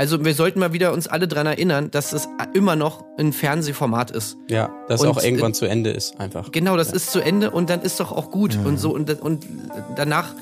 [0.00, 4.10] Also wir sollten mal wieder uns alle dran erinnern, dass es immer noch ein Fernsehformat
[4.10, 4.38] ist.
[4.48, 6.50] Ja, dass Und, auch irgendwann äh, zu Ende ist, einfach.
[6.52, 9.44] Genau, das ist zu Ende und dann ist doch auch gut und so und, und
[9.96, 10.34] danach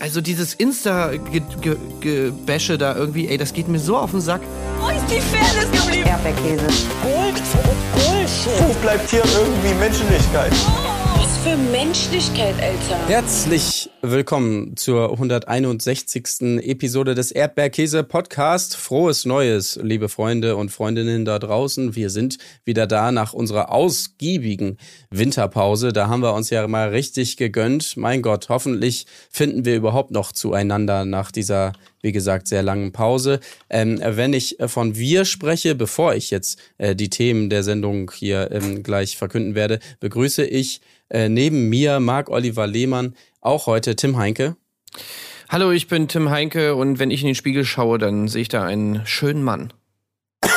[0.00, 4.40] also dieses Insta-Gebäsche da irgendwie, ey, das geht mir so auf den Sack.
[4.80, 6.08] Wo ist die Fairness geblieben?
[6.08, 6.66] Erdbeerkäse.
[7.04, 7.40] Gold,
[7.94, 8.50] Bullshit.
[8.66, 10.50] Wo bleibt hier irgendwie Menschlichkeit?
[10.50, 10.95] Was
[11.46, 13.08] für Menschlichkeit, Alter.
[13.08, 16.58] Herzlich willkommen zur 161.
[16.60, 18.76] Episode des Erdbeerkäse Podcast.
[18.76, 21.94] Frohes Neues, liebe Freunde und Freundinnen da draußen.
[21.94, 24.76] Wir sind wieder da nach unserer ausgiebigen
[25.10, 25.92] Winterpause.
[25.92, 27.96] Da haben wir uns ja mal richtig gegönnt.
[27.96, 33.38] Mein Gott, hoffentlich finden wir überhaupt noch zueinander nach dieser, wie gesagt, sehr langen Pause.
[33.70, 38.50] Ähm, wenn ich von wir spreche, bevor ich jetzt äh, die Themen der Sendung hier
[38.50, 44.16] ähm, gleich verkünden werde, begrüße ich äh, neben mir Marc Oliver Lehmann auch heute Tim
[44.16, 44.56] Heinke.
[45.48, 48.48] Hallo, ich bin Tim Heinke und wenn ich in den Spiegel schaue, dann sehe ich
[48.48, 49.72] da einen schönen Mann.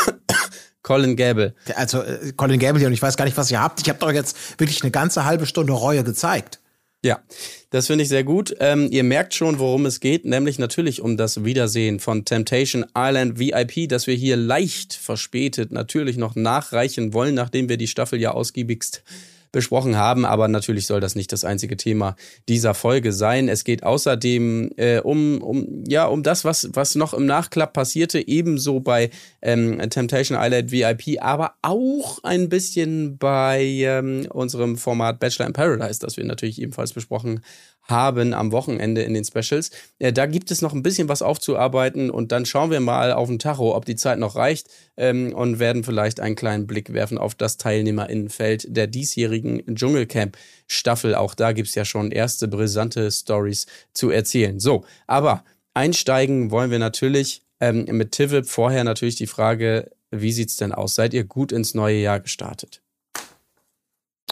[0.81, 1.53] Colin Gable.
[1.75, 3.81] Also äh, Colin Gable hier und ich weiß gar nicht, was ihr habt.
[3.81, 6.59] Ich habe doch jetzt wirklich eine ganze halbe Stunde Reue gezeigt.
[7.01, 7.21] Ja,
[7.69, 8.53] das finde ich sehr gut.
[8.59, 13.39] Ähm, ihr merkt schon, worum es geht, nämlich natürlich um das Wiedersehen von Temptation Island
[13.39, 18.31] VIP, das wir hier leicht verspätet natürlich noch nachreichen wollen, nachdem wir die Staffel ja
[18.31, 19.03] ausgiebigst
[19.51, 20.25] besprochen haben.
[20.25, 22.15] Aber natürlich soll das nicht das einzige Thema
[22.47, 23.49] dieser Folge sein.
[23.49, 28.25] Es geht außerdem äh, um, um, ja, um das, was, was noch im Nachklapp passierte,
[28.27, 29.09] ebenso bei
[29.41, 35.99] ähm, Temptation Island VIP, aber auch ein bisschen bei ähm, unserem Format Bachelor in Paradise,
[35.99, 37.41] das wir natürlich ebenfalls besprochen
[37.89, 39.71] haben am Wochenende in den Specials.
[39.99, 43.27] Äh, da gibt es noch ein bisschen was aufzuarbeiten und dann schauen wir mal auf
[43.27, 47.17] den Tacho, ob die Zeit noch reicht ähm, und werden vielleicht einen kleinen Blick werfen
[47.17, 51.15] auf das Teilnehmerinnenfeld der diesjährigen Dschungelcamp-Staffel.
[51.15, 54.59] Auch da gibt's ja schon erste brisante Stories zu erzählen.
[54.59, 58.47] So, aber einsteigen wollen wir natürlich ähm, mit Tivip.
[58.47, 60.95] Vorher natürlich die Frage, wie sieht's denn aus?
[60.95, 62.81] Seid ihr gut ins neue Jahr gestartet?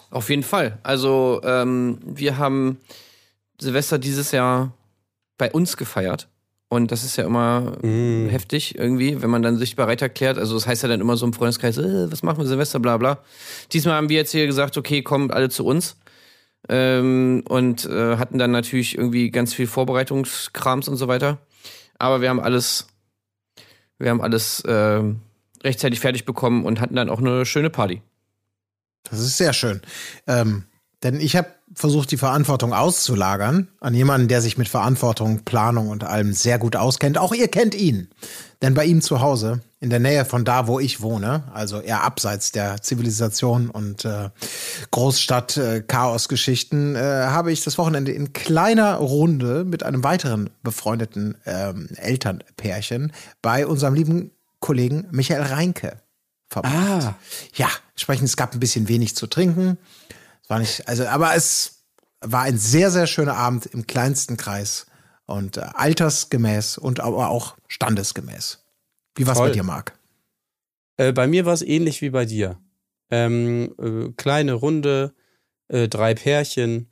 [0.09, 0.77] Auf jeden Fall.
[0.83, 2.79] Also ähm, wir haben
[3.59, 4.73] Silvester dieses Jahr
[5.37, 6.27] bei uns gefeiert.
[6.69, 8.27] Und das ist ja immer Mm.
[8.27, 10.37] heftig irgendwie, wenn man dann sich bereit erklärt.
[10.37, 12.97] Also das heißt ja dann immer so im Freundeskreis, äh, was machen wir Silvester, bla
[12.97, 13.19] bla.
[13.71, 15.95] Diesmal haben wir jetzt hier gesagt, okay, kommt alle zu uns.
[16.69, 21.37] Ähm, und äh, hatten dann natürlich irgendwie ganz viel Vorbereitungskrams und so weiter.
[21.97, 22.87] Aber wir haben alles,
[23.97, 25.01] wir haben alles äh,
[25.63, 28.01] rechtzeitig fertig bekommen und hatten dann auch eine schöne Party.
[29.09, 29.81] Das ist sehr schön.
[30.27, 30.65] Ähm,
[31.03, 36.03] denn ich habe versucht, die Verantwortung auszulagern an jemanden, der sich mit Verantwortung, Planung und
[36.03, 37.17] allem sehr gut auskennt.
[37.17, 38.09] Auch ihr kennt ihn.
[38.61, 42.03] Denn bei ihm zu Hause, in der Nähe von da, wo ich wohne, also eher
[42.03, 44.29] abseits der Zivilisation und äh,
[44.89, 53.13] Großstadt-Chaos-Geschichten, äh, habe ich das Wochenende in kleiner Runde mit einem weiteren befreundeten ähm, Elternpärchen
[53.43, 55.97] bei unserem lieben Kollegen Michael Reinke
[56.49, 56.73] verbracht.
[56.73, 57.15] Ah.
[57.53, 59.77] Ja, entsprechend, es gab ein bisschen wenig zu trinken.
[60.47, 61.83] Es war nicht, also, aber es
[62.21, 64.85] war ein sehr, sehr schöner Abend im kleinsten Kreis
[65.25, 68.63] und äh, altersgemäß und aber auch standesgemäß.
[69.15, 69.49] Wie war's Toll.
[69.49, 69.99] bei dir, Marc?
[70.95, 72.61] Äh, bei mir war es ähnlich wie bei dir.
[73.11, 75.13] Ähm, äh, kleine Runde,
[75.67, 76.89] äh, drei Pärchen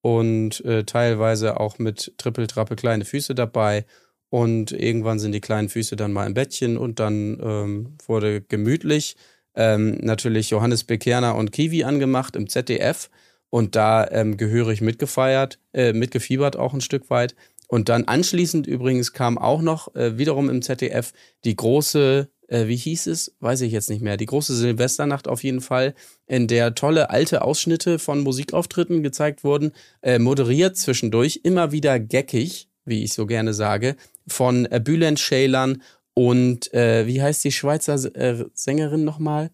[0.00, 3.84] und äh, teilweise auch mit Trippeltrappe kleine Füße dabei.
[4.30, 9.16] Und irgendwann sind die kleinen Füße dann mal im Bettchen und dann ähm, wurde gemütlich.
[9.54, 13.10] Ähm, natürlich Johannes Bekerner und Kiwi angemacht im ZDF
[13.50, 17.36] und da ähm, gehörig mitgefeiert, äh, mitgefiebert auch ein Stück weit.
[17.68, 21.12] Und dann anschließend übrigens kam auch noch äh, wiederum im ZDF
[21.44, 23.34] die große, äh, wie hieß es?
[23.40, 24.16] Weiß ich jetzt nicht mehr.
[24.16, 25.94] Die große Silvesternacht auf jeden Fall,
[26.26, 29.72] in der tolle alte Ausschnitte von Musikauftritten gezeigt wurden,
[30.02, 35.82] äh, moderiert zwischendurch, immer wieder geckig, wie ich so gerne sage, von äh, Bülent Ceylan
[36.14, 39.50] und äh, wie heißt die Schweizer äh, Sängerin nochmal?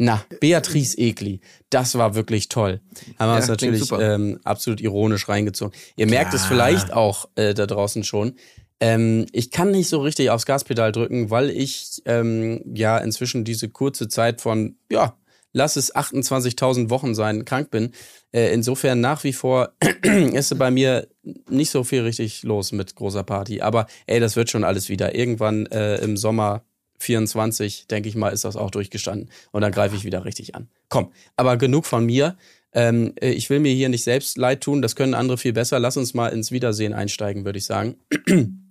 [0.00, 1.40] Na, Beatrice Egli.
[1.70, 2.80] Das war wirklich toll.
[3.18, 5.76] Haben wir Ja, uns natürlich ähm, absolut ironisch reingezogen.
[5.96, 6.50] Ihr merkt es Klar.
[6.50, 8.34] vielleicht auch äh, da draußen schon.
[8.78, 13.68] Ähm, ich kann nicht so richtig aufs Gaspedal drücken, weil ich ähm, ja inzwischen diese
[13.70, 15.18] kurze Zeit von, ja,
[15.52, 17.92] lass es 28.000 Wochen sein, krank bin.
[18.32, 19.72] Äh, insofern nach wie vor
[20.02, 21.08] ist bei mir
[21.48, 23.60] nicht so viel richtig los mit großer Party.
[23.60, 25.14] Aber ey, das wird schon alles wieder.
[25.14, 26.64] Irgendwann äh, im Sommer
[26.98, 29.30] 24, denke ich mal, ist das auch durchgestanden.
[29.52, 30.68] Und dann greife ich wieder richtig an.
[30.88, 32.36] Komm, aber genug von mir.
[32.72, 35.78] Ähm, äh, ich will mir hier nicht selbst leid tun, das können andere viel besser.
[35.78, 37.96] Lass uns mal ins Wiedersehen einsteigen, würde ich sagen.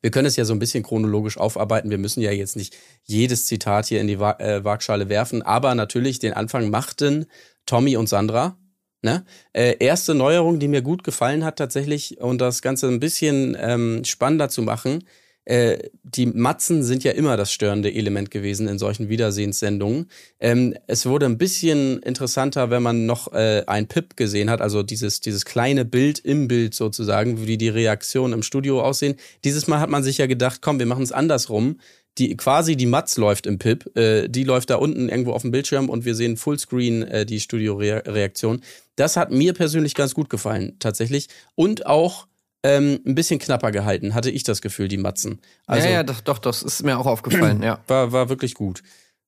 [0.00, 1.90] Wir können es ja so ein bisschen chronologisch aufarbeiten.
[1.90, 5.74] Wir müssen ja jetzt nicht jedes Zitat hier in die Wa äh, Waagschale werfen, aber
[5.74, 7.26] natürlich den Anfang machten
[7.66, 8.58] Tommy und Sandra.
[9.02, 9.24] Ne?
[9.52, 14.04] Äh, erste Neuerung, die mir gut gefallen hat tatsächlich und das Ganze ein bisschen ähm,
[14.04, 15.04] spannender zu machen,
[15.46, 20.10] äh, die Matzen sind ja immer das störende Element gewesen in solchen Wiedersehenssendungen.
[20.40, 24.82] Ähm, es wurde ein bisschen interessanter, wenn man noch äh, ein Pip gesehen hat, also
[24.82, 29.14] dieses, dieses kleine Bild im Bild sozusagen, wie die Reaktionen im Studio aussehen.
[29.44, 31.78] Dieses Mal hat man sich ja gedacht, komm, wir machen es andersrum.
[32.18, 35.50] Die quasi die Matz läuft im Pip, äh, die läuft da unten irgendwo auf dem
[35.52, 38.62] Bildschirm und wir sehen Fullscreen äh, die Studio-Reaktion.
[38.96, 41.28] Das hat mir persönlich ganz gut gefallen, tatsächlich.
[41.54, 42.26] Und auch
[42.66, 45.40] ähm, ein bisschen knapper gehalten, hatte ich das Gefühl, die Matzen.
[45.66, 47.78] Also, ja, ja, doch, doch, das ist mir auch aufgefallen, ja.
[47.86, 48.82] War, war wirklich gut.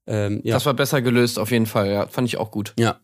[0.08, 0.54] Ähm, ja.
[0.54, 2.08] Das war besser gelöst, auf jeden Fall, ja.
[2.08, 2.74] Fand ich auch gut.
[2.78, 2.98] Ja.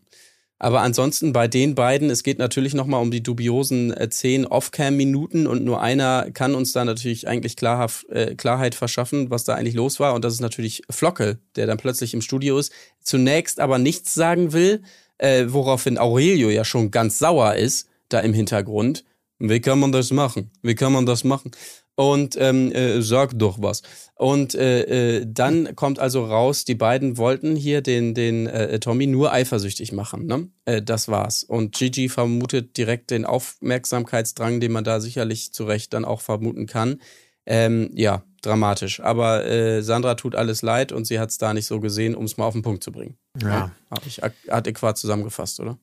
[0.58, 5.46] Aber ansonsten bei den beiden, es geht natürlich nochmal um die dubiosen äh, 10 Off-Cam-Minuten
[5.46, 9.74] und nur einer kann uns da natürlich eigentlich klarhaft, äh, Klarheit verschaffen, was da eigentlich
[9.74, 10.14] los war.
[10.14, 14.52] Und das ist natürlich Flocke, der dann plötzlich im Studio ist, zunächst aber nichts sagen
[14.52, 14.82] will,
[15.18, 19.04] äh, woraufhin Aurelio ja schon ganz sauer ist, da im Hintergrund.
[19.48, 20.50] Wie kann man das machen?
[20.62, 21.50] Wie kann man das machen?
[21.96, 23.82] Und ähm, äh, sag doch was.
[24.16, 29.06] Und äh, äh, dann kommt also raus, die beiden wollten hier den, den äh, Tommy
[29.06, 30.26] nur eifersüchtig machen.
[30.26, 30.48] Ne?
[30.64, 31.44] Äh, das war's.
[31.44, 36.66] Und Gigi vermutet direkt den Aufmerksamkeitsdrang, den man da sicherlich zu Recht dann auch vermuten
[36.66, 37.00] kann.
[37.46, 39.00] Ähm, ja, dramatisch.
[39.00, 42.24] Aber äh, Sandra tut alles leid und sie hat es da nicht so gesehen, um
[42.24, 43.16] es mal auf den Punkt zu bringen.
[43.40, 43.70] Ja.
[43.90, 45.78] Habe ich adäquat zusammengefasst, oder?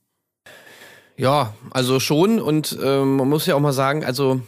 [1.18, 2.40] Ja, also schon.
[2.40, 4.42] Und ähm, man muss ja auch mal sagen, also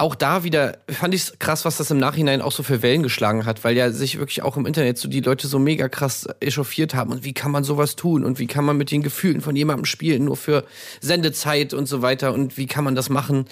[0.00, 3.02] auch da wieder fand ich es krass, was das im Nachhinein auch so für Wellen
[3.02, 6.26] geschlagen hat, weil ja sich wirklich auch im Internet so die Leute so mega krass
[6.40, 7.12] echauffiert haben.
[7.12, 8.24] Und wie kann man sowas tun?
[8.24, 10.64] Und wie kann man mit den Gefühlen von jemandem spielen, nur für
[11.02, 12.32] Sendezeit und so weiter?
[12.32, 13.44] Und wie kann man das machen?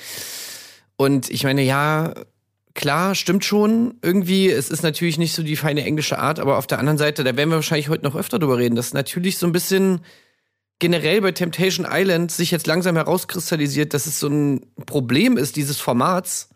[0.96, 2.14] Und ich meine, ja,
[2.74, 3.96] klar, stimmt schon.
[4.00, 7.24] Irgendwie, es ist natürlich nicht so die feine englische Art, aber auf der anderen Seite,
[7.24, 10.00] da werden wir wahrscheinlich heute noch öfter drüber reden, dass natürlich so ein bisschen
[10.78, 15.78] generell bei Temptation Island sich jetzt langsam herauskristallisiert, dass es so ein Problem ist, dieses
[15.78, 16.50] Formats,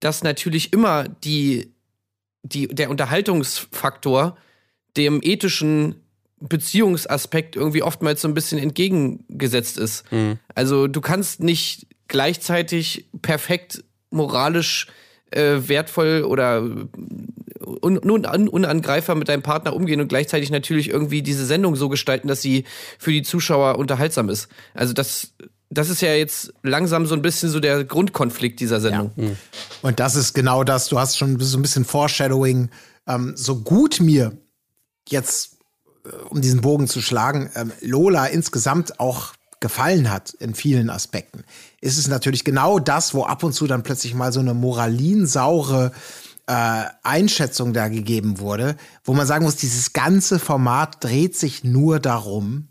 [0.00, 1.72] dass natürlich immer die,
[2.42, 4.36] die, der Unterhaltungsfaktor
[4.96, 5.96] dem ethischen
[6.40, 10.10] Beziehungsaspekt irgendwie oftmals so ein bisschen entgegengesetzt ist.
[10.12, 10.38] Mhm.
[10.54, 14.86] Also du kannst nicht gleichzeitig perfekt moralisch
[15.30, 16.68] äh, wertvoll oder
[17.66, 22.28] un un unangreifer mit deinem Partner umgehen und gleichzeitig natürlich irgendwie diese Sendung so gestalten,
[22.28, 22.64] dass sie
[22.98, 24.48] für die Zuschauer unterhaltsam ist.
[24.74, 25.32] Also das,
[25.70, 29.10] das ist ja jetzt langsam so ein bisschen so der Grundkonflikt dieser Sendung.
[29.16, 29.30] Ja.
[29.82, 30.88] Und das ist genau das.
[30.88, 32.70] Du hast schon so ein bisschen Foreshadowing.
[33.08, 34.32] Ähm, so gut mir
[35.08, 35.56] jetzt,
[36.04, 41.44] äh, um diesen Bogen zu schlagen, ähm, Lola insgesamt auch gefallen hat in vielen Aspekten,
[41.80, 45.92] ist es natürlich genau das, wo ab und zu dann plötzlich mal so eine moralinsaure
[46.46, 52.00] äh, Einschätzung da gegeben wurde, wo man sagen muss, dieses ganze Format dreht sich nur
[52.00, 52.68] darum,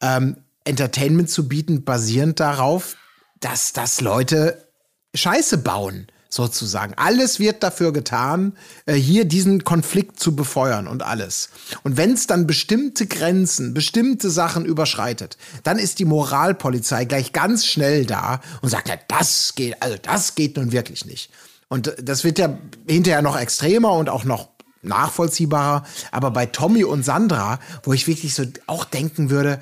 [0.00, 2.96] ähm, Entertainment zu bieten, basierend darauf,
[3.40, 4.68] dass, dass Leute
[5.14, 6.94] Scheiße bauen, sozusagen.
[6.94, 8.52] Alles wird dafür getan,
[8.86, 11.50] äh, hier diesen Konflikt zu befeuern und alles.
[11.82, 17.66] Und wenn es dann bestimmte Grenzen, bestimmte Sachen überschreitet, dann ist die Moralpolizei gleich ganz
[17.66, 21.30] schnell da und sagt, ja, das geht, also das geht nun wirklich nicht.
[21.68, 24.48] Und das wird ja hinterher noch extremer und auch noch
[24.82, 25.84] nachvollziehbarer.
[26.12, 29.60] Aber bei Tommy und Sandra, wo ich wirklich so auch denken würde,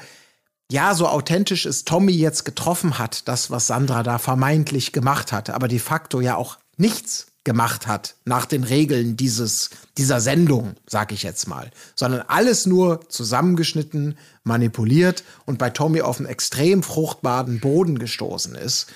[0.70, 5.55] ja, so authentisch es Tommy jetzt getroffen hat, das, was Sandra da vermeintlich gemacht hatte,
[5.55, 11.13] aber de facto ja auch nichts gemacht hat nach den Regeln dieses, dieser Sendung, sag
[11.13, 17.60] ich jetzt mal, sondern alles nur zusammengeschnitten, manipuliert und bei Tommy auf einen extrem fruchtbaren
[17.60, 18.89] Boden gestoßen ist.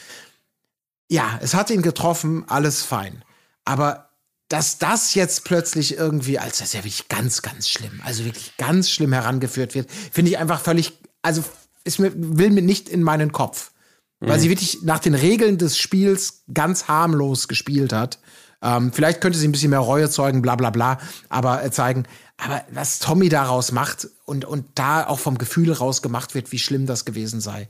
[1.11, 3.25] Ja, es hat ihn getroffen, alles fein.
[3.64, 4.11] Aber
[4.49, 8.57] dass das jetzt plötzlich irgendwie, als das ist ja wirklich ganz, ganz schlimm, also wirklich
[8.57, 11.43] ganz schlimm herangeführt wird, finde ich einfach völlig, also
[11.85, 13.73] ist mir, will mir nicht in meinen Kopf.
[14.21, 14.40] Weil Mhm.
[14.43, 18.19] sie wirklich nach den Regeln des Spiels ganz harmlos gespielt hat.
[18.62, 20.99] Ähm, vielleicht könnte sie ein bisschen mehr Reue zeugen, bla bla bla,
[21.31, 22.05] aber äh, zeigen.
[22.37, 26.59] Aber was Tommy daraus macht und, und da auch vom Gefühl raus gemacht wird, wie
[26.59, 27.69] schlimm das gewesen sei.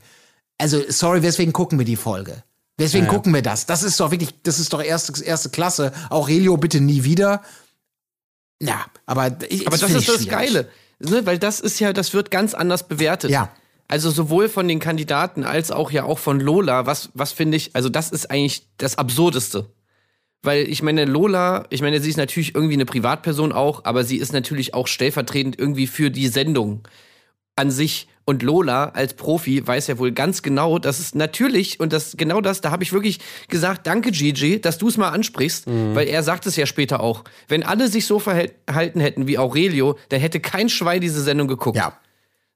[0.57, 2.43] Also, sorry, weswegen gucken wir die Folge?
[2.81, 3.17] Deswegen Ja, ja.
[3.17, 3.65] gucken wir das.
[3.65, 5.93] Das ist doch wirklich, das ist doch erste, erste Klasse.
[6.09, 7.41] Aurelio bitte nie wieder.
[8.61, 10.27] Ja, aber ich, Aber das find ist das.
[10.27, 10.69] Geile,
[10.99, 11.25] ne?
[11.25, 13.31] weil das ist ja, das wird ganz anders bewertet.
[13.31, 13.51] Ja.
[13.87, 17.75] Also sowohl von den Kandidaten als auch ja auch von Lola, was, was finde ich,
[17.75, 19.67] also das ist eigentlich das Absurdeste.
[20.43, 24.17] Weil ich meine, Lola, ich meine, sie ist natürlich irgendwie eine Privatperson auch, aber sie
[24.17, 26.87] ist natürlich auch stellvertretend irgendwie für die Sendung
[27.55, 28.07] an sich.
[28.25, 32.39] Und Lola als Profi weiß ja wohl ganz genau, dass es natürlich, und das genau
[32.39, 36.21] das, da habe ich wirklich gesagt, danke Gigi, dass du es mal ansprichst, weil er
[36.23, 37.23] sagt es ja später auch.
[37.47, 41.77] Wenn alle sich so verhalten hätten wie Aurelio, dann hätte kein Schwein diese Sendung geguckt.
[41.77, 41.97] Ja.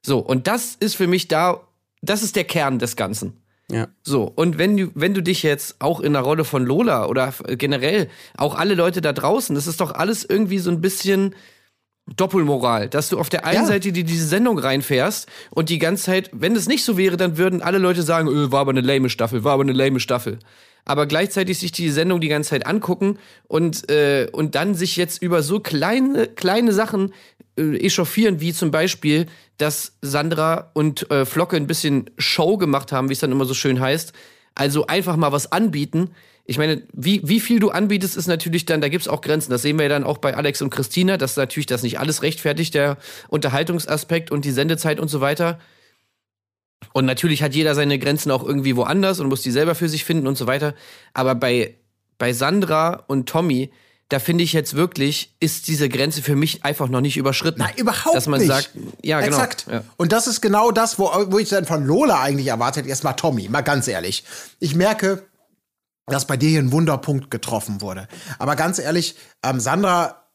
[0.02, 1.60] So, und das ist für mich da,
[2.00, 3.42] das ist der Kern des Ganzen.
[3.70, 3.88] Ja.
[4.04, 7.34] So, und wenn du, wenn du dich jetzt auch in der Rolle von Lola oder
[7.48, 11.34] generell auch alle Leute da draußen, das ist doch alles irgendwie so ein bisschen
[12.14, 13.66] Doppelmoral, dass du auf der einen Ja.
[13.66, 17.36] Seite die diese Sendung reinfährst und die ganze Zeit, wenn es nicht so wäre, dann
[17.36, 20.38] würden alle Leute sagen, öh, war aber eine lame Staffel, war aber eine lame Staffel.
[20.84, 25.20] Aber gleichzeitig sich die Sendung die ganze Zeit angucken und, äh, und dann sich jetzt
[25.20, 27.12] über so kleine, kleine Sachen
[27.58, 29.26] äh, echauffieren, wie zum Beispiel,
[29.58, 33.54] dass Sandra und äh, Flocke ein bisschen Show gemacht haben, wie es dann immer so
[33.54, 34.12] schön heißt.
[34.54, 36.10] Also einfach mal was anbieten.
[36.48, 39.50] Ich meine, wie, wie viel du anbietest, ist natürlich dann, da gibt's auch Grenzen.
[39.50, 42.22] Das sehen wir ja dann auch bei Alex und Christina, dass natürlich das nicht alles
[42.22, 42.98] rechtfertigt, der
[43.28, 45.58] Unterhaltungsaspekt und die Sendezeit und so weiter.
[46.92, 50.04] Und natürlich hat jeder seine Grenzen auch irgendwie woanders und muss die selber für sich
[50.04, 50.74] finden und so weiter.
[51.14, 51.74] Aber bei,
[52.16, 53.70] bei Sandra und Tommy,
[54.08, 57.58] da finde ich jetzt wirklich, ist diese Grenze für mich einfach noch nicht überschritten.
[57.58, 58.48] Nein, überhaupt Dass man nicht.
[58.48, 58.70] sagt,
[59.02, 59.36] ja, genau.
[59.36, 59.66] Exakt.
[59.70, 59.82] Ja.
[59.96, 63.48] Und das ist genau das, wo, wo ich dann von Lola eigentlich erwartet, erstmal Tommy,
[63.48, 64.22] mal ganz ehrlich.
[64.60, 65.24] Ich merke,
[66.06, 68.08] dass bei dir hier ein Wunderpunkt getroffen wurde.
[68.38, 70.26] Aber ganz ehrlich, ähm, Sandra,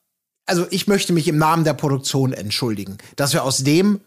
[0.46, 4.02] also ich möchte mich im Namen der Produktion entschuldigen, dass wir aus dem,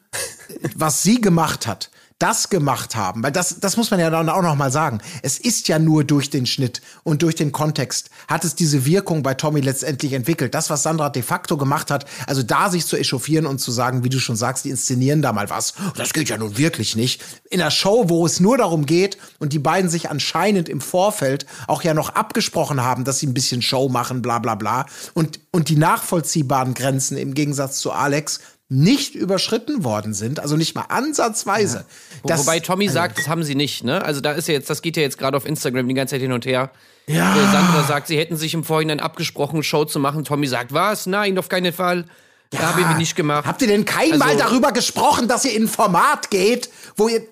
[0.75, 1.91] was sie gemacht hat,
[2.25, 5.03] das gemacht haben, weil das, das muss man ja dann auch noch mal sagen.
[5.21, 9.23] Es ist ja nur durch den Schnitt und durch den Kontext hat es diese Wirkung
[9.23, 10.55] bei Tommy letztendlich entwickelt.
[10.55, 14.05] Das, was Sandra de facto gemacht hat, also da sich zu echauffieren und zu sagen,
[14.05, 17.23] wie du schon sagst, die inszenieren da mal was, das geht ja nun wirklich nicht.
[17.51, 21.45] In einer Show, wo es nur darum geht und die beiden sich anscheinend im Vorfeld
[21.67, 25.41] auch ja noch abgesprochen haben, dass sie ein bisschen Show machen, bla bla bla und,
[25.51, 30.87] und die nachvollziehbaren Grenzen im Gegensatz zu Alex nicht überschritten worden sind, also nicht mal
[30.89, 31.85] ansatzweise.
[32.23, 34.03] Wo- Das- Wobei Tommy sagt, das haben sie nicht, ne?
[34.05, 36.23] Also da ist ja jetzt, das geht ja jetzt gerade auf Instagram die ganze Zeit
[36.23, 36.71] hin und her.
[37.07, 37.37] Ja.
[37.37, 40.25] Äh, Sandra sagt, sie hätten sich im Vorhinein abgesprochen, Show zu machen.
[40.25, 41.05] Tommy sagt, was?
[41.07, 42.07] Nein, auf keinen Fall.
[42.51, 43.47] Da haben wir nicht gemacht.
[43.47, 47.23] Habt ihr denn keinmal Also- darüber gesprochen, dass ihr in ein Format geht, wo ihr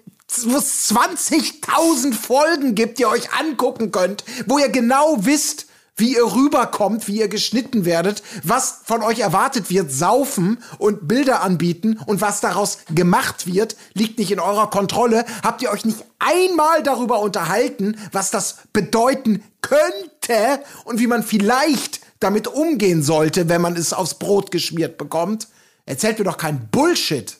[0.46, 5.66] wo es 20.000 Folgen gibt, die ihr euch angucken könnt, wo ihr genau wisst,
[6.02, 11.42] wie ihr rüberkommt, wie ihr geschnitten werdet, was von euch erwartet wird, saufen und Bilder
[11.42, 15.24] anbieten und was daraus gemacht wird, liegt nicht in eurer Kontrolle.
[15.44, 22.00] Habt ihr euch nicht einmal darüber unterhalten, was das bedeuten könnte und wie man vielleicht
[22.18, 25.46] damit umgehen sollte, wenn man es aufs Brot geschmiert bekommt?
[25.86, 27.36] Erzählt mir doch kein Bullshit.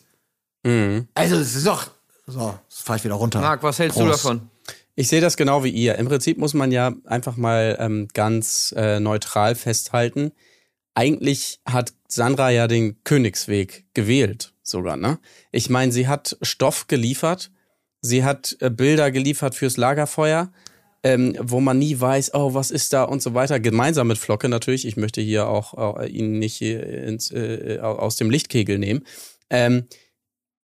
[1.14, 1.88] Also, es ist doch.
[2.28, 3.40] So, jetzt fahr ich wieder runter.
[3.40, 4.24] Marc, was hältst du Prost.
[4.24, 4.51] davon?
[4.94, 5.96] Ich sehe das genau wie ihr.
[5.96, 10.32] Im Prinzip muss man ja einfach mal ähm, ganz äh, neutral festhalten.
[10.94, 15.18] Eigentlich hat Sandra ja den Königsweg gewählt, sogar, ne?
[15.50, 17.50] Ich meine, sie hat Stoff geliefert,
[18.02, 20.52] sie hat äh, Bilder geliefert fürs Lagerfeuer,
[21.02, 23.60] ähm, wo man nie weiß, oh, was ist da und so weiter.
[23.60, 24.86] Gemeinsam mit Flocke natürlich.
[24.86, 29.06] Ich möchte hier auch äh, ihn nicht hier ins, äh, aus dem Lichtkegel nehmen.
[29.48, 29.86] Ähm,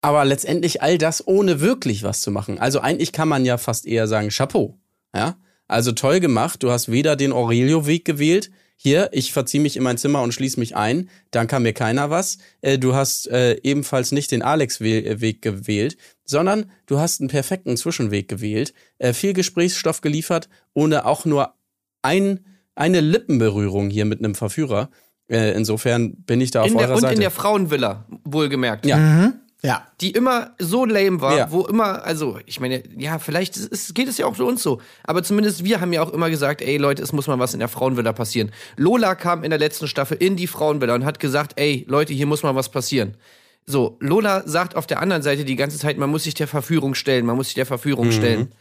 [0.06, 2.60] aber letztendlich all das ohne wirklich was zu machen.
[2.60, 4.78] Also eigentlich kann man ja fast eher sagen Chapeau.
[5.16, 5.36] Ja?
[5.68, 6.62] Also toll gemacht.
[6.62, 8.52] Du hast weder den Aurelio-Weg gewählt.
[8.78, 11.10] Hier, ich verziehe mich in mein Zimmer und schließe mich ein.
[11.32, 12.38] Dann kann mir keiner was.
[12.62, 18.28] Äh, du hast äh, ebenfalls nicht den Alex-Weg gewählt, sondern du hast einen perfekten Zwischenweg
[18.28, 18.76] gewählt.
[19.00, 21.56] Äh, viel Gesprächsstoff geliefert, ohne auch nur
[22.04, 22.42] ein,
[22.76, 24.92] eine Lippenberührung hier mit einem Verführer.
[25.32, 27.16] Äh, insofern bin ich da auf In der, eurer und Seite.
[27.16, 28.86] in der Frauenvilla, wohlgemerkt.
[28.86, 29.34] Ja.
[29.62, 29.88] Ja.
[30.00, 31.52] Die immer so lame war, Ja.
[31.52, 34.80] wo immer, also, ich meine, ja, vielleicht ist, geht es ja auch für uns so.
[35.04, 37.60] Aber zumindest wir haben ja auch immer gesagt, ey Leute, es muss mal was in
[37.60, 38.52] der Frauenvilla passieren.
[38.78, 42.28] Lola kam in der letzten Staffel in die Frauenvilla und hat gesagt, ey Leute, hier
[42.28, 43.18] muss mal was passieren.
[43.66, 46.94] So, Lola sagt auf der anderen Seite die ganze Zeit, man muss sich der Verführung
[46.94, 48.54] stellen, man muss sich der Verführung stellen.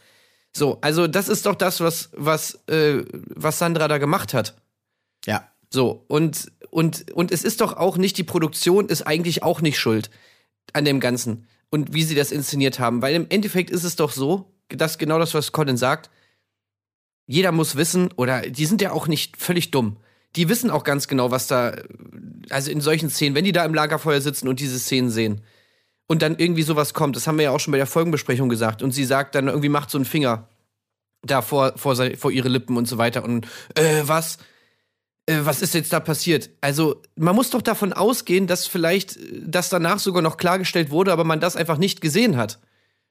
[0.53, 4.55] So, also das ist doch das, was, was, äh, was Sandra da gemacht hat.
[5.27, 5.47] Ja.
[5.69, 9.77] So, und, und, und es ist doch auch nicht, die Produktion ist eigentlich auch nicht
[9.77, 10.09] schuld
[10.73, 13.01] an dem Ganzen und wie sie das inszeniert haben.
[13.01, 16.09] Weil im Endeffekt ist es doch so, dass genau das, was Colin sagt,
[17.27, 19.97] jeder muss wissen, oder die sind ja auch nicht völlig dumm.
[20.35, 21.75] Die wissen auch ganz genau, was da,
[22.49, 25.41] also in solchen Szenen, wenn die da im Lagerfeuer sitzen und diese Szenen sehen
[26.07, 28.83] und dann irgendwie sowas kommt, das haben wir ja auch schon bei der Folgenbesprechung gesagt,
[28.83, 30.49] und sie sagt dann irgendwie, macht so einen Finger
[31.23, 34.37] da vor, vor, vor ihre Lippen und so weiter und äh, was?
[35.27, 36.49] Äh, was ist jetzt da passiert?
[36.61, 41.11] Also, man muss doch davon ausgehen, dass vielleicht äh, das danach sogar noch klargestellt wurde,
[41.11, 42.59] aber man das einfach nicht gesehen hat.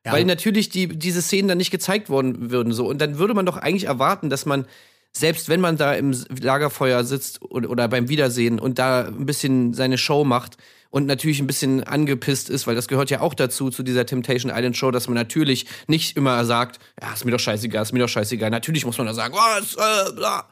[0.07, 2.75] Weil natürlich die, diese Szenen dann nicht gezeigt worden würden.
[2.75, 2.87] So.
[2.87, 4.67] Und dann würde man doch eigentlich erwarten, dass man,
[5.13, 9.73] selbst wenn man da im Lagerfeuer sitzt oder, oder beim Wiedersehen und da ein bisschen
[9.73, 10.59] seine Show macht
[10.91, 14.53] und natürlich ein bisschen angepisst ist, weil das gehört ja auch dazu, zu dieser Temptation
[14.55, 18.01] Island Show, dass man natürlich nicht immer sagt, ja, ist mir doch scheißegal, ist mir
[18.01, 18.51] doch scheißegal.
[18.51, 20.47] Natürlich muss man da sagen, was, äh, bla.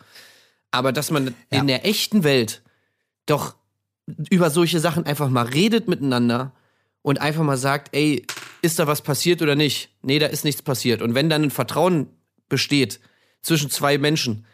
[0.72, 2.62] Aber dass man in der echten Welt
[3.26, 3.54] doch
[4.30, 6.52] über solche Sachen einfach mal redet miteinander
[7.02, 8.26] und einfach mal sagt, ey,
[8.62, 9.90] ist da was passiert oder nicht?
[10.02, 11.02] Nee, da ist nichts passiert.
[11.02, 12.08] Und wenn dann ein Vertrauen
[12.48, 13.00] besteht
[13.42, 14.46] zwischen zwei Menschen,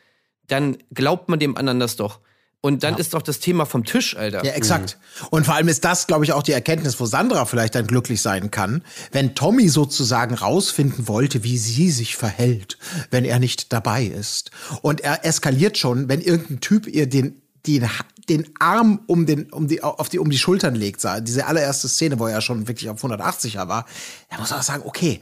[0.46, 2.20] dann glaubt man dem anderen das doch.
[2.60, 4.44] Und dann ist doch das Thema vom Tisch, Alter.
[4.44, 4.98] Ja, exakt.
[5.30, 8.20] Und vor allem ist das, glaube ich, auch die Erkenntnis, wo Sandra vielleicht dann glücklich
[8.20, 12.76] sein kann, wenn Tommy sozusagen rausfinden wollte, wie sie sich verhält,
[13.12, 14.50] wenn er nicht dabei ist.
[14.82, 17.88] Und er eskaliert schon, wenn irgendein Typ ihr den den,
[18.28, 21.20] den Arm um den um die auf die um die Schultern legt, sah.
[21.20, 23.86] diese allererste Szene, wo er schon wirklich auf 180er war,
[24.30, 25.20] da muss man auch sagen, okay,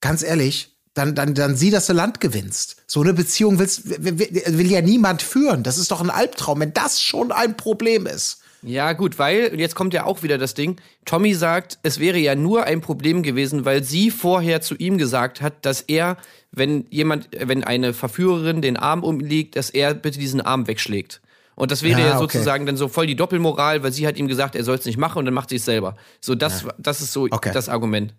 [0.00, 2.76] ganz ehrlich, dann, dann, dann sieh, dass du Land gewinnst.
[2.86, 5.62] So eine Beziehung willst, will, will ja niemand führen.
[5.62, 8.40] Das ist doch ein Albtraum, wenn das schon ein Problem ist.
[8.62, 12.18] Ja, gut, weil, und jetzt kommt ja auch wieder das Ding, Tommy sagt, es wäre
[12.18, 16.16] ja nur ein Problem gewesen, weil sie vorher zu ihm gesagt hat, dass er,
[16.50, 21.20] wenn jemand, wenn eine Verführerin den Arm umlegt, dass er bitte diesen Arm wegschlägt.
[21.54, 22.38] Und das wäre Ja, ja, okay.
[22.38, 24.98] sozusagen dann so voll die Doppelmoral, weil sie hat ihm gesagt, er soll es nicht
[24.98, 25.96] machen und dann macht sie es selber.
[26.20, 27.50] So, das, das ist so Okay.
[27.54, 28.12] das Argument.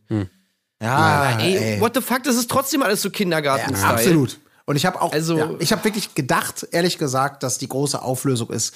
[0.82, 3.94] Ja, Ey, what the fuck, das ist trotzdem alles so Kindergarten-Style.
[3.94, 4.40] Absolut.
[4.66, 8.02] Und ich habe auch, Also- ja, ich habe wirklich gedacht, ehrlich gesagt, dass die große
[8.02, 8.74] Auflösung ist.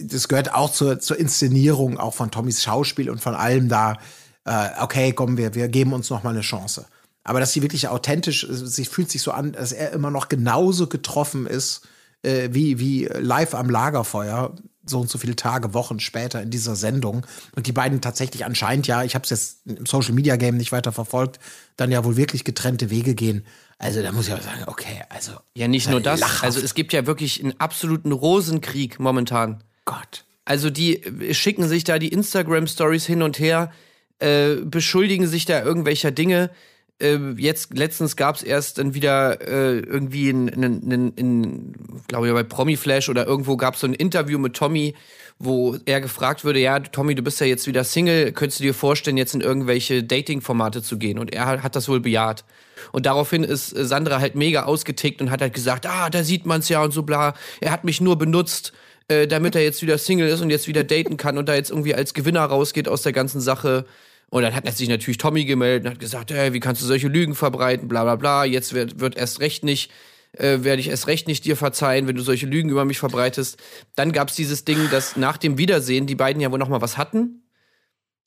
[0.00, 3.98] Das gehört auch zur, zur Inszenierung, auch von Tommys Schauspiel und von allem da.
[4.44, 6.86] Äh, okay, komm, wir, wir geben uns noch mal eine Chance.
[7.24, 10.86] Aber dass sie wirklich authentisch, sie fühlt sich so an, dass er immer noch genauso
[10.86, 11.82] getroffen ist
[12.22, 16.76] äh, wie wie live am Lagerfeuer so und so viele Tage, Wochen später in dieser
[16.76, 20.56] Sendung und die beiden tatsächlich anscheinend ja, ich habe es jetzt im Social Media Game
[20.56, 21.38] nicht weiter verfolgt,
[21.76, 23.44] dann ja wohl wirklich getrennte Wege gehen.
[23.78, 26.20] Also da muss ich auch sagen, okay, also Ja, nicht nur das.
[26.20, 26.44] Lachhaft.
[26.44, 29.64] Also es gibt ja wirklich einen absoluten Rosenkrieg momentan.
[29.84, 30.24] Gott.
[30.44, 33.72] Also die schicken sich da die Instagram-Stories hin und her,
[34.18, 36.50] äh, beschuldigen sich da irgendwelcher Dinge.
[37.02, 41.72] Äh, jetzt letztens gab es erst dann wieder äh, irgendwie in, in, in, in
[42.06, 44.94] glaube ich, bei Promiflash oder irgendwo gab es so ein Interview mit Tommy,
[45.38, 48.74] wo er gefragt würde, ja, Tommy, du bist ja jetzt wieder Single, könntest du dir
[48.74, 51.18] vorstellen, jetzt in irgendwelche Dating-Formate zu gehen?
[51.18, 52.44] Und er hat, das wohl bejaht.
[52.92, 56.68] Und daraufhin ist Sandra halt mega ausgetickt und hat halt gesagt, ah, da sieht man's
[56.68, 57.34] ja und so bla.
[57.60, 58.72] Er hat mich nur benutzt,
[59.08, 61.70] äh, damit er jetzt wieder Single ist und jetzt wieder daten kann und da jetzt
[61.70, 63.84] irgendwie als Gewinner rausgeht aus der ganzen Sache.
[64.32, 67.08] Und dann hat sich natürlich Tommy gemeldet und hat gesagt, hey, wie kannst du solche
[67.08, 69.90] Lügen verbreiten, bla bla bla, jetzt wird, wird erst recht nicht,
[70.32, 73.58] äh, werde ich erst recht nicht dir verzeihen, wenn du solche Lügen über mich verbreitest.
[73.94, 76.96] Dann gab's dieses Ding, dass nach dem Wiedersehen die beiden ja wohl noch mal was
[76.96, 77.42] hatten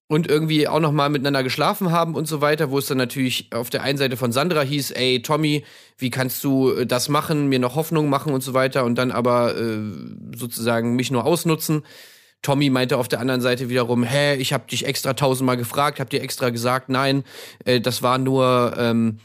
[0.07, 3.49] und irgendwie auch noch mal miteinander geschlafen haben und so weiter, wo es dann natürlich
[3.51, 5.65] auf der einen Seite von Sandra hieß, ey Tommy,
[5.97, 9.09] wie kannst du äh, das machen, mir noch Hoffnung machen und so weiter und dann
[9.09, 9.79] aber äh,
[10.35, 11.81] sozusagen mich nur ausnutzen.
[12.45, 16.11] Tommy meinte auf der anderen Seite wiederum, hä, ich habe dich extra tausendmal gefragt, hab
[16.11, 17.23] dir extra gesagt, nein,
[17.65, 19.17] äh, das war nur, ähm,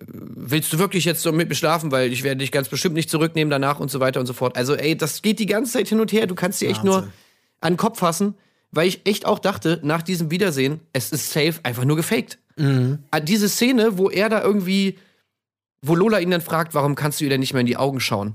[0.00, 3.10] willst du wirklich jetzt so mit mir schlafen, weil ich werde dich ganz bestimmt nicht
[3.10, 4.56] zurücknehmen danach und so weiter und so fort.
[4.56, 7.12] Also ey, das geht die ganze Zeit hin und her, du kannst dir echt nur
[7.60, 8.34] an den Kopf fassen,
[8.70, 12.38] weil ich echt auch dachte, nach diesem Wiedersehen, es ist safe einfach nur gefaked.
[13.10, 14.98] Ah, Diese Szene, wo er da irgendwie,
[15.82, 18.00] wo Lola ihn dann fragt, warum kannst du ihr denn nicht mehr in die Augen
[18.00, 18.34] schauen?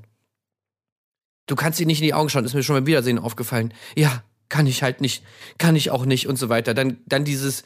[1.47, 3.73] Du kannst ihr nicht in die Augen schauen, ist mir schon beim Wiedersehen aufgefallen.
[3.95, 5.23] Ja, kann ich halt nicht,
[5.57, 6.73] kann ich auch nicht und so weiter.
[6.73, 7.63] Dann, dann dieses,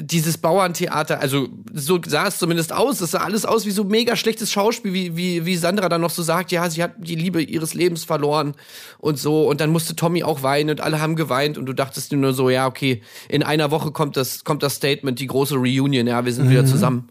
[0.00, 3.00] dieses Bauerntheater, also so sah es zumindest aus.
[3.00, 6.10] Es sah alles aus wie so mega schlechtes Schauspiel, wie, wie, wie Sandra dann noch
[6.10, 8.54] so sagt, ja, sie hat die Liebe ihres Lebens verloren
[8.98, 9.48] und so.
[9.48, 12.50] Und dann musste Tommy auch weinen und alle haben geweint und du dachtest nur so,
[12.50, 16.32] ja, okay, in einer Woche kommt das, kommt das Statement, die große Reunion, ja, wir
[16.32, 17.08] sind wieder zusammen.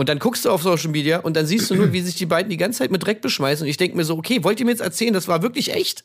[0.00, 2.24] Und dann guckst du auf Social Media und dann siehst du nur, wie sich die
[2.26, 3.64] beiden die ganze Zeit mit Dreck beschmeißen.
[3.64, 6.04] Und ich denke mir so, okay, wollt ihr mir jetzt erzählen, das war wirklich echt?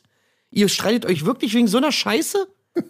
[0.50, 2.46] Ihr streitet euch wirklich wegen so einer Scheiße?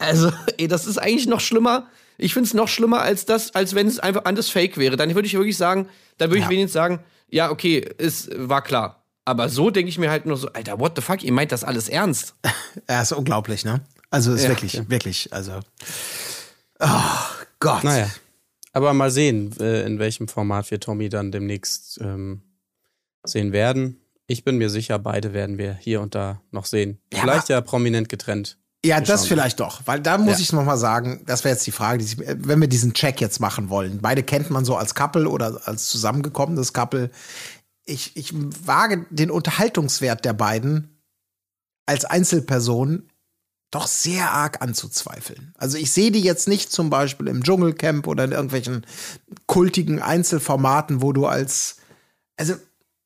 [0.00, 1.88] Also, ey, das ist eigentlich noch schlimmer.
[2.18, 4.96] Ich find's noch schlimmer als das, als wenn es einfach anders Fake wäre.
[4.96, 6.50] Dann würde ich wirklich sagen, dann würde ich Ja.
[6.50, 9.02] wenigstens sagen, ja, okay, es war klar.
[9.24, 11.64] Aber so denke ich mir halt nur so, Alter, what the fuck, ihr meint das
[11.64, 12.34] alles ernst?
[12.88, 13.80] Ja, ist unglaublich, ne?
[14.10, 14.50] Also ist Ja.
[14.50, 15.58] wirklich, wirklich, also.
[16.78, 16.86] Oh
[17.58, 17.82] Gott.
[17.82, 18.08] Naja.
[18.78, 22.42] Aber mal sehen, äh, in welchem Format wir Tommy dann demnächst ähm,
[23.24, 23.96] sehen werden.
[24.28, 27.00] Ich bin mir sicher, beide werden wir hier und da noch sehen.
[27.12, 28.56] Vielleicht ja prominent getrennt.
[28.84, 30.42] Ja, das vielleicht doch, weil da muss Ja.
[30.42, 33.20] ich noch mal sagen, das wäre jetzt die Frage, die sich, wenn wir diesen Check
[33.20, 33.98] jetzt machen wollen.
[34.00, 37.10] Beide kennt man so als Couple oder als zusammengekommenes Couple.
[37.84, 38.32] Ich, ich
[38.64, 41.00] wage den Unterhaltungswert der beiden
[41.84, 43.07] als Einzelperson
[43.70, 45.54] doch sehr arg anzuzweifeln.
[45.58, 48.86] Also ich sehe die jetzt nicht zum Beispiel im Dschungelcamp oder in irgendwelchen
[49.46, 51.76] kultigen Einzelformaten, wo du als,
[52.36, 52.54] also,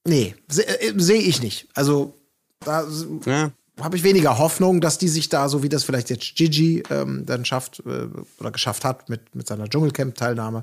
[0.06, 1.68] nee, se- äh, sehe ich nicht.
[1.74, 2.14] Also,
[2.60, 2.86] da
[3.26, 6.82] Ja, habe ich weniger Hoffnung, dass die sich da, so wie das vielleicht jetzt Gigi
[6.90, 8.06] ähm, dann schafft äh,
[8.38, 10.62] oder geschafft hat mit, mit seiner Dschungelcamp-Teilnahme.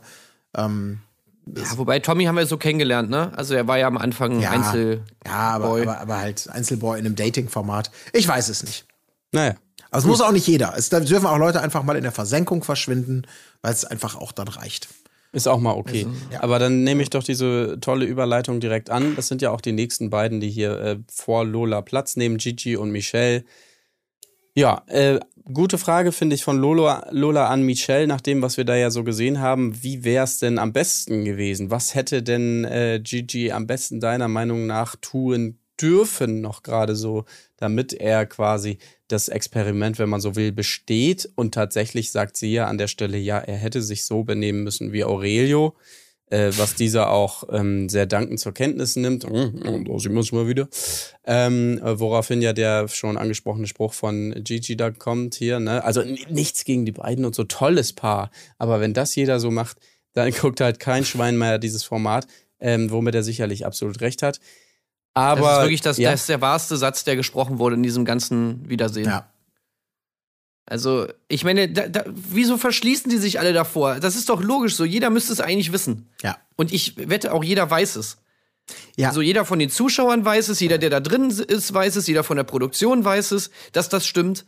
[0.56, 1.00] Ähm,
[1.58, 3.34] Ja, wobei Tommy haben wir so kennengelernt, ne?
[3.36, 4.52] Also er war ja am Anfang Ja.
[4.52, 5.04] Einzel.
[5.26, 5.82] ja, aber, Boy.
[5.82, 7.92] aber, aber halt Einzelboy in einem Dating-Format.
[8.14, 8.86] Ich weiß es nicht.
[9.34, 9.56] naja.
[9.92, 10.74] Also es muss auch nicht jeder.
[10.78, 13.24] Es da dürfen auch Leute einfach mal in der Versenkung verschwinden,
[13.62, 14.88] weil es einfach auch dann reicht.
[15.32, 16.08] Ist auch mal okay.
[16.32, 16.42] ja.
[16.42, 19.16] Aber dann nehme ich doch diese tolle Überleitung direkt an.
[19.16, 22.76] Das sind ja auch die nächsten beiden, die hier äh, vor Lola Platz nehmen, Gigi
[22.76, 23.44] und Michelle.
[24.56, 25.20] Ja, äh,
[25.54, 28.90] gute Frage finde ich von Lola, Lola an Michelle, nach dem, was wir da ja
[28.90, 29.84] so gesehen haben.
[29.84, 31.70] Wie wäre es denn am besten gewesen?
[31.70, 37.26] Was hätte denn äh, Gigi am besten deiner Meinung nach tun dürfen, noch gerade so,
[37.58, 41.30] damit er quasi das Experiment, wenn man so will, besteht?
[41.36, 44.94] Und tatsächlich sagt sie ja an der Stelle, ja, er hätte sich so benehmen müssen
[44.94, 45.76] wie Aurelio.
[46.32, 49.24] Äh, was dieser auch ähm, sehr dankend zur Kenntnis nimmt.
[49.24, 50.68] Da sieht man es mal wieder.
[51.26, 55.60] Ähm, äh, woraufhin ja der schon angesprochene Spruch von Gigi da kommt hier.
[55.60, 55.84] Ne?
[55.84, 58.30] Also nichts gegen die beiden und so tolles Paar.
[58.60, 59.78] Aber wenn das jeder so macht,
[60.14, 62.28] dann guckt halt kein Schwein mehr dieses Format,
[62.60, 64.40] ähm, womit er sicherlich absolut recht hat.
[65.14, 67.84] Aber das ist wirklich das, ja, das ist der wahrste Satz, der gesprochen wurde in
[67.84, 69.08] diesem ganzen Wiedersehen.
[69.08, 69.30] Ja.
[70.66, 74.00] Also, ich meine, da, da, wieso verschließen die sich alle davor?
[74.00, 74.86] Das ist doch logisch so.
[74.86, 76.10] Jeder müsste es eigentlich wissen.
[76.22, 76.38] Ja.
[76.58, 78.18] Und ich wette, auch jeder weiß es.
[78.96, 79.08] Ja.
[79.08, 82.24] Also jeder von den Zuschauern weiß es, jeder, der da drin ist, weiß es, jeder
[82.24, 84.46] von der Produktion weiß es, dass das stimmt.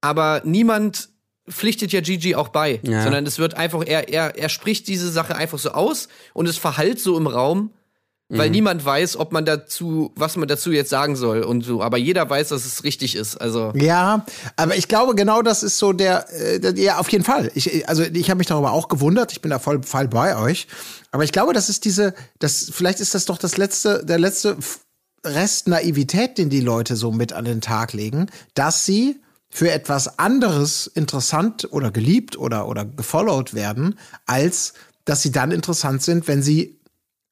[0.00, 1.08] Aber niemand
[1.50, 3.02] pflichtet ja Gigi auch bei, Ja.
[3.02, 6.58] sondern es wird einfach, er, er, er spricht diese Sache einfach so aus und es
[6.58, 7.72] verhallt so im Raum,
[8.28, 8.38] Mhm.
[8.38, 11.80] weil niemand weiß, ob man dazu, was man dazu jetzt sagen soll und so.
[11.80, 13.36] Aber jeder weiß, dass es richtig ist.
[13.36, 17.52] Also Ja, aber ich glaube, genau das ist so der, äh, ja, auf jeden Fall.
[17.54, 20.66] Ich, also ich habe mich darüber auch gewundert, ich bin da voll, voll bei euch.
[21.12, 24.56] Aber ich glaube, das ist diese, das, vielleicht ist das doch das letzte, der letzte
[25.24, 30.18] Rest Naivität, den die Leute so mit an den Tag legen, dass sie für etwas
[30.18, 36.42] anderes interessant oder geliebt oder, oder gefollowt werden, als dass sie dann interessant sind, wenn
[36.42, 36.75] sie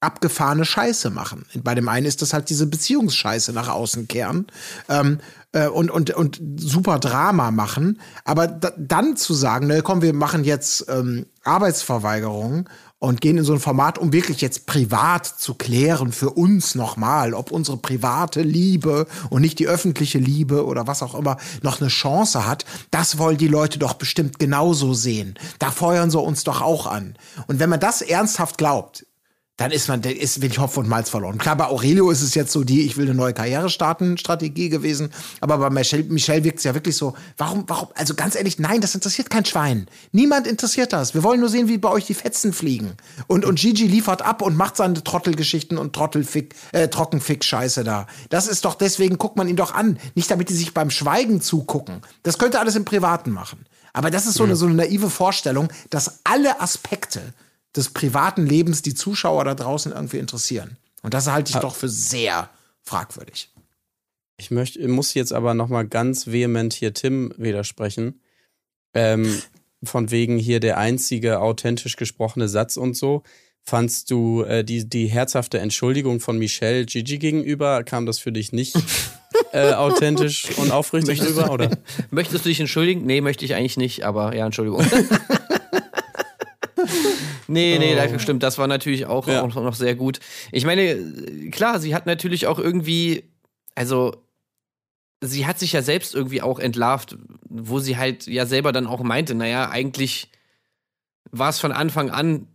[0.04, 1.46] abgefahrene Scheiße machen.
[1.62, 4.46] Bei dem einen ist das halt diese Beziehungsscheiße nach außen kehren
[4.88, 5.18] ähm,
[5.52, 8.00] äh, und, und, und super Drama machen.
[8.24, 12.68] Aber da, dann zu sagen, ne, komm, wir machen jetzt ähm, Arbeitsverweigerung
[13.04, 17.34] und gehen in so ein Format, um wirklich jetzt privat zu klären für uns nochmal,
[17.34, 21.90] ob unsere private Liebe und nicht die öffentliche Liebe oder was auch immer noch eine
[21.90, 25.34] Chance hat, das wollen die Leute doch bestimmt genauso sehen.
[25.58, 27.16] Da feuern sie uns doch auch an.
[27.46, 29.06] Und wenn man das ernsthaft glaubt,
[29.56, 31.38] dann ist man, ist wirklich Hopf und Malz verloren.
[31.38, 34.68] Klar, bei Aurelio ist es jetzt so die, ich will eine neue Karriere starten, Strategie
[34.68, 35.10] gewesen.
[35.40, 38.80] Aber bei Michelle, Michelle wirkt es ja wirklich so, warum, warum, also ganz ehrlich, nein,
[38.80, 39.86] das interessiert kein Schwein.
[40.10, 41.14] Niemand interessiert das.
[41.14, 42.94] Wir wollen nur sehen, wie bei euch die Fetzen fliegen.
[43.28, 48.08] Und, und Gigi liefert ab und macht seine Trottelgeschichten und Trottelfick, äh, Trockenfick-Scheiße da.
[48.30, 50.00] Das ist doch, deswegen guckt man ihn doch an.
[50.16, 52.00] Nicht damit die sich beim Schweigen zugucken.
[52.24, 53.66] Das könnte alles im Privaten machen.
[53.92, 57.22] Aber das ist so eine, so eine naive Vorstellung, dass alle Aspekte
[57.76, 60.76] des privaten Lebens die Zuschauer da draußen irgendwie interessieren.
[61.02, 62.48] Und das halte ich doch für sehr
[62.82, 63.50] fragwürdig.
[64.36, 68.20] Ich möchte, muss jetzt aber nochmal ganz vehement hier Tim widersprechen.
[68.94, 69.42] Ähm,
[69.82, 73.22] von wegen hier der einzige authentisch gesprochene Satz und so.
[73.62, 78.52] Fandst du äh, die, die herzhafte Entschuldigung von Michelle Gigi gegenüber, kam das für dich
[78.52, 78.76] nicht
[79.52, 81.50] äh, authentisch und aufrichtig rüber?
[81.50, 81.70] Oder?
[82.10, 83.06] Möchtest du dich entschuldigen?
[83.06, 84.84] Nee, möchte ich eigentlich nicht, aber ja, Entschuldigung.
[87.48, 88.42] nee, nee, das stimmt.
[88.42, 89.42] Das war natürlich auch, Ja.
[89.42, 90.20] auch noch sehr gut.
[90.52, 93.24] Ich meine, klar, sie hat natürlich auch irgendwie,
[93.74, 94.14] also
[95.20, 97.16] sie hat sich ja selbst irgendwie auch entlarvt,
[97.48, 100.30] wo sie halt ja selber dann auch meinte, naja, eigentlich
[101.30, 102.46] war es von Anfang an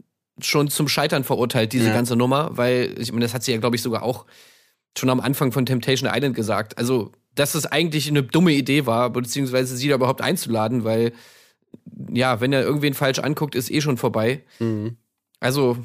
[0.41, 1.93] schon zum Scheitern verurteilt, diese Ja.
[1.93, 4.25] ganze Nummer, weil, ich meine, das hat sie ja, glaube ich, sogar auch
[4.97, 6.77] schon am Anfang von Temptation Island gesagt.
[6.77, 11.11] Also, dass es eigentlich eine dumme Idee war, beziehungsweise sie da überhaupt einzuladen, weil,
[12.11, 14.43] ja, wenn er irgendwen falsch anguckt, ist eh schon vorbei.
[15.39, 15.77] Also,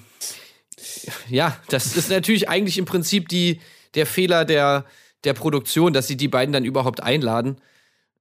[1.28, 3.60] ja, das ist natürlich eigentlich im Prinzip die,
[3.94, 4.84] der Fehler der,
[5.24, 7.56] der Produktion, dass sie die beiden dann überhaupt einladen.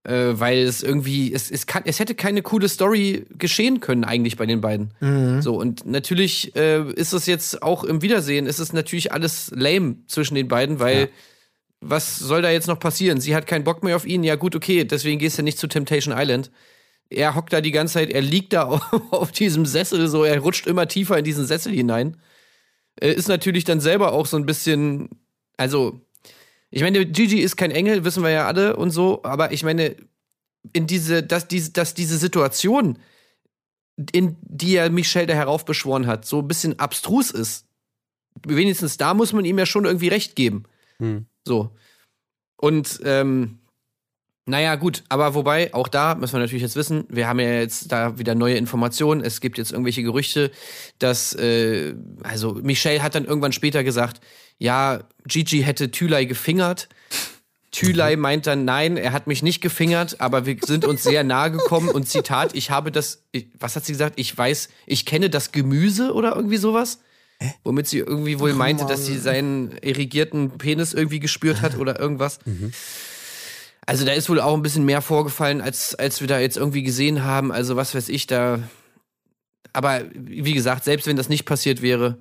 [0.06, 4.36] Äh, weil es irgendwie, es, es, kann, es hätte keine coole Story geschehen können, eigentlich
[4.36, 4.91] bei den beiden.
[5.41, 9.95] So, und natürlich äh, ist es jetzt auch im Wiedersehen, ist es natürlich alles lame
[10.08, 11.08] zwischen den beiden, weil
[11.80, 13.21] was soll da jetzt noch passieren?
[13.21, 15.67] Sie hat keinen Bock mehr auf ihn, ja gut, okay, deswegen gehst du nicht zu
[15.67, 16.52] Temptation Island.
[17.09, 18.63] Er hockt da die ganze Zeit, er liegt da
[19.11, 22.17] auf, diesem Sessel, so, er rutscht immer tiefer in diesen Sessel hinein.
[22.99, 25.09] Äh, ist natürlich dann selber auch so ein bisschen,
[25.57, 26.01] also,
[26.71, 29.95] ich meine, Gigi ist kein Engel, wissen wir ja alle und so, aber ich meine,
[30.71, 32.97] in diese, dass diese, dass diese Situation,
[34.11, 37.67] in die er Michelle da heraufbeschworen hat, so ein bisschen abstrus ist.
[38.47, 40.63] Wenigstens da muss man ihm ja schon irgendwie recht geben.
[40.97, 41.27] Hm.
[41.45, 41.75] So.
[42.57, 43.59] Und, ähm,
[44.45, 47.91] naja, gut, aber wobei, auch da müssen wir natürlich jetzt wissen, wir haben ja jetzt
[47.93, 49.21] da wieder neue Informationen.
[49.21, 50.51] Es gibt jetzt irgendwelche Gerüchte,
[50.99, 54.19] dass, äh, also Michelle hat dann irgendwann später gesagt,
[54.58, 56.89] ja, Gigi hätte Thülei gefingert.
[57.71, 61.49] Thülei meint dann, nein, er hat mich nicht gefingert, aber wir sind uns sehr nahe
[61.49, 64.19] gekommen und Zitat, ich habe das, ich, was hat sie gesagt?
[64.19, 66.99] Ich weiß, ich kenne das Gemüse oder irgendwie sowas?
[67.63, 72.39] Womit sie irgendwie wohl meinte, dass sie seinen irrigierten Penis irgendwie gespürt hat oder irgendwas.
[73.86, 76.84] Also da ist wohl auch ein bisschen mehr vorgefallen, als, als wir da jetzt irgendwie
[76.84, 77.52] gesehen haben.
[77.52, 78.60] Also was weiß ich da.
[79.74, 82.19] Aber wie gesagt, selbst wenn das nicht passiert wäre,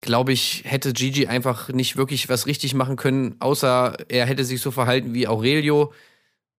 [0.00, 4.60] glaube ich, hätte Gigi einfach nicht wirklich was richtig machen können, außer er hätte sich
[4.60, 5.92] so verhalten wie Aurelio,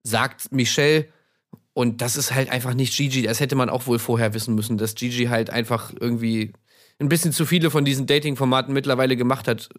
[0.03, 1.07] sagt Michelle.
[1.73, 3.21] Und das ist halt einfach nicht Gigi.
[3.21, 6.53] Das hätte man auch wohl vorher wissen müssen, dass Gigi halt einfach irgendwie
[6.99, 9.69] ein bisschen zu viele von diesen Dating-Formaten mittlerweile gemacht hat,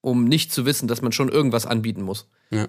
[0.00, 2.28] um nicht zu wissen, dass man schon irgendwas anbieten muss.
[2.50, 2.68] Ja.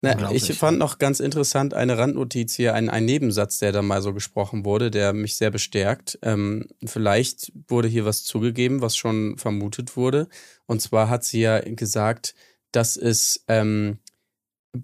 [0.00, 4.02] Na, ich fand noch ganz interessant eine Randnotiz hier, ein, ein Nebensatz, der da mal
[4.02, 6.18] so gesprochen wurde, der mich sehr bestärkt.
[6.20, 10.28] Ähm, vielleicht wurde hier was zugegeben, was schon vermutet wurde.
[10.66, 12.34] Und zwar hat sie ja gesagt,
[12.70, 13.98] dass es ähm,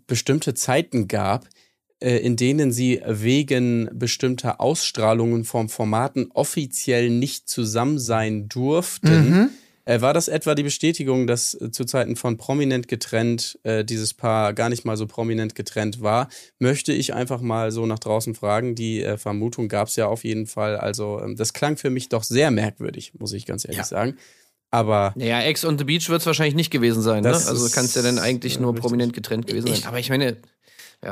[0.06, 1.48] bestimmte Zeiten gab,
[2.00, 9.50] äh, in denen sie wegen bestimmter Ausstrahlungen vom Formaten offiziell nicht zusammen sein durften.
[9.86, 14.14] Äh, war das etwa die Bestätigung, dass äh, zu Zeiten von prominent getrennt äh, dieses
[14.14, 16.28] Paar gar nicht mal so prominent getrennt war?
[16.58, 18.74] Möchte ich einfach mal so nach draußen fragen.
[18.74, 20.76] Die äh, Vermutung gab es ja auf jeden Fall.
[20.76, 23.84] Also ähm, das klang für mich doch sehr merkwürdig, muss ich ganz ehrlich Ja.
[23.84, 24.16] sagen.
[24.70, 27.24] Aber Naja, Ex on the Beach wird es wahrscheinlich nicht gewesen sein.
[27.24, 27.30] Ne?
[27.30, 28.82] Also kann es ja dann eigentlich nur richtig.
[28.82, 29.84] prominent getrennt gewesen sein.
[29.84, 30.36] Aber ich meine,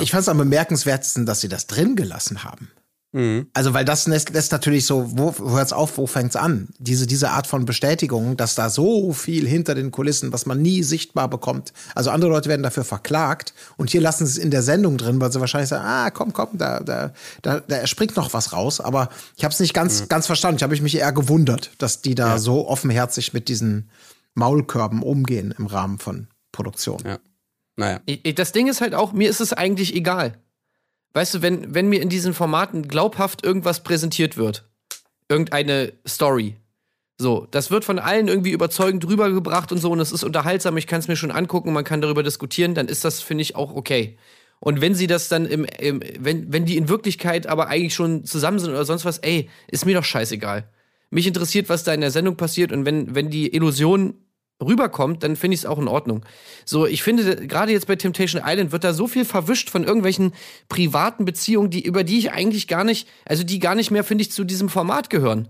[0.01, 2.71] Ich fand es am bemerkenswertesten, dass sie das drin gelassen haben.
[3.13, 6.69] Mh, Also, weil das lässt, lässt natürlich so, wo, wo hört's auf, wo fängt's an?
[6.79, 10.83] Diese, diese Art von Bestätigung, dass da so viel hinter den Kulissen, was man nie
[10.83, 11.73] sichtbar bekommt.
[11.95, 15.21] Also andere Leute werden dafür verklagt und hier lassen sie es in der Sendung drin,
[15.21, 18.81] weil sie wahrscheinlich sagen, ah, komm, komm, da, da, da, da springt noch was raus.
[18.81, 20.57] Aber ich habe es nicht ganz, ganz verstanden.
[20.57, 23.89] Ich habe mich eher gewundert, dass die da so offenherzig mit diesen
[24.35, 26.99] Maulkörben umgehen im Rahmen von Produktion.
[27.07, 27.19] ja.
[27.77, 28.01] Naja.
[28.07, 30.37] Ich- ich- Das Ding ist halt auch, mir ist es eigentlich egal.
[31.15, 34.69] Weißt du, wenn, wenn mir in diesen Formaten glaubhaft irgendwas präsentiert wird,
[35.29, 36.57] irgendeine Story,
[37.21, 40.87] so, das wird von allen irgendwie überzeugend rübergebracht und so und es ist unterhaltsam, ich
[40.87, 43.75] kann es mir schon angucken, man kann darüber diskutieren, dann ist das, finde ich, auch
[43.75, 44.17] okay.
[44.61, 48.25] Und wenn sie das dann im, im wenn, wenn die in Wirklichkeit aber eigentlich schon
[48.25, 50.69] zusammen sind oder sonst was, ey, ist mir doch scheißegal.
[51.11, 54.15] Mich interessiert, was da in der Sendung passiert und wenn, wenn die Illusion
[54.61, 56.25] rüberkommt, dann finde ich es auch in Ordnung.
[56.65, 60.33] So, ich finde, gerade jetzt bei Temptation Island wird da so viel verwischt von irgendwelchen
[60.69, 64.23] privaten Beziehungen, die, über die ich eigentlich gar nicht, also die gar nicht mehr, finde
[64.23, 65.49] ich, zu diesem Format gehören.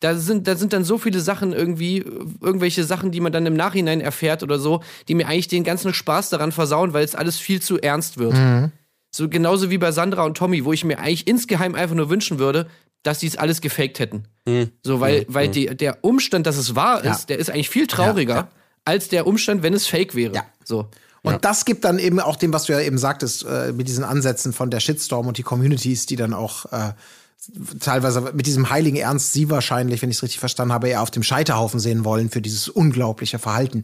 [0.00, 2.04] Da sind, da sind dann so viele Sachen irgendwie,
[2.40, 5.94] irgendwelche Sachen, die man dann im Nachhinein erfährt oder so, die mir eigentlich den ganzen
[5.94, 8.34] Spaß daran versauen, weil es alles viel zu ernst wird.
[9.10, 12.38] So genauso wie bei Sandra und Tommy, wo ich mir eigentlich insgeheim einfach nur wünschen
[12.38, 12.68] würde,
[13.06, 14.24] dass die es alles gefaked hätten.
[14.82, 17.26] So, weil, weil die, der Umstand, dass es wahr ist, Ja.
[17.28, 18.48] der ist eigentlich viel trauriger Ja, ja.
[18.84, 20.34] als der Umstand, wenn es fake wäre.
[20.34, 20.44] Ja.
[20.64, 20.88] So.
[21.22, 24.04] Und das gibt dann eben auch dem, was du ja eben sagtest, äh, mit diesen
[24.04, 26.92] Ansätzen von der Shitstorm und die Communities, die dann auch äh,
[27.80, 31.10] teilweise mit diesem heiligen Ernst sie wahrscheinlich, wenn ich es richtig verstanden habe, eher auf
[31.10, 33.82] dem Scheiterhaufen sehen wollen für dieses unglaubliche Verhalten.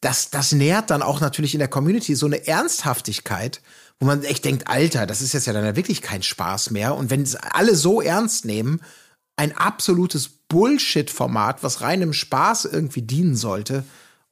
[0.00, 3.60] Das, das nährt dann auch natürlich in der Community so eine Ernsthaftigkeit,
[4.00, 6.96] wo man echt denkt, Alter, das ist jetzt ja dann ja wirklich kein Spaß mehr.
[6.96, 8.80] Und wenn es alle so ernst nehmen,
[9.36, 13.84] ein absolutes Bullshit-Format, was reinem Spaß irgendwie dienen sollte,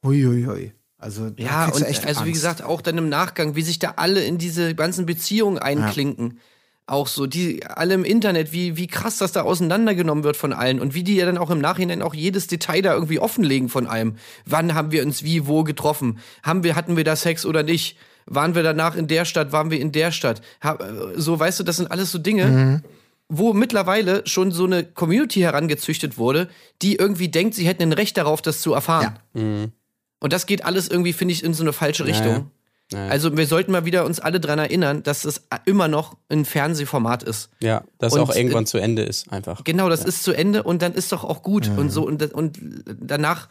[0.03, 0.73] uiuiui.
[0.97, 2.25] Also, da Ja, und also wie Angst.
[2.25, 6.39] gesagt, auch dann im Nachgang, wie sich da alle in diese ganzen Beziehungen einklinken.
[6.87, 10.79] Auch so, die alle im Internet, wie, wie krass das da auseinandergenommen wird von allen
[10.79, 13.85] und wie die ja dann auch im Nachhinein auch jedes Detail da irgendwie offenlegen von
[13.85, 14.15] allem.
[14.45, 16.17] Wann haben wir uns wie, wo getroffen?
[16.41, 17.95] Haben wir, hatten wir da Sex oder nicht?
[18.31, 19.51] Waren wir danach in der Stadt?
[19.51, 20.41] Waren wir in der Stadt?
[20.63, 20.77] Ha-
[21.15, 22.81] So, weißt du, das sind alles so Dinge,
[23.27, 26.47] wo mittlerweile schon so eine Community herangezüchtet wurde,
[26.81, 29.17] die irgendwie denkt, sie hätten ein Recht darauf, das zu erfahren.
[29.33, 32.51] Und das geht alles irgendwie, finde ich, in so eine falsche Richtung.
[32.91, 37.21] Also wir sollten mal wieder uns alle dran erinnern, dass es immer noch ein Fernsehformat
[37.21, 37.49] ist.
[37.61, 39.63] Ja, dass Und, auch irgendwann äh, zu Ende ist, einfach.
[39.63, 41.69] Genau, das ist zu Ende und dann ist doch auch gut.
[41.77, 42.57] Und so, und, und
[42.99, 43.47] danach,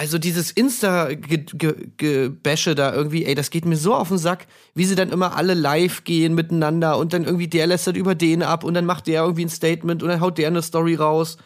[0.00, 4.94] also dieses Insta-Gebäsche da irgendwie, ey, das geht mir so auf den Sack, wie sie
[4.94, 8.64] dann immer alle live gehen miteinander und dann irgendwie der lässt dann über den ab
[8.64, 11.36] und dann macht der irgendwie ein Statement und dann haut der eine Story raus.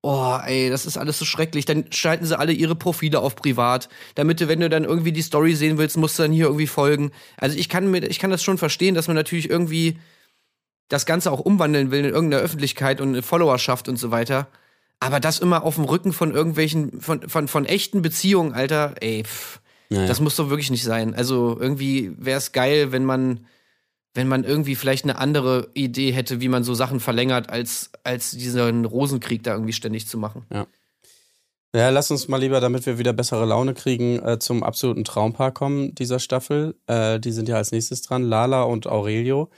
[0.00, 1.66] Oh, ey, das ist alles so schrecklich.
[1.66, 5.20] Dann schalten sie alle ihre Profile auf privat, damit du, wenn du dann irgendwie die
[5.20, 7.10] Story sehen willst, musst du dann hier irgendwie folgen.
[7.36, 9.98] Also ich kann mir, ich kann das schon verstehen, dass man natürlich irgendwie
[10.88, 14.48] das Ganze auch umwandeln will in irgendeine Öffentlichkeit und eine Followerschaft und so weiter.
[15.00, 19.24] Aber das immer auf dem Rücken von irgendwelchen, von, von, von echten Beziehungen, Alter, ey,
[19.24, 20.06] pff, Naja.
[20.06, 21.14] das muss doch wirklich nicht sein.
[21.14, 23.46] Also irgendwie wäre es geil, wenn man,
[24.12, 28.32] wenn man irgendwie vielleicht eine andere Idee hätte, wie man so Sachen verlängert, als, als
[28.32, 30.44] diesen Rosenkrieg da irgendwie ständig zu machen.
[31.74, 35.52] Ja, lass uns mal lieber, damit wir wieder bessere Laune kriegen, äh, zum absoluten Traumpaar
[35.52, 36.74] kommen dieser Staffel.
[36.88, 39.50] Äh, die sind ja als nächstes dran, Lala und Aurelio.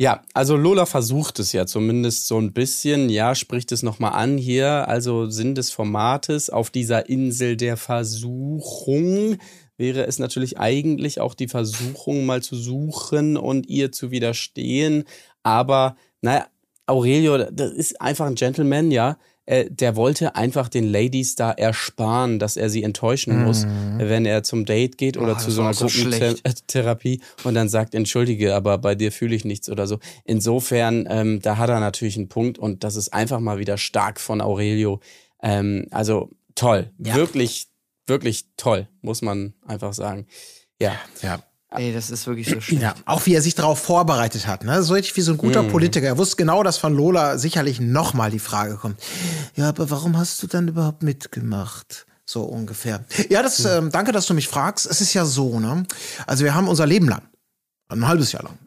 [0.00, 4.38] Ja, also Lola versucht es ja zumindest so ein bisschen, ja, spricht es nochmal an
[4.38, 9.36] hier, also Sinn des Formates auf dieser Insel der Versuchung
[9.76, 15.04] wäre es natürlich eigentlich auch die Versuchung mal zu suchen und ihr zu widerstehen,
[15.42, 16.46] aber naja,
[16.86, 19.18] Aurelio, das ist einfach ein Gentleman, ja,
[19.50, 23.66] äh, der wollte einfach den Ladies da ersparen, dass er sie enttäuschen muss,
[23.98, 25.86] wenn er zum Date geht oder Oh, zu so einer so.
[25.86, 29.98] Gruppentherapie und dann sagt, entschuldige, aber bei dir fühle ich nichts oder so.
[30.24, 34.20] Insofern, ähm, da hat er natürlich einen Punkt und das ist einfach mal wieder stark
[34.20, 35.00] von Aurelio.
[35.42, 37.14] Ähm, also toll, Ja.
[37.14, 37.66] wirklich,
[38.06, 40.26] wirklich toll, muss man einfach sagen.
[40.80, 41.42] Ja, Ja.
[41.72, 42.80] Ey, das ist wirklich so schlimm.
[42.80, 44.82] Ja, auch wie er sich darauf vorbereitet hat, ne?
[44.82, 46.06] So richtig wie so ein guter Politiker.
[46.06, 49.00] Er wusste genau, dass von Lola sicherlich nochmal die Frage kommt.
[49.54, 52.06] Ja, aber warum hast du dann überhaupt mitgemacht?
[52.26, 53.04] So ungefähr.
[53.28, 54.86] Ja, das, ähm, danke, dass du mich fragst.
[54.86, 55.84] Es ist ja so, ne?
[56.26, 57.22] Also wir haben unser Leben lang,
[57.88, 58.58] ein halbes Jahr lang,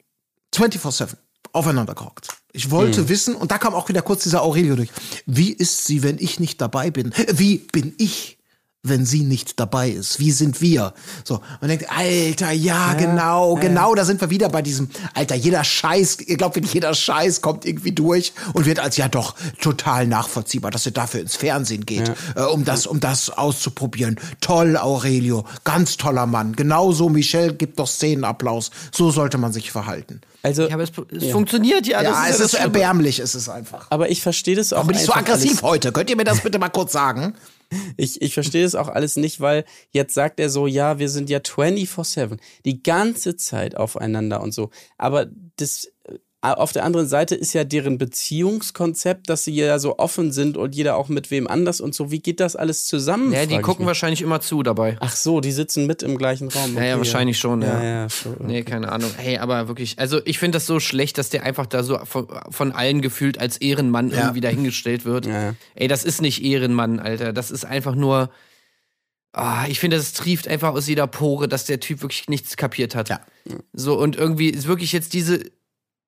[0.56, 1.10] 24-7
[1.52, 2.30] aufeinander gehockt.
[2.54, 4.90] Ich wollte wissen, und da kam auch wieder kurz dieser Aurelio durch.
[5.26, 7.14] Wie ist sie, wenn ich nicht dabei bin?
[7.34, 8.38] Wie bin ich?
[8.86, 10.20] Wenn sie nicht dabei ist?
[10.20, 10.94] Wie sind wir?
[11.24, 15.64] So, man denkt, Alter, ja, genau, genau, da sind wir wieder bei diesem, Alter, jeder
[15.64, 20.06] Scheiß, ihr glaubt, wirklich, jeder Scheiß kommt irgendwie durch und wird als ja doch total
[20.06, 24.20] nachvollziehbar, dass er dafür ins Fernsehen geht, äh, um das, um das auszuprobieren.
[24.42, 26.54] Toll, Aurelio, ganz toller Mann.
[26.54, 28.70] Genauso, Michelle gibt doch Szenenapplaus.
[28.94, 30.20] So sollte man sich verhalten.
[30.42, 32.02] also, Ja, aber es, es funktioniert ja.
[32.02, 32.64] Ja, es ja ist so Schlimme.
[32.66, 33.88] erbärmlich, es ist einfach.
[33.92, 35.92] aber ich verstehe das auch Aber nicht so einfach aggressiv alles- heute.
[35.94, 37.34] Könnt ihr mir das bitte mal kurz sagen?
[37.98, 41.30] Ich, ich verstehe das auch alles nicht, weil jetzt sagt er so, ja, wir sind
[41.30, 44.70] ja 24-7, die ganze Zeit aufeinander und so.
[44.98, 45.92] Aber das,
[46.52, 50.76] auf der anderen Seite ist ja deren Beziehungskonzept, dass sie ja so offen sind und
[50.76, 52.12] jeder auch mit wem anders und so.
[52.12, 53.32] Wie geht das alles zusammen?
[53.32, 54.98] Ja, die gucken wahrscheinlich immer zu dabei.
[55.00, 56.76] Ach so, die sitzen mit im gleichen Raum.
[56.76, 57.82] Ja, ja, Okay, wahrscheinlich schon, ja.
[57.82, 58.36] Ja, ja, schon.
[58.42, 59.10] Nee, keine Ahnung.
[59.18, 62.28] Hey, aber wirklich, also ich finde das so schlecht, dass der einfach da so von,
[62.50, 64.18] von allen gefühlt als Ehrenmann Ja.
[64.24, 65.26] irgendwie dahingestellt wird.
[65.26, 65.56] Ja, ja.
[65.76, 67.32] Ey, das ist nicht Ehrenmann, Alter.
[67.32, 68.30] Das ist einfach nur.
[69.32, 72.94] Ah, ich finde, das trieft einfach aus jeder Pore, dass der Typ wirklich nichts kapiert
[72.96, 73.10] hat.
[73.10, 73.22] Ja.
[73.74, 75.40] So, und irgendwie ist wirklich jetzt diese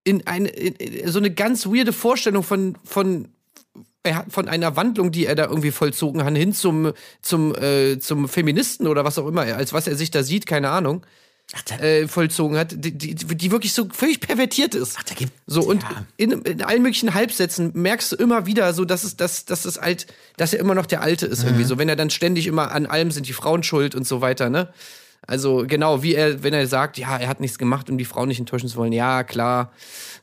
[0.06, 3.28] in eine in, so eine ganz weirde Vorstellung von von
[4.30, 8.88] von einer Wandlung, die er da irgendwie vollzogen hat, hin zum zum äh, zum Feministen
[8.88, 11.04] oder was auch immer, als was er sich da sieht, keine Ahnung,
[11.80, 14.98] äh, vollzogen hat, die, die, die wirklich so völlig pervertiert ist.
[15.10, 16.06] da gibt- so und ja.
[16.18, 19.80] in, in allen möglichen Halbsätzen merkst du immer wieder so, dass es dass dass es
[19.80, 20.06] alt,
[20.38, 22.86] dass er immer noch der Alte ist irgendwie so, wenn er dann ständig immer an
[22.86, 24.70] allem sind die Frauen schuld und so weiter, ne?
[25.27, 28.25] Also genau, wie er, wenn er sagt, ja, er hat nichts gemacht, um die Frau
[28.25, 29.71] nicht enttäuschen zu wollen, ja, klar,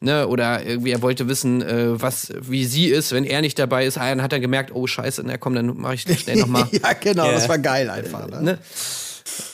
[0.00, 3.84] ne, oder irgendwie er wollte wissen, äh, was, wie sie ist, wenn er nicht dabei
[3.86, 6.36] ist, ah, dann hat er gemerkt, oh Scheiße, na komm, dann mache ich das schnell
[6.36, 6.68] nochmal.
[6.72, 7.32] ja, genau, Ja.
[7.32, 8.28] das war geil einfach.
[8.28, 8.42] Ne?
[8.42, 8.58] ne?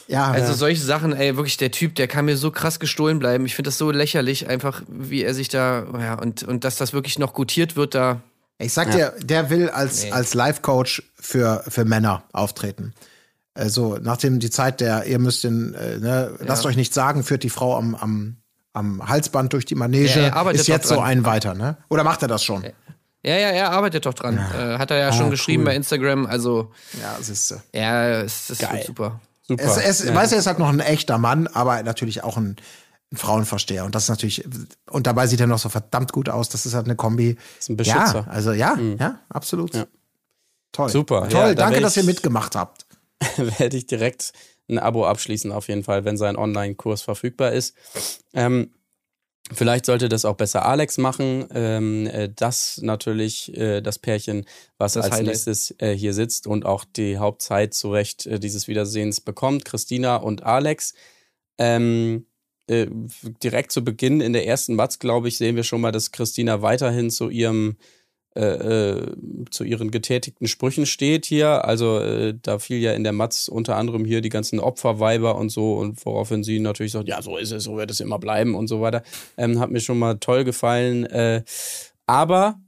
[0.06, 0.54] Ja, Also ja.
[0.54, 3.44] solche Sachen, ey, wirklich der Typ, der kann mir so krass gestohlen bleiben.
[3.46, 6.92] Ich finde das so lächerlich, einfach, wie er sich da, ja, und, und dass das
[6.92, 8.20] wirklich noch gutiert wird, da.
[8.58, 12.92] Ich sag dir, der will als, als Life-Coach für, für Männer auftreten.
[13.58, 17.42] Also, nachdem die Zeit der, ihr müsst den, äh, ne, lasst euch nicht sagen, führt
[17.42, 18.36] die Frau am, am,
[18.72, 21.76] am Halsband durch die Manege, Ja, ist jetzt so ein weiter, ne?
[21.88, 22.62] Oder macht er das schon?
[23.24, 24.38] Ja, ja, er arbeitet doch dran.
[24.38, 26.70] Äh, hat er ja schon geschrieben bei Instagram, also,
[27.02, 27.60] Ja, siehste.
[27.74, 29.20] ja, es ist super.
[29.42, 29.64] Super.
[29.64, 30.14] Es, es, ja.
[30.14, 32.56] Weiß er ist halt noch ein echter Mann, aber natürlich auch ein,
[33.10, 33.84] ein Frauenversteher.
[33.86, 34.44] Und das ist natürlich,
[34.90, 36.48] und dabei sieht er noch so verdammt gut aus.
[36.50, 37.36] Das ist halt eine Kombi.
[37.58, 38.24] Ist ein Beschützer.
[38.26, 39.74] Ja, also ja, ja, absolut.
[39.74, 39.86] Ja.
[40.72, 40.90] Toll.
[40.90, 41.28] Super.
[41.28, 42.84] Toll, Ja, da danke, dass ihr mitgemacht habt.
[43.36, 44.32] werde ich direkt
[44.68, 47.74] ein Abo abschließen, auf jeden Fall, wenn sein Online-Kurs verfügbar ist.
[48.34, 48.70] Ähm,
[49.52, 51.48] vielleicht sollte das auch besser Alex machen.
[51.54, 54.44] Ähm, äh, das natürlich äh, das Pärchen,
[54.76, 55.26] was Das als Highlight.
[55.28, 59.64] nächstes äh, hier sitzt und auch die Hauptzeit zu Recht äh, dieses Wiedersehens bekommt.
[59.64, 60.94] Christina und Alex.
[61.56, 62.26] Ähm,
[62.68, 62.86] äh,
[63.42, 66.60] direkt zu Beginn in der ersten Matz, glaube ich, sehen wir schon mal, dass Christina
[66.60, 67.78] weiterhin zu ihrem
[68.38, 69.14] äh, äh,
[69.50, 71.64] zu ihren getätigten Sprüchen steht hier.
[71.64, 75.50] Also äh, da fiel ja in der Matz unter anderem hier die ganzen Opferweiber und
[75.50, 78.54] so und woraufhin sie natürlich sagt, ja, so ist es, so wird es immer bleiben
[78.54, 79.02] und so weiter.
[79.36, 81.04] Ähm, hat mir schon mal toll gefallen.
[81.06, 81.42] Äh,
[82.06, 82.60] aber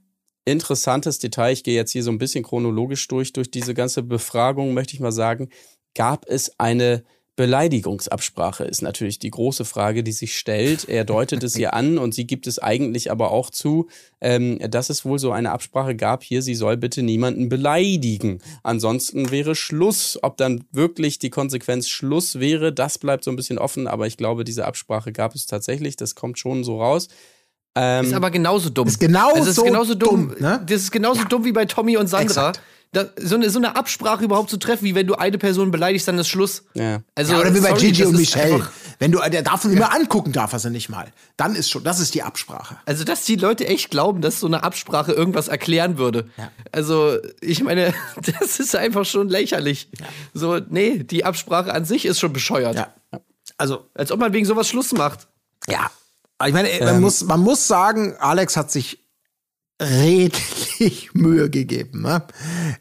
[0.43, 4.73] interessantes Detail, ich gehe jetzt hier so ein bisschen chronologisch durch, durch diese ganze Befragung,
[4.73, 5.47] möchte ich mal sagen,
[5.95, 7.05] gab es eine
[7.41, 10.87] Beleidigungsabsprache ist natürlich die große Frage, die sich stellt.
[10.87, 13.87] Er deutet es ihr an und sie gibt es eigentlich aber auch zu,
[14.21, 18.41] ähm, dass es wohl so eine Absprache gab hier, sie soll bitte niemanden beleidigen.
[18.61, 20.19] Ansonsten wäre Schluss.
[20.21, 24.17] Ob dann wirklich die Konsequenz Schluss wäre, das bleibt so ein bisschen offen, aber ich
[24.17, 25.95] glaube, diese Absprache gab es tatsächlich.
[25.95, 27.07] Das kommt schon so raus.
[27.73, 28.87] Ähm, Ist aber genauso dumm.
[28.87, 30.29] Ist genauso also es ist genauso dumm.
[30.29, 30.63] dumm, ne?
[30.63, 32.49] Das ist genauso dumm wie bei Tommy und Sandra.
[32.49, 32.61] Exakt.
[32.93, 36.07] Da, so, eine, so eine Absprache überhaupt zu treffen, wie wenn du eine Person beleidigst,
[36.09, 36.63] dann ist Schluss.
[36.73, 37.01] Ja.
[37.15, 38.67] Also, ja, oder wie bei sorry, Gigi und Michelle.
[38.99, 41.07] Wenn du, der darf ihn immer angucken, darf er sie nicht mal.
[41.37, 42.77] Dann ist schon, das ist die Absprache.
[42.85, 46.29] Also, dass die Leute echt glauben, dass so eine Absprache irgendwas erklären würde.
[46.73, 47.93] Also, ich meine,
[48.39, 49.89] das ist einfach schon lächerlich.
[50.33, 52.75] So, nee, die Absprache an sich ist schon bescheuert.
[52.75, 52.93] Ja.
[53.57, 55.27] Also, Als ob man wegen sowas Schluss macht.
[55.67, 55.89] ja.
[56.37, 59.00] Aber Ich meine, man, muss, man muss sagen, Alex hat sich
[59.81, 62.23] redlich Mühe gegeben, ne?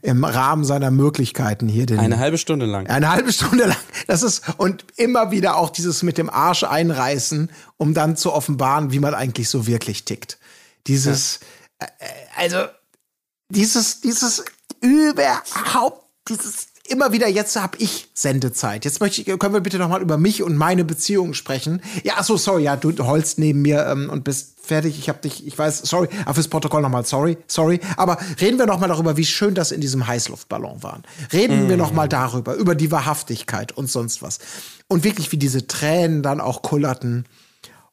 [0.02, 1.98] Im Rahmen seiner Möglichkeiten hier den.
[1.98, 2.86] Eine halbe Stunde lang.
[2.86, 3.76] Eine halbe Stunde lang.
[4.06, 8.92] Das ist, und immer wieder auch dieses mit dem Arsch einreißen, um dann zu offenbaren,
[8.92, 10.38] wie man eigentlich so wirklich tickt.
[10.86, 11.40] Dieses,
[11.78, 11.86] äh,
[12.36, 12.66] also,
[13.48, 14.44] dieses, dieses
[14.80, 18.84] überhaupt, dieses immer wieder, jetzt habe ich Sendezeit.
[18.84, 21.80] Jetzt möchte ich, können wir bitte noch mal über mich und meine Beziehungen sprechen.
[22.02, 24.98] Ja, ach so, sorry, ja, du holst neben mir ähm, und bist fertig.
[24.98, 27.80] Ich habe dich, ich weiß, sorry, aber fürs Protokoll noch mal, sorry, sorry.
[27.96, 31.02] Aber reden wir noch mal darüber, wie schön das in diesem Heißluftballon war.
[31.32, 34.38] Reden wir noch mal darüber, über die Wahrhaftigkeit und sonst was.
[34.88, 37.26] Und wirklich, wie diese Tränen dann auch kullerten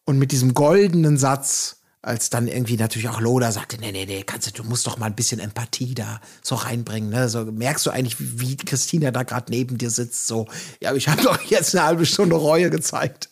[0.06, 1.77] und mit diesem goldenen Satz,
[2.08, 4.98] als dann irgendwie natürlich auch Loda sagte, nee, nee, nee, kannst du, du musst doch
[4.98, 7.28] mal ein bisschen Empathie da so reinbringen, ne?
[7.28, 10.48] So merkst du eigentlich, wie, wie Christina da gerade neben dir sitzt, so,
[10.82, 13.30] ja, aber ich habe doch jetzt eine halbe Stunde Reue gezeigt.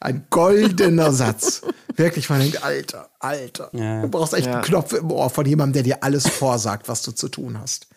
[0.00, 1.62] Ein goldener Satz.
[1.96, 3.70] Wirklich, man denkt, Alter, Alter.
[3.72, 4.02] Ja.
[4.02, 7.12] Du brauchst echt einen Knopf im Ohr von jemandem, der dir alles vorsagt, was du
[7.12, 7.88] zu tun hast.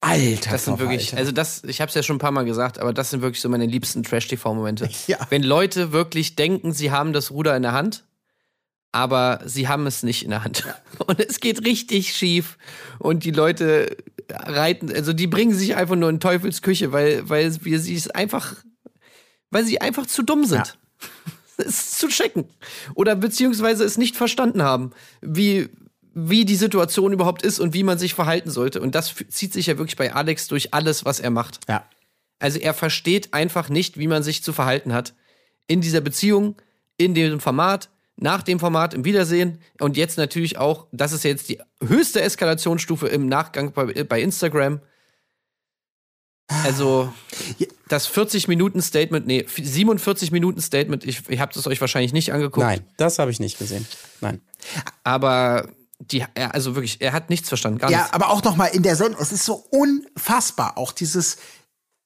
[0.00, 1.18] Alter, Das sind wirklich, Verwalter.
[1.18, 3.40] also das, ich habe es ja schon ein paar Mal gesagt, aber das sind wirklich
[3.40, 4.88] so meine liebsten Trash-TV-Momente.
[5.06, 5.18] Ja.
[5.30, 8.04] Wenn Leute wirklich denken, sie haben das Ruder in der Hand,
[8.96, 10.64] aber sie haben es nicht in der Hand.
[11.06, 12.56] Und es geht richtig schief.
[12.98, 13.94] Und die Leute
[14.30, 18.08] reiten, also die bringen sich einfach nur in Teufels Küche, weil, weil wir sie es
[18.08, 18.54] einfach,
[19.50, 20.78] weil sie einfach zu dumm sind.
[21.58, 22.44] Es zu checken.
[22.94, 24.90] Oder beziehungsweise es nicht verstanden haben,
[25.22, 25.70] wie,
[26.12, 28.82] wie die Situation überhaupt ist und wie man sich verhalten sollte.
[28.82, 31.60] Und das zieht sich ja wirklich bei Alex durch alles, was er macht.
[31.66, 31.88] ja.
[32.38, 35.14] Also er versteht einfach nicht, wie man sich zu verhalten hat.
[35.66, 36.56] In dieser Beziehung,
[36.98, 41.48] in dem Format, nach dem Format, im Wiedersehen und jetzt natürlich auch, das ist jetzt
[41.48, 44.80] die höchste Eskalationsstufe im Nachgang bei, bei Instagram.
[46.48, 47.12] Also
[47.88, 52.64] das 40-Minuten-Statement, nee, 47-Minuten-Statement, ich, ich habe das euch wahrscheinlich nicht angeguckt.
[52.66, 53.86] Nein, das habe ich nicht gesehen.
[54.20, 54.40] Nein.
[55.02, 58.12] Aber die, er, also wirklich, er hat nichts verstanden, gar Ja, nichts.
[58.12, 61.38] aber auch noch mal in der Sendung, es ist so unfassbar, auch dieses,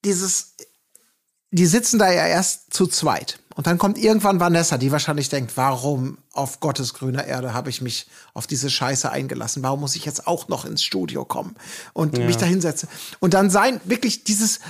[0.04, 0.56] dieses,
[1.50, 3.39] die sitzen da ja erst zu zweit.
[3.56, 7.80] Und dann kommt irgendwann Vanessa, die wahrscheinlich denkt, warum auf Gottes grüner Erde habe ich
[7.80, 9.62] mich auf diese Scheiße eingelassen?
[9.62, 11.56] Warum muss ich jetzt auch noch ins Studio kommen
[11.92, 12.88] und mich da hinsetzen?
[13.18, 14.60] Und dann sein, wirklich dieses,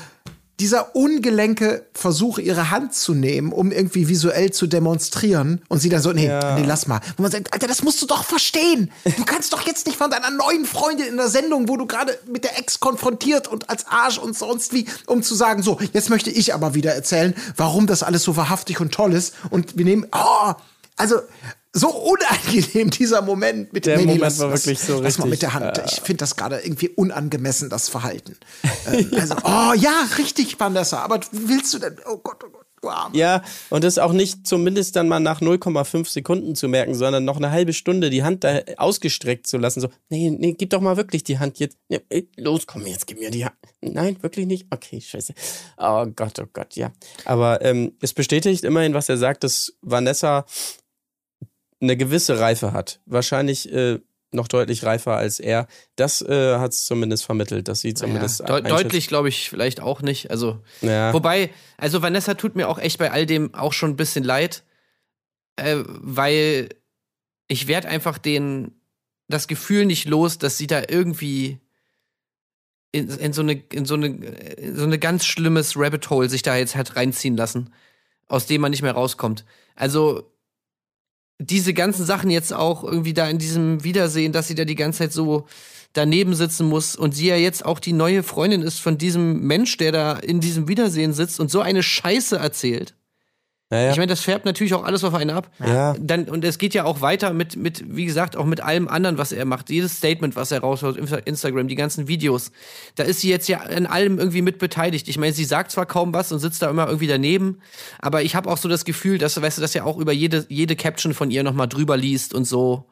[0.60, 6.02] dieser ungelenke Versuch, ihre Hand zu nehmen, um irgendwie visuell zu demonstrieren und sie dann
[6.02, 7.00] so, nee, nee, lass mal.
[7.16, 8.92] Wo man sagt, Alter, das musst du doch verstehen.
[9.16, 12.18] Du kannst doch jetzt nicht von deiner neuen Freundin in der Sendung, wo du gerade
[12.26, 16.10] mit der Ex konfrontiert und als Arsch und sonst wie, um zu sagen, so, jetzt
[16.10, 19.34] möchte ich aber wieder erzählen, warum das alles so wahrhaftig und toll ist.
[19.48, 20.52] Und wir nehmen, oh,
[20.96, 21.16] also
[21.72, 25.18] so unangenehm dieser Moment mit Der nee, nee, Moment lass, war lass, wirklich so lass
[25.18, 25.82] mal richtig, mit der Hand.
[25.86, 28.36] Ich finde das gerade irgendwie unangemessen, das Verhalten.
[28.86, 31.02] ähm, also, oh ja, richtig, Vanessa.
[31.02, 31.96] Aber willst du denn?
[32.06, 33.16] Oh Gott, oh Gott, du Arme.
[33.16, 37.36] Ja, und das auch nicht zumindest dann mal nach 0,5 Sekunden zu merken, sondern noch
[37.36, 39.80] eine halbe Stunde die Hand da ausgestreckt zu lassen.
[39.80, 41.78] So, nee, nee, gib doch mal wirklich die Hand jetzt.
[41.88, 43.54] Ja, ey, los, komm jetzt, gib mir die Hand.
[43.80, 44.66] Nein, wirklich nicht?
[44.70, 45.34] Okay, scheiße.
[45.78, 46.90] Oh Gott, oh Gott, ja.
[47.24, 50.44] Aber ähm, es bestätigt immerhin, was er sagt, dass Vanessa
[51.80, 53.00] eine gewisse Reife hat.
[53.06, 54.00] Wahrscheinlich äh,
[54.32, 55.66] noch deutlich reifer als er.
[55.96, 58.70] Das äh, hat es zumindest vermittelt, dass sie zumindest Deu einschätzt.
[58.70, 60.30] deutlich glaube ich vielleicht auch nicht.
[60.30, 61.12] Also Ja.
[61.12, 64.62] Wobei, also Vanessa tut mir auch echt bei all dem auch schon ein bisschen leid,
[65.56, 66.68] äh, weil
[67.48, 68.72] ich werde einfach den
[69.28, 71.58] das Gefühl nicht los, dass sie da irgendwie
[72.92, 76.42] in, in so eine in so eine in so eine ganz schlimmes Rabbit Hole sich
[76.42, 77.72] da jetzt hat reinziehen lassen,
[78.26, 79.44] aus dem man nicht mehr rauskommt.
[79.76, 80.32] Also
[81.40, 84.98] diese ganzen Sachen jetzt auch irgendwie da in diesem Wiedersehen, dass sie da die ganze
[84.98, 85.46] Zeit so
[85.94, 89.76] daneben sitzen muss und sie ja jetzt auch die neue Freundin ist von diesem Mensch,
[89.78, 92.94] der da in diesem Wiedersehen sitzt und so eine Scheiße erzählt.
[93.72, 93.92] Naja.
[93.92, 95.48] Ich meine, das färbt natürlich auch alles auf einen ab.
[95.64, 95.94] Ja.
[96.00, 99.16] Dann, und es geht ja auch weiter mit, mit, wie gesagt, auch mit allem anderen,
[99.16, 99.70] was er macht.
[99.70, 102.50] Jedes Statement, was er raushaut, Insta- Instagram, die ganzen Videos.
[102.96, 105.06] Da ist sie jetzt ja an allem irgendwie mit beteiligt.
[105.08, 107.60] Ich meine, sie sagt zwar kaum was und sitzt da immer irgendwie daneben,
[108.00, 110.46] aber ich habe auch so das Gefühl, dass, weißt du, dass er auch über jede,
[110.48, 112.86] jede Caption von ihr nochmal drüber liest und so.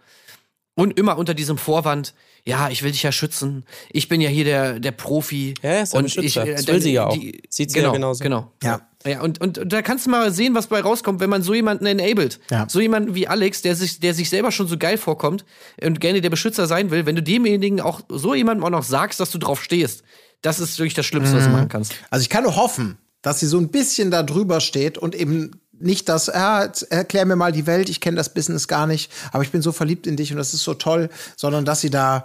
[0.76, 2.14] Und immer unter diesem Vorwand,
[2.48, 3.64] ja, ich will dich ja schützen.
[3.90, 5.54] Ich bin ja hier der, der Profi.
[5.62, 6.42] Ja, ist der und Beschützer.
[6.44, 7.12] ich, äh, Das will sie ja auch.
[7.14, 8.22] die- Sieht sie ja genau, genauso.
[8.24, 8.52] Genau.
[8.62, 8.80] Ja.
[9.06, 11.54] Ja, und, und, und da kannst du mal sehen, was bei rauskommt, wenn man so
[11.54, 12.40] jemanden enabled.
[12.50, 12.66] Ja.
[12.68, 15.44] So jemanden wie Alex, der sich, der sich selber schon so geil vorkommt
[15.80, 19.20] und gerne der Beschützer sein will, wenn du demjenigen auch so jemandem auch noch sagst,
[19.20, 20.02] dass du drauf stehst,
[20.42, 21.38] das ist wirklich das Schlimmste, Mhm.
[21.38, 21.94] was du machen kannst.
[22.10, 25.60] Also ich kann nur hoffen, dass sie so ein bisschen da drüber steht und eben
[25.80, 29.42] nicht das, ah, erklär mir mal die Welt, ich kenne das Business gar nicht, aber
[29.42, 32.24] ich bin so verliebt in dich und das ist so toll, sondern dass sie da,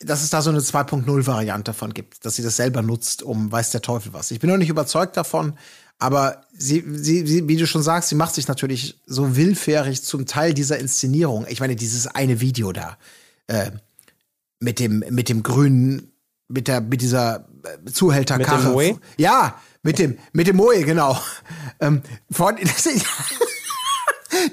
[0.00, 3.70] dass es da so eine 2.0-Variante von gibt, dass sie das selber nutzt, um weiß
[3.70, 4.30] der Teufel was.
[4.30, 5.54] Ich bin noch nicht überzeugt davon,
[5.98, 10.26] aber sie, sie, sie, wie du schon sagst, sie macht sich natürlich so willfährig zum
[10.26, 11.46] Teil dieser Inszenierung.
[11.48, 12.98] Ich meine, dieses eine Video da,
[13.46, 13.70] äh,
[14.60, 16.12] mit dem, mit dem grünen,
[16.48, 18.56] mit der, mit dieser äh, Zuhälterkarre.
[18.56, 19.00] Mit dem Moe?
[19.16, 21.16] Ja, mit dem, mit dem Moe, genau.
[21.80, 22.82] Ähm, von, das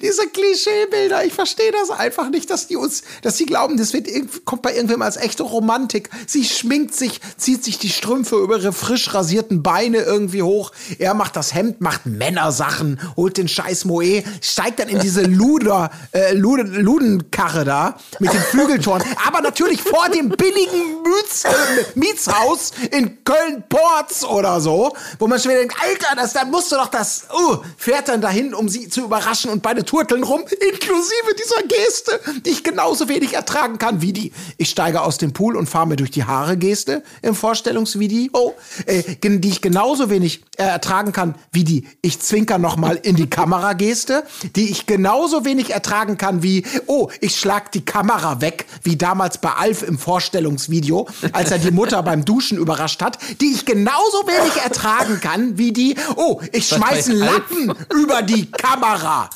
[0.01, 4.07] diese Klischeebilder, ich verstehe das einfach nicht, dass die uns, dass sie glauben, das wird
[4.45, 6.09] kommt bei irgendwem als echte Romantik.
[6.27, 10.71] Sie schminkt sich, zieht sich die Strümpfe über ihre frisch rasierten Beine irgendwie hoch.
[10.99, 15.91] Er macht das Hemd, macht Männersachen, holt den scheiß Moe, steigt dann in diese Luder,
[16.11, 19.03] äh, Luden, Ludenkarre da mit den Flügeltoren.
[19.27, 21.49] Aber natürlich vor dem billigen Miets, äh,
[21.95, 26.75] Mietshaus in Köln-Porz oder so, wo man schon wieder denkt, Alter, das, da musst du
[26.75, 31.36] doch das, uh, fährt dann dahin, um sie zu überraschen und beide turteln rum, inklusive
[31.38, 35.55] dieser Geste, die ich genauso wenig ertragen kann wie die, ich steige aus dem Pool
[35.55, 38.53] und fahre mir durch die Haare Geste im Vorstellungsvideo,
[38.86, 42.95] äh, gen- die ich genauso wenig äh, ertragen kann wie die, ich zwinker noch mal
[43.01, 44.23] in die Kamera Geste,
[44.55, 49.38] die ich genauso wenig ertragen kann wie, oh, ich schlag die Kamera weg, wie damals
[49.39, 54.27] bei Alf im Vorstellungsvideo, als er die Mutter beim Duschen überrascht hat, die ich genauso
[54.27, 57.19] wenig ertragen kann wie die, oh, ich schmeiß einen?
[57.19, 59.29] Lappen über die Kamera.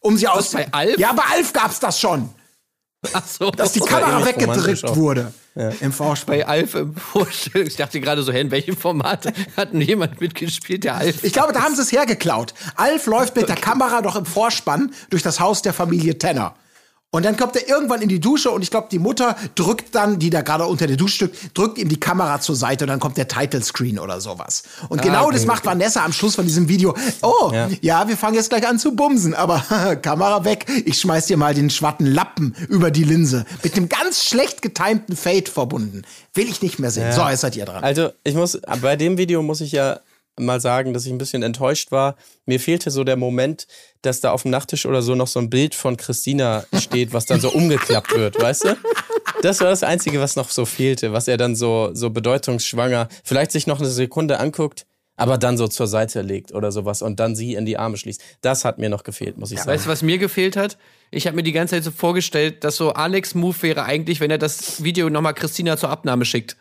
[0.00, 0.52] Um sie aus.
[0.52, 0.98] bei Alf?
[0.98, 2.28] Ja, bei Alf gab's das schon.
[3.12, 3.50] Ach so.
[3.50, 5.32] Dass die Kamera weggedrückt wurde.
[5.80, 6.38] Im Vorspann.
[6.38, 7.66] bei Alf im Vorstellung.
[7.66, 9.26] Ich dachte gerade so, hä, in welchem Format
[9.56, 11.24] hat denn jemand mitgespielt, der Alf?
[11.24, 12.54] Ich glaube, da haben sie es hergeklaut.
[12.76, 16.54] Alf läuft mit der Kamera doch im Vorspann durch das Haus der Familie Tenner.
[17.10, 20.18] Und dann kommt er irgendwann in die Dusche und ich glaube, die Mutter drückt dann,
[20.18, 23.00] die da gerade unter der Dusche steckt, drückt ihm die Kamera zur Seite und dann
[23.00, 24.64] kommt der Title Screen oder sowas.
[24.90, 26.94] Und genau okay, das macht Vanessa am Schluss von diesem Video.
[27.22, 27.50] Oh,
[27.80, 28.08] ja.
[28.08, 29.64] wir fangen jetzt gleich an zu bumsen, aber
[30.02, 30.66] Kamera weg.
[30.84, 33.46] Ich schmeiß dir mal den schwatten Lappen über die Linse.
[33.62, 36.02] Mit dem ganz schlecht getimten Fade verbunden.
[36.34, 37.12] Will ich nicht mehr sehen.
[37.12, 37.82] So, jetzt seid ihr dran.
[37.82, 40.00] Also, ich muss, bei dem Video muss ich ja
[40.46, 42.16] mal sagen, dass ich ein bisschen enttäuscht war.
[42.46, 43.66] Mir fehlte so der Moment,
[44.02, 47.26] dass da auf dem Nachttisch oder so noch so ein Bild von Christina steht, was
[47.26, 48.76] dann so umgeklappt wird, weißt du?
[49.42, 53.52] Das war das Einzige, was noch so fehlte, was er dann so, so bedeutungsschwanger, vielleicht
[53.52, 54.86] sich noch eine Sekunde anguckt,
[55.18, 58.22] aber dann so zur Seite legt oder sowas und dann sie in die Arme schließt.
[58.40, 59.70] Das hat mir noch gefehlt, muss ich sagen.
[59.70, 60.78] Weißt du, was mir gefehlt hat?
[61.10, 64.30] Ich habe mir die ganze Zeit so vorgestellt, dass so Alex Move wäre eigentlich, wenn
[64.30, 66.56] er das Video nochmal Christina zur Abnahme schickt.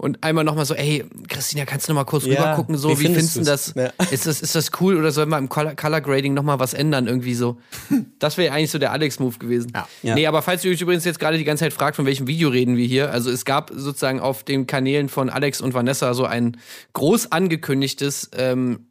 [0.00, 3.00] Und einmal nochmal so, ey, Christina, kannst du nochmal kurz Ja, rüber gucken, so, wie
[3.00, 3.74] wie, findest du das?
[3.76, 3.92] Ja.
[4.10, 4.40] Ist das?
[4.40, 7.58] Ist das cool oder soll man im Color, Color Grading nochmal was ändern, irgendwie so?
[8.18, 9.72] Das wäre eigentlich so der Alex-Move gewesen.
[9.74, 9.86] Ja.
[10.02, 10.14] Ja.
[10.14, 12.48] Nee, aber falls ihr euch übrigens jetzt gerade die ganze Zeit fragt, von welchem Video
[12.48, 16.24] reden wir hier, also es gab sozusagen auf den Kanälen von Alex und Vanessa so
[16.24, 16.56] ein
[16.94, 18.86] groß angekündigtes ähm,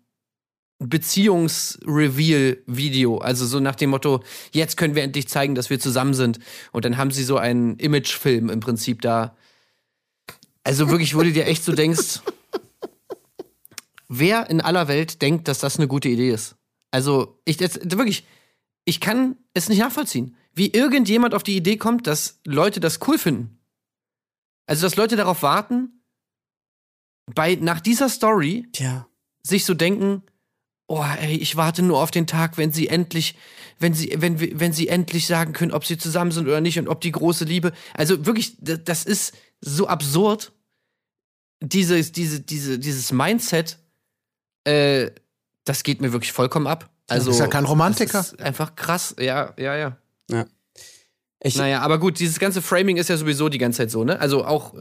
[0.78, 3.18] Beziehungsreveal-Video.
[3.18, 6.38] Also so nach dem Motto, jetzt können wir endlich zeigen, dass wir zusammen sind.
[6.72, 9.36] Und dann haben sie so einen Imagefilm im Prinzip da.
[10.64, 12.22] Also wirklich, wo du dir echt so denkst,
[14.08, 16.56] wer in aller Welt denkt, dass das eine gute Idee ist?
[16.92, 18.26] Also, ich jetzt wirklich,
[18.86, 23.18] ich kann es nicht nachvollziehen, wie irgendjemand auf die Idee kommt, dass Leute das cool
[23.18, 23.60] finden.
[24.66, 26.04] Also, dass Leute darauf warten,
[27.34, 29.08] bei nach dieser Story Tja.
[29.44, 30.24] sich so denken,
[30.88, 33.36] oh, ey, ich warte nur auf den Tag, wenn sie endlich,
[33.78, 36.88] wenn sie, wenn, wenn sie endlich sagen können, ob sie zusammen sind oder nicht und
[36.88, 37.72] ob die große Liebe.
[37.94, 40.52] Also wirklich, das ist so absurd.
[41.62, 43.78] Dieses, diese, diese, dieses Mindset,
[44.64, 45.12] äh,
[45.66, 46.90] das geht mir wirklich vollkommen ab.
[47.08, 48.20] Also, ist ja kein Romantiker.
[48.20, 49.16] Das ist einfach krass.
[49.20, 49.98] Ja, ja, ja.
[51.42, 54.20] Ich, Naja, aber gut, dieses ganze Framing ist ja sowieso die ganze Zeit so, ne?
[54.20, 54.74] Also auch,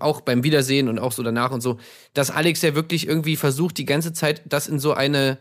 [0.00, 1.78] auch beim Wiedersehen und auch so danach und so,
[2.14, 5.38] dass Alex ja wirklich irgendwie versucht, die ganze Zeit das in so eine,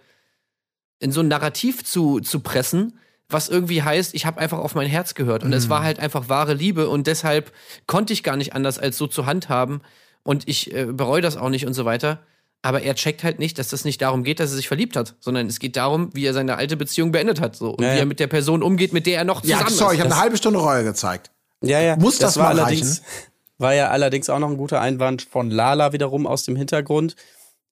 [1.00, 4.88] in so ein Narrativ zu, zu pressen, was irgendwie heißt, ich habe einfach auf mein
[4.88, 5.44] Herz gehört.
[5.44, 7.52] Und es war halt einfach wahre Liebe und deshalb
[7.88, 9.82] konnte ich gar nicht anders, als so zu handhaben.
[10.24, 12.20] Und ich äh, bereue das auch nicht und so weiter.
[12.62, 15.16] Aber er checkt halt nicht, dass das nicht darum geht, dass er sich verliebt hat,
[15.20, 17.56] sondern es geht darum, wie er seine alte Beziehung beendet hat.
[17.56, 17.72] So.
[17.72, 19.94] Und Ja, wie er mit der Person umgeht, mit der er noch zusammen Ja, sorry,
[19.96, 20.06] ich ist.
[20.06, 21.30] habe eine halbe Stunde Reue gezeigt.
[21.62, 21.96] Ja, ja.
[21.96, 23.04] Muss das war mal allerdings,
[23.58, 27.16] War ja allerdings auch noch ein guter Einwand von Lala wiederum aus dem Hintergrund,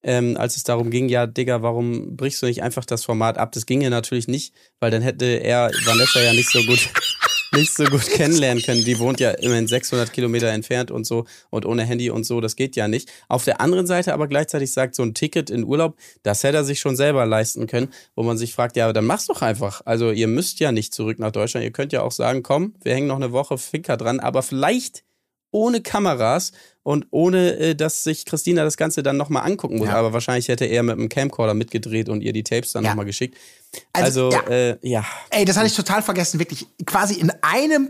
[0.03, 3.51] ähm, als es darum ging, ja, Digga, warum brichst du nicht einfach das Format ab?
[3.53, 6.89] Das ginge natürlich nicht, weil dann hätte er Vanessa ja nicht so gut.
[7.53, 8.83] nicht so gut kennenlernen können.
[8.83, 12.55] Die wohnt ja immerhin 600 Kilometer entfernt und so und ohne Handy und so, das
[12.55, 13.11] geht ja nicht.
[13.29, 16.63] Auf der anderen Seite aber gleichzeitig sagt, so ein Ticket in Urlaub, das hätte er
[16.63, 19.81] sich schon selber leisten können, wo man sich fragt, ja, dann mach's doch einfach.
[19.85, 21.63] Also ihr müsst ja nicht zurück nach Deutschland.
[21.63, 25.03] Ihr könnt ja auch sagen, komm, wir hängen noch eine Woche Finger dran, aber vielleicht
[25.51, 26.51] ohne Kameras
[26.83, 29.87] und ohne, äh, dass sich Christina das Ganze dann nochmal angucken muss.
[29.87, 29.95] Ja.
[29.95, 32.91] Aber wahrscheinlich hätte er mit einem Camcorder mitgedreht und ihr die Tapes dann Ja.
[32.91, 33.37] nochmal geschickt.
[33.93, 34.53] Also, Also, ja.
[34.53, 35.05] Äh, ja.
[35.29, 37.89] Ey, das hatte ich total vergessen, wirklich quasi in einem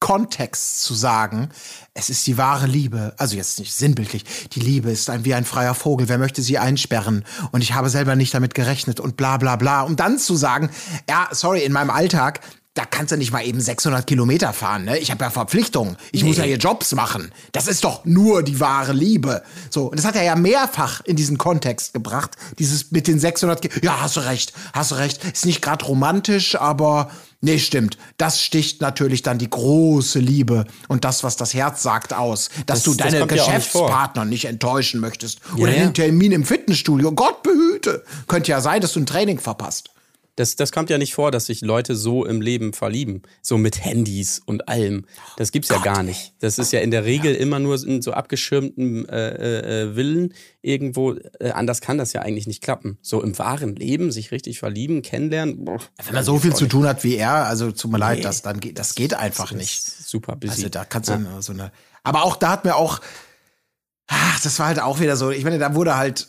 [0.00, 1.50] Kontext zu sagen,
[1.94, 5.44] es ist die wahre Liebe, also jetzt nicht sinnbildlich, die Liebe ist ein, wie ein
[5.44, 9.36] freier Vogel, wer möchte sie einsperren und ich habe selber nicht damit gerechnet und bla
[9.36, 10.70] bla bla, um dann zu sagen,
[11.08, 12.40] ja, sorry, in meinem Alltag,
[12.74, 14.96] da kannst du nicht mal eben 600 Kilometer fahren, ne?
[14.98, 17.30] Ich habe ja Verpflichtungen, ich muss ja hier Jobs machen.
[17.52, 19.42] Das ist doch nur die wahre Liebe.
[19.68, 23.60] So, und das hat er ja mehrfach in diesen Kontext gebracht, dieses mit den 600
[23.60, 27.10] Ki Ja, hast du recht, hast du recht, ist nicht gerade romantisch, aber
[27.44, 27.98] Nee, stimmt.
[28.18, 32.50] Das sticht natürlich dann die große Liebe und das, was das Herz sagt, aus.
[32.66, 33.44] Dass Das- du das deine ja auch nicht.
[33.44, 35.40] Geschäftspartner nicht, enttäuschen möchtest.
[35.56, 35.82] Ja, Oder ja.
[35.82, 37.10] den Termin im Fitnessstudio.
[37.10, 38.04] Gott behüte.
[38.28, 39.90] Könnte ja sein, dass du ein Training verpasst.
[40.36, 43.20] Das, das kommt ja nicht vor, dass sich Leute so im Leben verlieben.
[43.42, 45.04] So mit Handys und allem.
[45.36, 46.32] Das gibt's ja gar nicht.
[46.38, 50.32] Das ist ja in der Regel immer nur in so abgeschirmten äh, äh, äh, Villen
[50.62, 51.12] irgendwo.
[51.38, 52.96] Äh, anders kann das ja eigentlich nicht klappen.
[53.02, 55.66] So im wahren Leben sich richtig verlieben, kennenlernen.
[55.66, 58.24] Boah, Wenn man so viel zu tun hat wie er, also tut mir leid, Nee.
[58.24, 59.82] das, dann geht, das geht einfach das nicht.
[59.82, 60.52] Super busy.
[60.54, 61.72] Also da kannst du dann so eine.
[62.04, 63.00] Aber auch da hat mir auch.
[64.06, 65.30] Ach, das war halt auch wieder so.
[65.30, 66.28] Ich meine, da wurde halt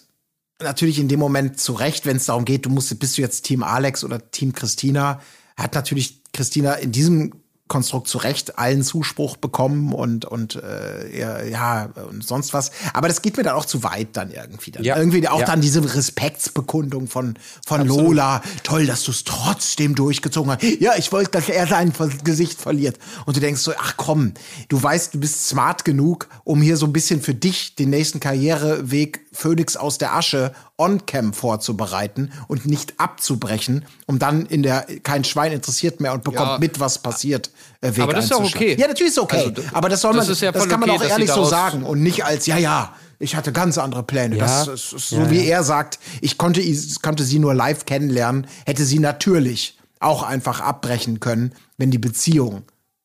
[0.62, 3.43] natürlich in dem Moment zu Recht, wenn es darum geht, du musst, bist du jetzt
[3.43, 5.22] Team Alex oder Team Christina,
[5.58, 7.42] hat natürlich Christina in diesem
[7.74, 12.69] Konstrukt zu Recht allen Zuspruch bekommen und und äh, ja, und sonst was.
[12.93, 14.69] Aber das geht mir dann auch zu weit dann irgendwie.
[14.69, 14.84] Dann.
[14.84, 14.95] Ja.
[14.95, 15.47] Irgendwie auch Ja.
[15.47, 17.34] dann diese Respektsbekundung von
[17.65, 18.43] von Lola.
[18.61, 20.61] Toll, dass du es trotzdem durchgezogen hast.
[20.80, 21.91] Ja, ich wollte, dass er sein
[22.24, 22.99] Gesicht verliert.
[23.26, 24.34] Und du denkst so, ach komm,
[24.69, 28.19] du weißt, du bist smart genug, um hier so ein bisschen für dich den nächsten
[28.19, 30.53] Karriereweg Phoenix aus der Asche
[30.84, 36.49] on-cam vorzubereiten und nicht abzubrechen, um dann in der kein Schwein interessiert mehr und bekommt
[36.51, 36.57] Ja.
[36.59, 37.51] mit, was passiert.
[37.81, 38.71] Äh, Weg Aber das ist doch einzuschlagen.
[38.73, 38.81] okay.
[38.81, 39.38] Ja, natürlich ist okay.
[39.55, 41.45] Also, aber das soll das man, ist ja das kann man okay, auch ehrlich so
[41.45, 42.93] sagen und nicht als ja ja.
[43.19, 44.36] Ich hatte ganz andere Pläne.
[44.36, 44.65] Ja.
[44.65, 45.97] Das ist so, wie er sagt.
[46.19, 51.53] Ich konnte, is- konnte sie nur live kennenlernen, hätte sie natürlich auch einfach abbrechen können,
[51.77, 52.63] wenn die Beziehung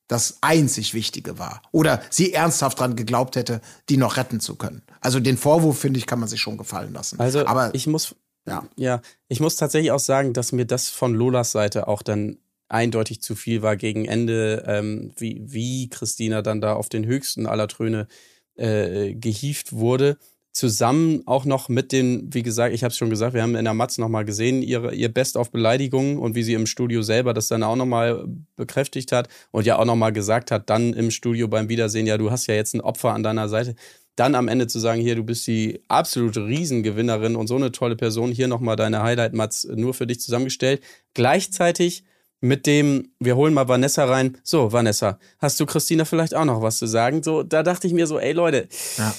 [0.09, 1.61] das einzig Wichtige war.
[1.71, 4.81] Oder sie ernsthaft dran geglaubt hätte, die noch retten zu können.
[4.99, 7.19] Also den Vorwurf, finde ich, kann man sich schon gefallen lassen.
[7.19, 8.15] Also aber ich muss,
[8.47, 8.67] ja.
[8.75, 13.21] ja, ich muss tatsächlich auch sagen, dass mir das von Lolas Seite auch dann eindeutig
[13.21, 17.67] zu viel war gegen Ende, ähm, wie, wie Christina dann da auf den höchsten aller
[17.67, 18.07] Tröne
[18.55, 20.17] äh, gehievt wurde.
[20.51, 23.65] Zusammen auch noch mit den, wie gesagt, ich habe es schon gesagt, wir haben in
[23.65, 27.33] der Matz nochmal gesehen, ihre, ihr Best auf Beleidigungen und wie sie im Studio selber
[27.33, 28.25] das dann auch nochmal
[28.55, 32.31] bekräftigt hat und ja auch nochmal gesagt hat, dann im Studio beim Wiedersehen, ja, du
[32.31, 33.75] hast ja jetzt ein Opfer an deiner Seite.
[34.15, 37.95] Dann am Ende zu sagen, hier, du bist die absolute Riesengewinnerin und so eine tolle
[37.95, 40.81] Person, hier nochmal deine Highlight-Mats nur für dich zusammengestellt.
[41.13, 42.03] Gleichzeitig
[42.41, 44.37] mit dem, wir holen mal Vanessa rein.
[44.43, 47.21] So, Vanessa, hast du Christina vielleicht auch noch was zu sagen?
[47.23, 49.13] So, da dachte ich mir so, ey Leute, Ja.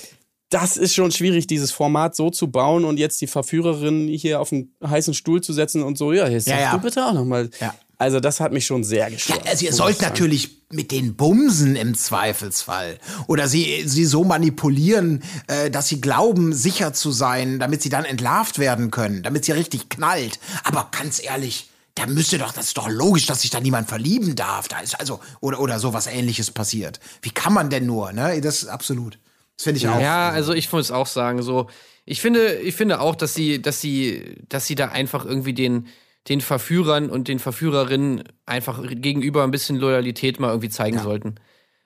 [0.50, 4.52] Das ist schon schwierig, dieses Format so zu bauen und jetzt die Verführerin hier auf
[4.52, 6.72] einen heißen Stuhl zu setzen und so, ja, jetzt Ja, ja.
[6.72, 7.48] du bitte auch noch mal.
[7.60, 7.74] Ja.
[7.98, 9.46] Also das hat mich schon sehr gestört.
[9.46, 12.98] Also ihr sollt natürlich mit den Bumsen im Zweifelsfall.
[13.26, 18.06] Oder sie, sie so manipulieren, äh, dass sie glauben, sicher zu sein, damit sie dann
[18.06, 20.40] entlarvt werden können, damit sie richtig knallt.
[20.64, 24.34] Aber ganz ehrlich, da müsste doch, das ist doch logisch, dass sich da niemand verlieben
[24.34, 24.66] darf.
[24.68, 27.00] Da ist also, oder, oder sowas ähnliches passiert.
[27.20, 28.40] Wie kann man denn nur, ne?
[28.40, 29.18] Das ist absolut.
[29.60, 30.00] Das finde ich auch.
[30.00, 31.66] Ja, also ich muss auch sagen, so,
[32.06, 35.88] ich finde, ich finde auch, dass sie, dass sie, dass sie da einfach irgendwie den,
[36.30, 41.34] den Verführern und den Verführerinnen einfach gegenüber ein bisschen Loyalität mal irgendwie zeigen sollten.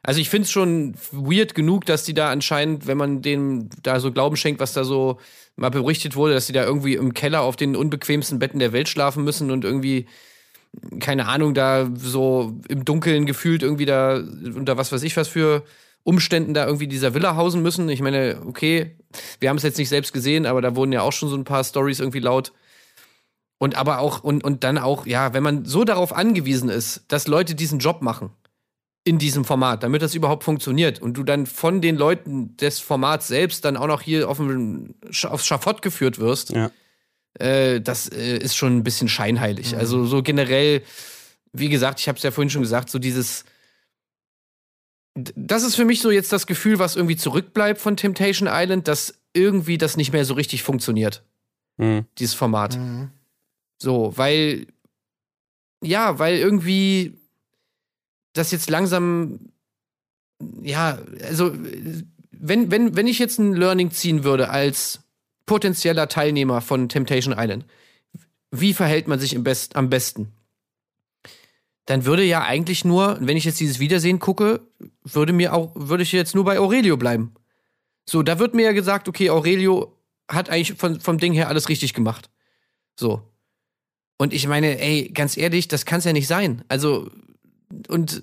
[0.04, 3.98] Also ich finde es schon weird genug, dass die da anscheinend, wenn man denen da
[3.98, 5.18] so Glauben schenkt, was da so
[5.56, 8.88] mal berichtet wurde, dass die da irgendwie im Keller auf den unbequemsten Betten der Welt
[8.88, 10.06] schlafen müssen und irgendwie
[11.00, 15.64] keine Ahnung, da so im Dunkeln gefühlt irgendwie da unter was weiß ich was für
[16.04, 17.88] Umständen da irgendwie dieser Villa hausen müssen.
[17.88, 18.96] Ich meine, okay,
[19.40, 21.44] wir haben es jetzt nicht selbst gesehen, aber da wurden ja auch schon so ein
[21.44, 22.52] paar Stories irgendwie laut.
[23.58, 27.26] Und aber auch, und, und dann auch, ja, wenn man so darauf angewiesen ist, dass
[27.26, 28.30] Leute diesen Job machen
[29.04, 33.28] in diesem Format, damit das überhaupt funktioniert und du dann von den Leuten des Formats
[33.28, 34.94] selbst dann auch noch hier auf dem,
[35.24, 36.70] aufs Schafott geführt wirst, Ja.
[37.38, 39.76] äh, das äh, ist schon ein bisschen scheinheilig.
[39.76, 40.82] Also so generell,
[41.52, 43.44] wie gesagt, ich habe es ja vorhin schon gesagt, so dieses
[45.14, 49.14] das ist für mich so jetzt das Gefühl, was irgendwie zurückbleibt von Temptation Island, dass
[49.32, 51.22] irgendwie das nicht mehr so richtig funktioniert,
[51.76, 52.06] Mhm.
[52.18, 52.76] dieses Format.
[52.78, 53.10] Mhm.
[53.78, 54.66] So, weil
[55.82, 57.18] ja, weil irgendwie
[58.32, 59.38] das jetzt langsam,
[60.62, 61.52] ja, also
[62.32, 65.00] wenn, wenn, wenn ich jetzt ein Learning ziehen würde als
[65.46, 67.64] potenzieller Teilnehmer von Temptation Island,
[68.50, 70.32] wie verhält man sich im Best, am besten?
[71.86, 74.60] Dann würde ja eigentlich nur, wenn ich jetzt dieses Wiedersehen gucke,
[75.02, 77.34] würde mir auch, würde ich jetzt nur bei Aurelio bleiben.
[78.08, 81.68] So, da wird mir ja gesagt, okay, Aurelio hat eigentlich von, vom Ding her alles
[81.68, 82.30] richtig gemacht.
[82.98, 83.22] So.
[84.16, 86.64] Und ich meine, ey, ganz ehrlich, das kann es ja nicht sein.
[86.68, 87.10] Also,
[87.88, 88.22] und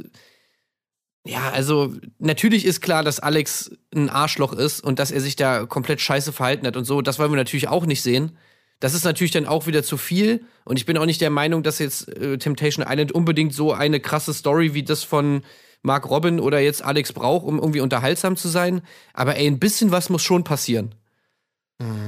[1.25, 5.65] ja, also natürlich ist klar, dass Alex ein Arschloch ist und dass er sich da
[5.65, 7.01] komplett scheiße verhalten hat und so.
[7.01, 8.37] Das wollen wir natürlich auch nicht sehen.
[8.81, 10.43] Das ist natürlich dann auch wieder zu viel.
[10.65, 13.99] Und ich bin auch nicht der Meinung, dass jetzt äh, Temptation Island unbedingt so eine
[13.99, 15.43] krasse Story wie das von
[15.83, 18.81] Mark Robin oder jetzt Alex braucht, um irgendwie unterhaltsam zu sein.
[19.13, 20.95] Aber ey, ein bisschen was muss schon passieren.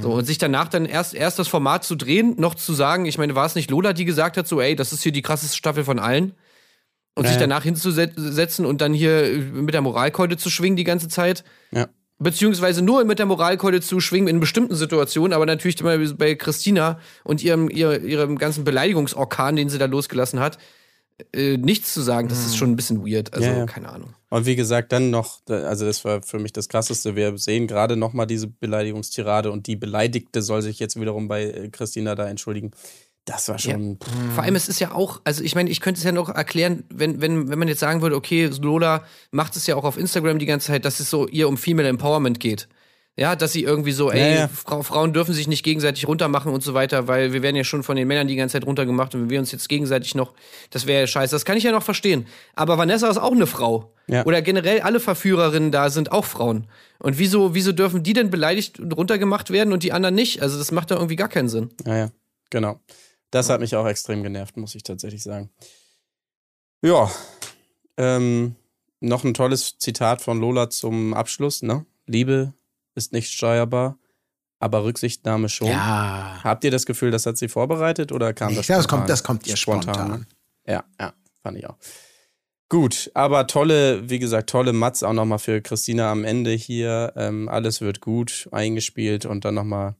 [0.02, 3.18] So, und sich danach dann erst, erst das Format zu drehen, noch zu sagen, ich
[3.18, 5.56] meine, war es nicht Lola, die gesagt hat, so, ey, das ist hier die krasseste
[5.56, 6.34] Staffel von allen?
[7.16, 11.08] Und Ja, sich danach hinzusetzen und dann hier mit der Moralkeule zu schwingen die ganze
[11.08, 11.44] Zeit.
[11.72, 11.88] Ja.
[12.18, 17.00] Beziehungsweise nur mit der Moralkeule zu schwingen in bestimmten Situationen, aber natürlich immer bei Christina
[17.24, 20.58] und ihrem, ihr, ihrem ganzen Beleidigungsorkan, den sie da losgelassen hat,
[21.32, 23.32] äh, nichts zu sagen, das ist schon ein bisschen weird.
[23.34, 23.66] Also, Ja, ja.
[23.66, 24.14] keine Ahnung.
[24.30, 27.14] Und wie gesagt, dann noch, also das war für mich das Krasseste.
[27.14, 31.68] Wir sehen gerade nochmal diese Beleidigungstirade und die Beleidigte soll sich jetzt wiederum bei äh,
[31.68, 32.72] Christina da entschuldigen.
[33.24, 33.98] Das war schon.
[34.34, 36.84] Vor allem, es ist ja auch, also ich meine, ich könnte es ja noch erklären,
[36.90, 40.38] wenn, wenn, wenn man jetzt sagen würde, okay, Lola macht es ja auch auf Instagram
[40.38, 42.68] die ganze Zeit, dass es so ihr um Female Empowerment geht.
[43.16, 44.48] Ja, dass sie irgendwie so, ey, Ja, ja.
[44.48, 47.84] Frau, Frauen dürfen sich nicht gegenseitig runtermachen und so weiter, weil wir werden ja schon
[47.84, 50.34] von den Männern die ganze Zeit runtergemacht und wenn wir uns jetzt gegenseitig noch,
[50.70, 51.32] das wäre ja scheiße.
[51.32, 52.26] Das kann ich ja noch verstehen.
[52.56, 53.94] Aber Vanessa ist auch eine Frau.
[54.08, 54.26] Ja.
[54.26, 56.66] Oder generell alle Verführerinnen da sind auch Frauen.
[56.98, 60.42] Und wieso, wieso dürfen die denn beleidigt und runtergemacht werden und die anderen nicht?
[60.42, 61.70] Also das macht doch irgendwie gar keinen Sinn.
[61.86, 62.10] Ja, ja,
[62.50, 62.80] genau.
[63.34, 65.50] Das hat mich auch extrem genervt, muss ich tatsächlich sagen.
[66.82, 67.10] Ja,
[67.96, 68.54] ähm,
[69.00, 71.84] noch ein tolles Zitat von Lola zum Abschluss, ne?
[72.06, 72.52] Liebe
[72.94, 73.98] ist nicht steuerbar,
[74.60, 75.66] aber Rücksichtnahme schon.
[75.66, 76.38] Ja.
[76.44, 78.98] Habt ihr das Gefühl, das hat sie vorbereitet oder kam Ich das glaube, das spontan?
[79.00, 80.26] kommt, das kommt ihr spontan.
[80.64, 81.12] Ja, ja,
[81.42, 81.76] fand ich auch.
[82.68, 87.12] Gut, aber tolle, wie gesagt, tolle Mats auch nochmal für Christina am Ende hier.
[87.16, 89.96] Ähm, alles wird gut eingespielt und dann nochmal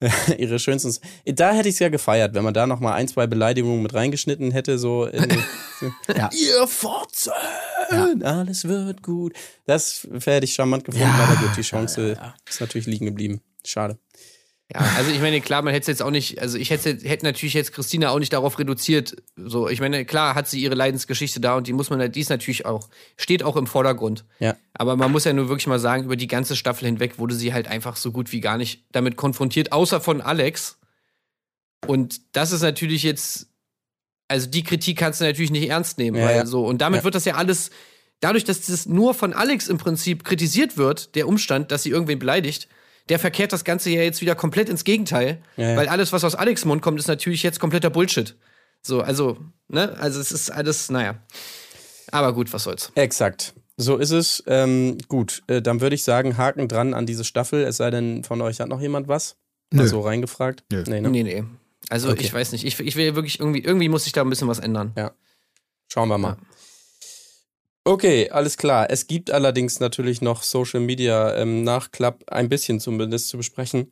[0.38, 0.94] ihre schönsten.
[1.26, 4.50] Da hätte ich es ja gefeiert, wenn man da nochmal ein, zwei Beleidigungen mit reingeschnitten
[4.50, 5.26] hätte, so in
[6.16, 6.30] Ja.
[6.32, 7.32] Ihr Fotze!
[8.22, 9.34] Alles wird gut.
[9.66, 12.18] Das hätte ich charmant gefunden, Ja, aber gut, die Chance
[12.48, 13.40] ist natürlich liegen geblieben.
[13.64, 13.98] Schade.
[14.70, 17.24] Ja, also ich meine, klar, man hätte es jetzt auch nicht, also ich hätte, hätte
[17.24, 19.16] natürlich jetzt Christina auch nicht darauf reduziert.
[19.36, 22.28] So, ich meine, klar hat sie ihre Leidensgeschichte da und die muss man, die ist
[22.28, 24.26] natürlich auch, steht auch im Vordergrund.
[24.40, 24.56] Ja.
[24.74, 27.54] Aber man muss ja nur wirklich mal sagen, über die ganze Staffel hinweg wurde sie
[27.54, 30.78] halt einfach so gut wie gar nicht damit konfrontiert, außer von Alex.
[31.86, 33.46] Und das ist natürlich jetzt,
[34.28, 36.46] also die Kritik kannst du natürlich nicht ernst nehmen, Ja, weil ja.
[36.46, 37.04] so, und damit Ja.
[37.04, 37.70] wird das ja alles,
[38.20, 42.18] dadurch, dass das nur von Alex im Prinzip kritisiert wird, der Umstand, dass sie irgendwen
[42.18, 42.68] beleidigt,
[43.08, 45.76] der verkehrt das Ganze ja jetzt wieder komplett ins Gegenteil, Ja, ja.
[45.76, 48.36] weil alles, was aus Alex Mund kommt, ist natürlich jetzt kompletter Bullshit.
[48.82, 49.38] So, also,
[49.68, 51.20] ne, also es ist alles, naja.
[52.12, 52.92] Aber gut, was soll's.
[52.94, 53.54] Exakt.
[53.76, 54.42] So ist es.
[54.46, 57.62] Ähm, gut, äh, dann würde ich sagen, Haken dran an diese Staffel.
[57.64, 59.36] Es sei denn, von euch hat noch jemand was?
[59.72, 59.82] Nö.
[59.82, 60.64] Mal so reingefragt?
[60.72, 60.82] Nö.
[60.86, 61.10] Nee, ne?
[61.10, 61.44] Nee, nee.
[61.90, 62.22] Also Okay.
[62.24, 62.64] ich weiß nicht.
[62.64, 64.94] Ich, ich will wirklich irgendwie, irgendwie muss ich da ein bisschen was ändern.
[65.92, 66.36] Schauen wir mal.
[67.88, 68.90] Okay, alles klar.
[68.90, 73.90] Es gibt allerdings natürlich noch Social Media ähm, Nachklapp, ein bisschen zumindest zu besprechen.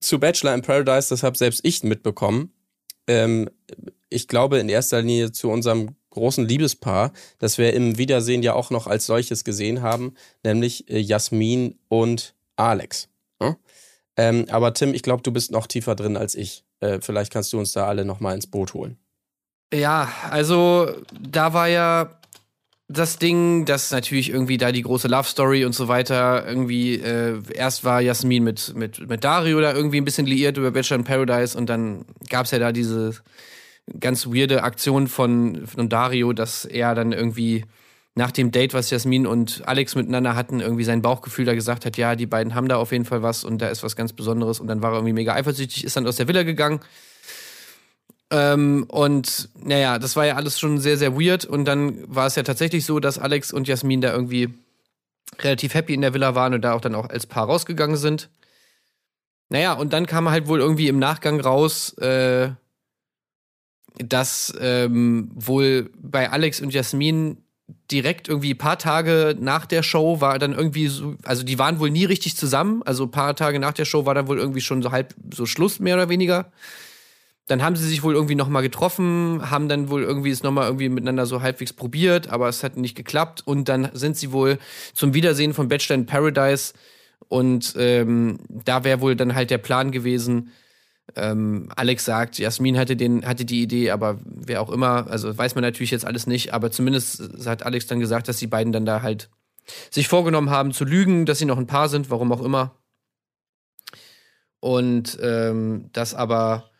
[0.00, 2.52] Zu Bachelor in Paradise, das habe selbst ich mitbekommen.
[3.06, 3.48] Ähm,
[4.10, 8.68] ich glaube in erster Linie zu unserem großen Liebespaar, das wir im Wiedersehen ja auch
[8.68, 10.12] noch als solches gesehen haben,
[10.44, 13.08] nämlich äh, Jasmin und Alex.
[13.40, 13.56] Ja?
[14.18, 16.66] Ähm, aber Tim, ich glaube, du bist noch tiefer drin als ich.
[16.80, 18.98] Äh, vielleicht kannst du uns da alle noch mal ins Boot holen.
[19.72, 22.18] Ja, also da war ja
[22.92, 27.40] das Ding, dass natürlich irgendwie da die große Love Story und so weiter irgendwie äh,
[27.54, 31.04] erst war Jasmin mit mit mit Dario da irgendwie ein bisschen liiert über Bachelor in
[31.04, 33.14] Paradise und dann gab's ja da diese
[33.98, 37.64] ganz weirde Aktion von von Dario, dass er dann irgendwie
[38.14, 41.96] nach dem Date, was Jasmin und Alex miteinander hatten, irgendwie sein Bauchgefühl da gesagt hat,
[41.96, 44.60] ja, die beiden haben da auf jeden Fall was und da ist was ganz Besonderes
[44.60, 46.80] und dann war er irgendwie mega eifersüchtig, ist dann aus der Villa gegangen.
[48.32, 51.44] Ähm, und naja, das war ja alles schon sehr, sehr weird.
[51.44, 54.48] Und dann war es ja tatsächlich so, dass Alex und Jasmin da irgendwie
[55.40, 58.30] relativ happy in der Villa waren und da auch dann auch als Paar rausgegangen sind.
[59.50, 62.52] Naja, und dann kam halt wohl irgendwie im Nachgang raus, äh,
[63.98, 67.36] dass ähm, wohl bei Alex und Jasmin
[67.90, 71.80] direkt irgendwie ein paar Tage nach der Show war dann irgendwie so, also die waren
[71.80, 72.82] wohl nie richtig zusammen.
[72.84, 75.44] Also ein paar Tage nach der Show war dann wohl irgendwie schon so halb so
[75.44, 76.50] Schluss, mehr oder weniger.
[77.52, 80.88] Dann haben sie sich wohl irgendwie nochmal getroffen, haben dann wohl irgendwie es nochmal irgendwie
[80.88, 83.42] miteinander so halbwegs probiert, aber es hat nicht geklappt.
[83.44, 84.58] Und dann sind sie wohl
[84.94, 86.72] zum Wiedersehen von Bachelor in Paradise.
[87.28, 90.50] Und ähm, da wäre wohl dann halt der Plan gewesen.
[91.14, 95.54] Ähm, Alex sagt, Jasmin hatte, den, hatte die Idee, aber wer auch immer, also weiß
[95.54, 98.86] man natürlich jetzt alles nicht, aber zumindest hat Alex dann gesagt, dass die beiden dann
[98.86, 99.28] da halt
[99.90, 102.78] sich vorgenommen haben zu lügen, dass sie noch ein Paar sind, warum auch immer.
[104.58, 106.71] Und ähm, das aber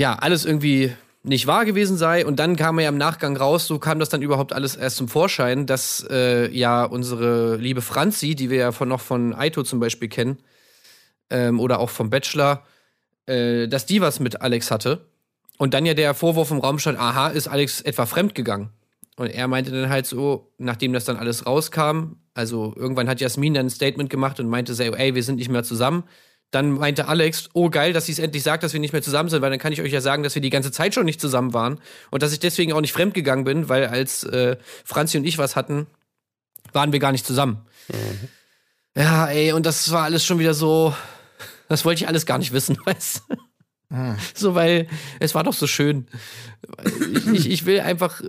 [0.00, 0.92] ja alles irgendwie
[1.22, 2.24] nicht wahr gewesen sei.
[2.24, 4.96] Und dann kam er ja im Nachgang raus, so kam das dann überhaupt alles erst
[4.96, 9.62] zum Vorschein, dass äh, ja unsere liebe Franzi, die wir ja von, noch von Aito
[9.62, 10.38] zum Beispiel kennen,
[11.28, 12.64] ähm, oder auch vom Bachelor,
[13.26, 15.06] äh, dass die was mit Alex hatte.
[15.58, 18.70] Und dann ja der Vorwurf im Raum stand, aha, ist Alex etwa fremdgegangen?
[19.16, 23.52] Und er meinte dann halt so, nachdem das dann alles rauskam, also irgendwann hat Jasmin
[23.52, 26.04] dann ein Statement gemacht und meinte so, ey, wir sind nicht mehr zusammen.
[26.50, 29.28] Dann meinte Alex, oh geil, dass sie es endlich sagt, dass wir nicht mehr zusammen
[29.28, 31.20] sind, weil dann kann ich euch ja sagen, dass wir die ganze Zeit schon nicht
[31.20, 31.80] zusammen waren
[32.10, 35.54] und dass ich deswegen auch nicht fremdgegangen bin, weil als äh, Franzi und ich was
[35.54, 35.86] hatten,
[36.72, 37.62] waren wir gar nicht zusammen.
[38.96, 40.94] Ja, ey, und das war alles schon wieder so,
[41.68, 43.36] das wollte ich alles gar nicht wissen, weißt du?
[44.34, 44.88] So, weil
[45.18, 46.06] es war doch so schön.
[47.12, 48.22] Ich, ich, ich will einfach,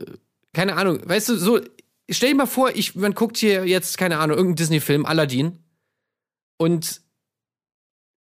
[0.53, 1.59] keine Ahnung, weißt du, so,
[2.09, 5.59] stell dir mal vor, ich, man guckt hier jetzt, keine Ahnung, irgendeinen Disney-Film, Aladdin,
[6.57, 7.01] und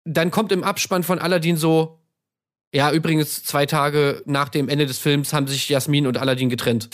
[0.07, 1.99] dann kommt im Abspann von Aladdin so,
[2.73, 6.89] ja, übrigens, zwei Tage nach dem Ende des Films haben sich Jasmin und Aladdin getrennt.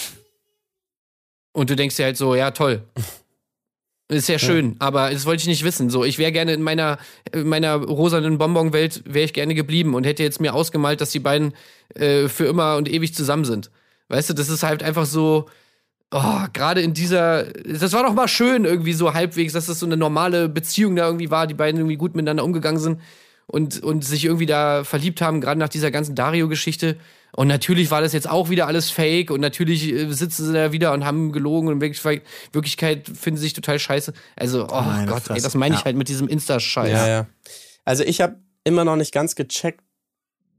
[1.53, 2.83] Und du denkst dir halt so, ja, toll.
[4.09, 5.89] Ist ja schön, aber das wollte ich nicht wissen.
[5.89, 6.99] So, ich wäre gerne in meiner,
[7.33, 11.19] in meiner rosanen Bonbonwelt wäre ich gerne geblieben und hätte jetzt mir ausgemalt, dass die
[11.19, 11.55] beiden
[11.95, 13.71] äh, für immer und ewig zusammen sind.
[14.09, 15.49] Weißt du, das ist halt einfach so,
[16.13, 19.87] oh, gerade in dieser, das war doch mal schön irgendwie so halbwegs, dass das so
[19.87, 23.01] eine normale Beziehung da irgendwie war, die beiden irgendwie gut miteinander umgegangen sind
[23.47, 26.97] und, und sich irgendwie da verliebt haben, gerade nach dieser ganzen Dario-Geschichte.
[27.35, 30.71] Und natürlich war das jetzt auch wieder alles fake und natürlich äh, sitzen sie da
[30.71, 34.13] wieder und haben gelogen und in Wirklichkeit, Wirklichkeit finden sie sich total scheiße.
[34.37, 35.85] Also, oh Meine Gott, ey, das meine ich Ja.
[35.87, 36.93] halt mit diesem Insta-Scheiß.
[36.93, 37.27] Ja, ja.
[37.87, 39.81] Also ich habe immer noch nicht ganz gecheckt,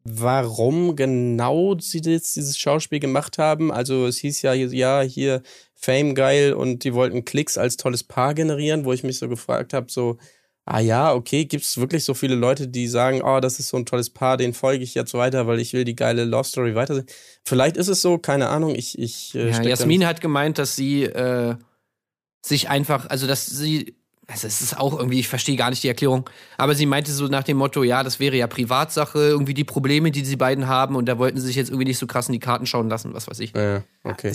[0.04, 3.72] warum genau sie jetzt dieses Schauspiel gemacht haben.
[3.72, 5.41] Also es hieß ja, ja, hier
[5.74, 9.74] Fame geil und die wollten Klicks als tolles Paar generieren, wo ich mich so gefragt
[9.74, 10.18] habe, so,
[10.66, 13.78] ah ja, okay, gibt es wirklich so viele Leute, die sagen, oh, das ist so
[13.78, 16.76] ein tolles Paar, den folge ich jetzt weiter, weil ich will die geile Love Story
[16.76, 17.08] weitersehen.
[17.43, 21.04] Vielleicht ist es so, keine Ahnung, ich, ich äh, Ja, Jasmin hat gemeint, dass sie
[21.04, 21.56] äh,
[22.41, 23.95] sich einfach, also dass sie,
[24.34, 27.28] also es ist auch irgendwie, ich verstehe gar nicht die Erklärung, aber sie meinte so
[27.28, 30.96] nach dem Motto, ja, das wäre ja Privatsache, irgendwie die Probleme, die sie beiden haben
[30.98, 33.14] und da wollten sie sich jetzt irgendwie nicht so krass in die Karten schauen lassen,
[33.14, 33.54] was weiß ich.
[33.56, 34.34] Ja, okay.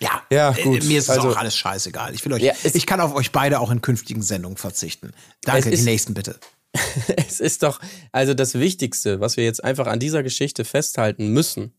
[0.00, 0.84] Ja, Ja, äh, gut.
[0.84, 2.14] Mir ist es Also- auch alles scheißegal.
[2.14, 5.12] Ich will euch, Ja, es- ich kann auf euch beide auch in künftigen Sendungen verzichten.
[5.42, 6.36] Danke, Es die ist- nächsten bitte.
[7.16, 7.80] es ist doch,
[8.10, 11.72] also das Wichtigste, was wir jetzt einfach an dieser Geschichte festhalten müssen.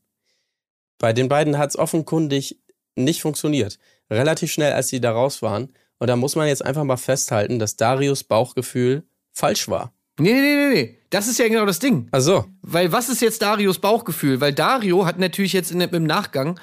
[0.98, 2.62] Bei den beiden hat es offenkundig
[2.96, 3.78] nicht funktioniert.
[4.10, 5.74] Relativ schnell, als sie da raus waren.
[6.00, 9.94] Und da muss man jetzt einfach mal festhalten, dass Darius Bauchgefühl falsch war.
[10.20, 12.08] Nee, nee, nee, nee, das ist ja genau das Ding.
[12.12, 14.40] Also, Weil was ist jetzt Darios Bauchgefühl?
[14.40, 16.60] Weil Dario hat natürlich jetzt in, im Nachgang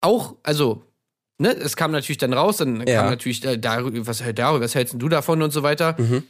[0.00, 0.82] auch, also,
[1.38, 3.02] ne, es kam natürlich dann raus, dann Ja.
[3.02, 5.94] kam natürlich äh, Dario, was, Dario, was hältst du davon und so weiter.
[5.98, 6.24] Mhm.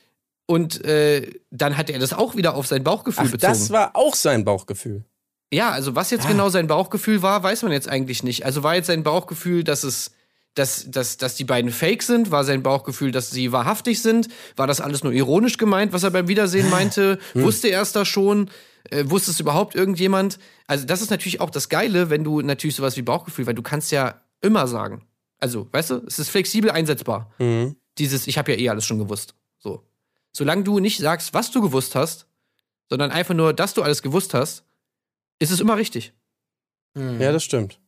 [0.47, 3.53] Und äh, dann hat er das auch wieder auf sein Bauchgefühl ach, bezogen.
[3.53, 5.05] das war auch sein Bauchgefühl.
[5.53, 8.45] Ja, also was jetzt genau sein Bauchgefühl war, weiß man jetzt eigentlich nicht.
[8.45, 10.12] Also war jetzt sein Bauchgefühl, dass es,
[10.57, 12.31] dass, dass, dass die beiden fake sind?
[12.31, 14.29] War sein Bauchgefühl, dass sie wahrhaftig sind?
[14.57, 17.19] War das alles nur ironisch gemeint, was er beim Wiedersehen meinte?
[17.35, 18.51] Wusste er es da schon?
[18.91, 20.39] Äh, wusste es überhaupt irgendjemand?
[20.67, 23.63] Also das ist natürlich auch das Geile, wenn du natürlich sowas wie Bauchgefühl, weil du
[23.63, 25.07] kannst ja immer sagen.
[25.39, 27.33] Also, weißt du, es ist flexibel einsetzbar.
[27.39, 27.77] Mhm.
[27.99, 29.35] Dieses, ich habe ja eh alles schon gewusst.
[29.59, 29.85] So.
[30.33, 32.27] Solange du nicht sagst, was du gewusst hast,
[32.89, 34.65] sondern einfach nur, dass du alles gewusst hast,
[35.39, 36.15] ist es immer richtig.
[36.95, 37.79] Ja, das stimmt.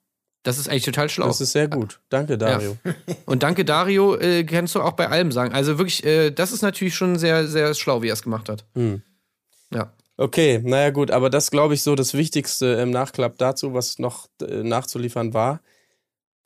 [0.48, 1.26] Das ist eigentlich total schlau.
[1.26, 2.00] Das ist sehr gut.
[2.08, 2.78] Danke, Dario.
[3.26, 5.52] Und danke Dario, äh, kannst du auch bei allem sagen.
[5.52, 8.64] Also wirklich, äh, das ist natürlich schon sehr, sehr schlau, wie er es gemacht hat.
[8.74, 9.02] Hm.
[9.74, 9.92] Ja.
[10.16, 14.28] Okay, naja gut, aber das glaube ich so das Wichtigste im Nachklapp dazu, was noch
[14.40, 15.60] äh, nachzuliefern war.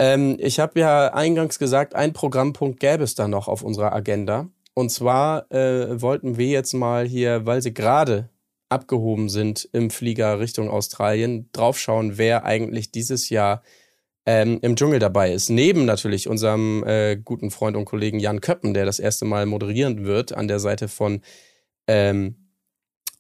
[0.01, 4.49] Ähm, ich habe ja eingangs gesagt, ein Programmpunkt gäbe es da noch auf unserer Agenda.
[4.75, 8.31] Und zwar äh, wollten wir jetzt mal hier, weil sie gerade
[8.69, 13.63] abgehoben sind im Flieger Richtung Australien, draufschauen, wer eigentlich dieses Jahr
[14.27, 15.51] ähm, im Dschungel dabei ist.
[15.51, 20.05] Neben natürlich unserem äh, guten Freund und Kollegen Jan Köppen, der das erste Mal moderieren
[20.05, 21.23] wird an der Seite von
[21.87, 22.42] ähm,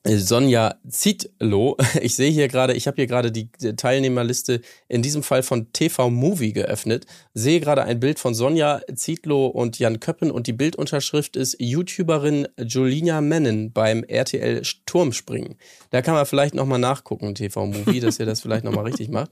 [0.04, 1.76] Sonja Zietlow.
[2.00, 6.10] Ich sehe hier gerade, ich habe hier gerade die Teilnehmerliste in diesem Fall von TV
[6.10, 7.06] Movie geöffnet.
[7.34, 12.48] Sehe gerade ein Bild von Sonja Zietlow und Jan Köppen und die Bildunterschrift ist YouTuberin
[12.58, 15.56] Julina Mennen beim RTL Turmspringen.
[15.90, 19.30] Da kann man vielleicht nochmal nachgucken, TV Movie, dass ihr das vielleicht nochmal richtig macht.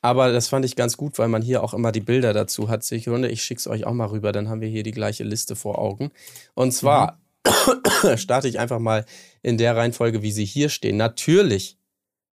[0.00, 2.84] Aber das fand ich ganz gut, weil man hier auch immer die Bilder dazu hat.
[2.84, 5.78] Sekunde, ich schick's euch auch mal rüber, dann haben wir hier die gleiche Liste vor
[5.78, 6.10] Augen.
[6.54, 7.18] Und zwar
[8.16, 9.04] starte ich einfach mal
[9.46, 10.96] in der Reihenfolge, wie sie hier stehen.
[10.96, 11.78] Natürlich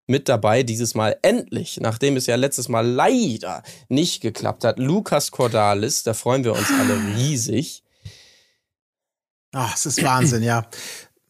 [0.07, 5.29] mit dabei dieses Mal endlich, nachdem es ja letztes Mal leider nicht geklappt hat, Lukas
[5.29, 7.83] Cordalis, da freuen wir uns alle riesig.
[9.53, 10.65] Ach, es ist Wahnsinn, ja.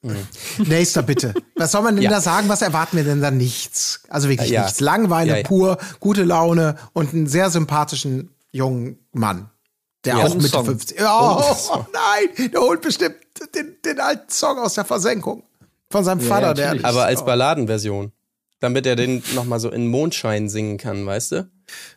[0.58, 1.34] Nächster bitte.
[1.56, 2.10] Was soll man denn Ja.
[2.10, 2.48] da sagen?
[2.50, 3.30] Was erwarten wir denn da?
[3.32, 4.02] Nichts.
[4.10, 4.64] Also wirklich Ja.
[4.64, 4.80] nichts.
[4.80, 9.50] Langeweile Ja, pur, gute Laune und einen sehr sympathischen jungen Mann.
[10.06, 10.66] Der auch Mitte Song.
[10.66, 10.98] 50.
[11.02, 13.16] Oh, oh nein, der holt bestimmt
[13.56, 15.44] den, den alten Song aus der Versenkung.
[15.94, 16.66] Von seinem Ja, Vater, der.
[16.66, 16.86] natürlich.
[16.86, 17.24] Aber als.
[17.24, 18.12] Balladenversion.
[18.60, 21.50] Damit er den nochmal so in Mondschein singen kann, weißt du?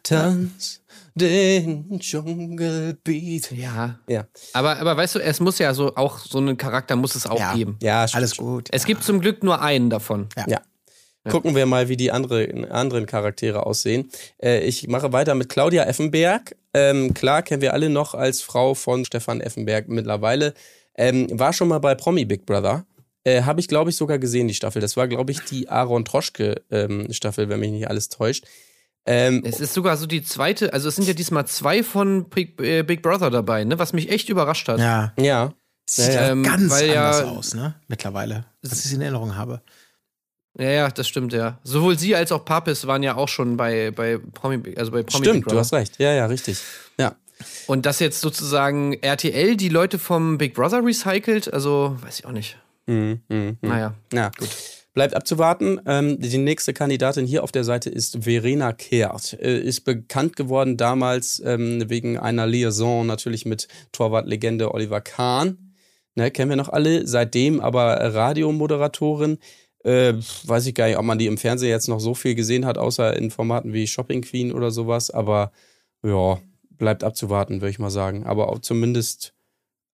[0.02, 0.82] Tanz
[1.14, 3.52] den Dschungelbeat.
[3.52, 3.98] Ja.
[4.08, 7.26] Ja, Aber, aber weißt du, es muss ja so auch so einen Charakter muss es
[7.26, 7.54] auch Ja.
[7.54, 7.78] geben.
[7.82, 8.68] ja stimmt Alles gut.
[8.70, 10.28] Es gibt zum Glück nur einen davon.
[10.46, 10.60] Ja.
[11.30, 14.10] Gucken wir mal, wie die andere, anderen Charaktere aussehen.
[14.40, 16.54] Äh, ich mache weiter mit Claudia Effenberg.
[16.74, 20.52] Ähm, klar, kennen wir alle noch als Frau von Stefan Effenberg mittlerweile.
[20.96, 22.84] Ähm, war schon mal bei Promi Big Brother.
[23.26, 24.80] Äh, Habe ich, glaube ich, sogar gesehen, die Staffel.
[24.80, 28.44] Das war, glaube ich, die Aaron Troschke-Staffel, wenn mich nicht alles täuscht.
[29.04, 32.60] Ähm, Es ist sogar so die zweite, also es sind ja diesmal zwei von Big,
[32.60, 33.78] äh, Big Brother dabei, ne?
[33.78, 34.78] Was mich echt überrascht hat.
[34.78, 35.12] Ja.
[35.18, 35.52] ja.
[35.88, 36.30] Sieht Ja, ja, ja.
[36.32, 37.74] Ähm, ganz weil ja- anders aus, ne?
[37.88, 38.46] Mittlerweile.
[38.62, 39.60] Was ich in Erinnerung habe.
[40.58, 41.58] Ja, ja, das stimmt, ja.
[41.64, 45.04] Sowohl sie als auch Papis waren ja auch schon bei, bei Promi, also bei Promi
[45.04, 45.60] Big Stimmt, du Brother.
[45.60, 45.98] hast recht.
[45.98, 46.58] Ja, ja, richtig.
[46.98, 47.14] Ja.
[47.66, 52.32] Und dass jetzt sozusagen RTL die Leute vom Big Brother recycelt, also weiß ich auch
[52.32, 52.56] nicht.
[52.86, 53.56] Mhm, mhm, mhm.
[53.62, 53.94] Naja.
[54.12, 54.48] Ja, gut.
[54.94, 55.78] Bleibt abzuwarten.
[55.86, 59.34] Ähm, die nächste Kandidatin hier auf der Seite ist Verena Kehrt.
[59.34, 65.74] Äh, ist bekannt geworden damals ähm, wegen einer Liaison natürlich mit Torwartlegende Oliver Kahn.
[66.14, 67.06] Ne, kennen wir noch alle.
[67.06, 69.38] Seitdem aber Radiomoderatorin.
[69.84, 70.14] Äh,
[70.44, 72.78] weiß ich gar nicht, ob man die im Fernsehen jetzt noch so viel gesehen hat,
[72.78, 75.10] außer in Formaten wie Shopping Queen oder sowas.
[75.10, 75.52] Aber
[76.02, 78.24] ja, bleibt abzuwarten, würde ich mal sagen.
[78.24, 79.34] Aber auch zumindest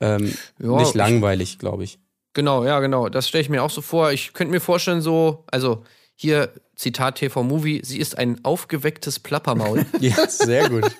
[0.00, 1.98] ähm, Ja, nicht ich- langweilig, glaube ich.
[2.34, 3.08] Genau, ja, genau.
[3.08, 4.12] Das stelle ich mir auch so vor.
[4.12, 5.82] Ich könnte mir vorstellen, so, also
[6.14, 9.84] hier Zitat TV Movie, sie ist ein aufgewecktes Plappermaul.
[10.00, 10.90] Ja, sehr gut.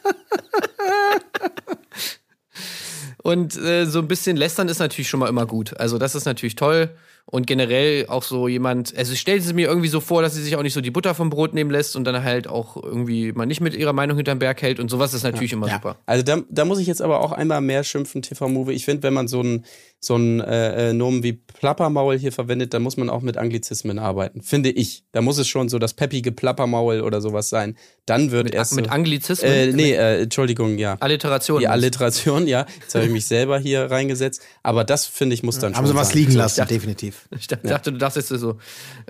[3.23, 5.79] Und äh, so ein bisschen lästern ist natürlich schon mal immer gut.
[5.79, 6.91] Also das ist natürlich toll.
[7.25, 10.43] Und generell auch so jemand, also ich stelle sie mir irgendwie so vor, dass sie
[10.43, 13.31] sich auch nicht so die Butter vom Brot nehmen lässt und dann halt auch irgendwie
[13.31, 15.75] mal nicht mit ihrer Meinung hinterm Berg hält und sowas ist natürlich immer Ja.
[15.75, 15.97] super.
[16.05, 18.73] Also da, da muss ich jetzt aber auch einmal mehr schimpfen, TV-Movie.
[18.73, 19.65] Ich finde, wenn man so einen
[20.05, 24.01] so einen, äh, äh, Nomen wie Plappermaul hier verwendet, dann muss man auch mit Anglizismen
[24.01, 24.43] arbeiten.
[24.43, 25.05] Finde ich.
[25.13, 27.77] Da muss es schon so das peppige Plappermaul oder sowas sein.
[28.05, 29.49] Dann wird Mit, erst mit so, Anglizismen?
[29.51, 30.97] äh, Nee, äh, Entschuldigung, ja.
[30.99, 31.61] Alliteration.
[31.61, 32.67] Die Alliteration, ja.
[32.81, 34.43] Jetzt habe ich mich selber hier reingesetzt.
[34.65, 36.17] Aber das, finde ich, muss dann Haben schon sie was sein.
[36.19, 37.29] liegen So, lassen, definitiv.
[37.39, 38.59] Ich dachte, dachte, du dachtest jetzt so,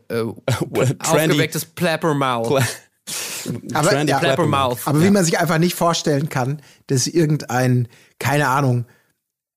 [0.09, 0.20] äh,
[0.99, 2.61] aufgewecktes Plappermaul.
[3.74, 4.78] Aber, Trendy ja, Plappermouth.
[4.84, 7.88] aber wie man sich einfach nicht vorstellen kann, dass irgendein,
[8.20, 8.84] keine Ahnung,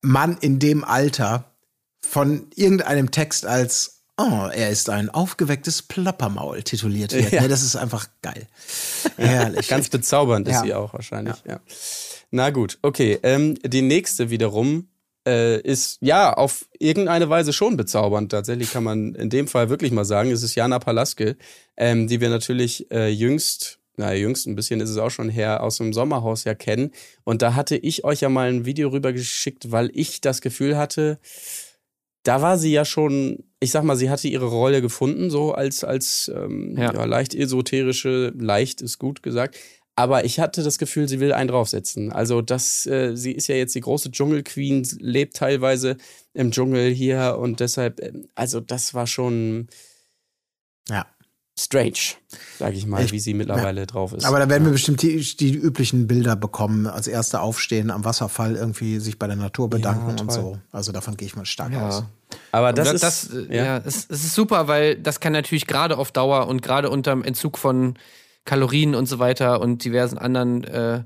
[0.06, 1.51] Mann in dem Alter
[2.01, 7.34] von irgendeinem Text als Oh, er ist ein aufgewecktes Plappermaul tituliert wird.
[7.34, 7.41] Ja.
[7.41, 8.47] Ne, das ist einfach geil.
[9.18, 9.68] Herrlich.
[9.68, 10.62] Ganz bezaubernd ist Ja.
[10.62, 11.36] sie auch wahrscheinlich.
[11.45, 11.60] Ja.
[12.32, 13.20] Na gut, okay.
[13.24, 14.88] Ähm, die nächste wiederum
[15.28, 18.32] äh, ist ja auf irgendeine Weise schon bezaubernd.
[18.32, 21.36] Tatsächlich kann man in dem Fall wirklich mal sagen, es ist Jana Palaske,
[21.76, 25.64] ähm, die wir natürlich äh, jüngst, na jüngst ein bisschen ist es auch schon her,
[25.64, 26.91] aus dem Sommerhaus ja kennen.
[27.24, 31.20] Und da hatte ich euch ja mal ein Video rübergeschickt, weil ich das Gefühl hatte,
[32.24, 35.84] da war sie ja schon, ich sag mal, sie hatte ihre Rolle gefunden, so als,
[35.84, 36.93] als ähm, Ja.
[36.93, 37.06] ja.
[37.06, 39.58] leicht esoterische, leicht ist gut gesagt.
[39.98, 42.12] Aber ich hatte das Gefühl, sie will einen draufsetzen.
[42.12, 45.96] Also das, äh, sie ist ja jetzt die große Dschungelqueen, lebt teilweise
[46.34, 49.68] im Dschungel hier und deshalb, ähm, also das war schon
[50.89, 51.06] Ja.
[51.58, 51.93] Strange,
[52.60, 54.26] sage ich mal, Ich- wie sie mittlerweile drauf ist.
[54.26, 56.86] Aber da werden wir bestimmt die, die üblichen Bilder bekommen.
[56.86, 60.32] Als erste aufstehen am Wasserfall, irgendwie sich bei der Natur bedanken und toll.
[60.32, 60.58] so.
[60.74, 61.88] Also davon gehe ich mal stark Ja.
[61.88, 62.03] aus.
[62.51, 65.66] Aber Das, das, das, ist, äh, ja, es, es ist super, weil das kann natürlich
[65.68, 67.95] gerade auf Dauer und gerade unter dem Entzug von
[68.43, 71.03] Kalorien und so weiter und diversen anderen, äh,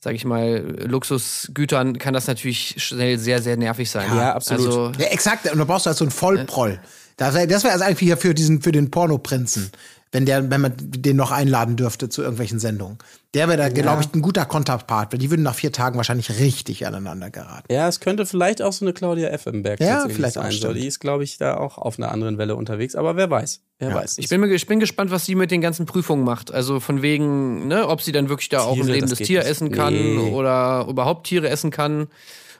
[0.00, 4.08] sag ich mal, Luxusgütern, kann das natürlich schnell sehr, sehr nervig sein.
[4.14, 4.66] Ja, absolut.
[4.66, 5.50] Also, Ja, exakt.
[5.50, 6.78] Und da brauchst du halt so einen Vollproll.
[7.18, 9.70] Das wäre das wär also eigentlich hier für diesen, für den Pornoprinzen.
[10.10, 12.96] wenn der, wenn man den noch einladen dürfte zu irgendwelchen Sendungen.
[13.34, 16.30] Der wäre da, glaube ich, ein guter Konterpart, weil die würden nach vier Tagen wahrscheinlich
[16.40, 17.70] richtig aneinander geraten.
[17.70, 20.52] Ja, es könnte vielleicht auch so eine Claudia Effenberg Ja, vielleicht auch, sein.
[20.52, 20.76] Stimmt.
[20.76, 22.94] die ist, glaube ich, da auch auf einer anderen Welle unterwegs.
[22.94, 23.60] Aber wer weiß.
[23.80, 24.16] Wer weiß.
[24.16, 26.54] Ich bin, mir- ich bin gespannt, was sie mit den ganzen Prüfungen macht.
[26.54, 29.50] Also von wegen, ne, ob sie dann wirklich da auch ein Tiere, lebendes Tier nicht.
[29.50, 30.30] essen kann Nee.
[30.32, 32.06] oder überhaupt Tiere essen kann.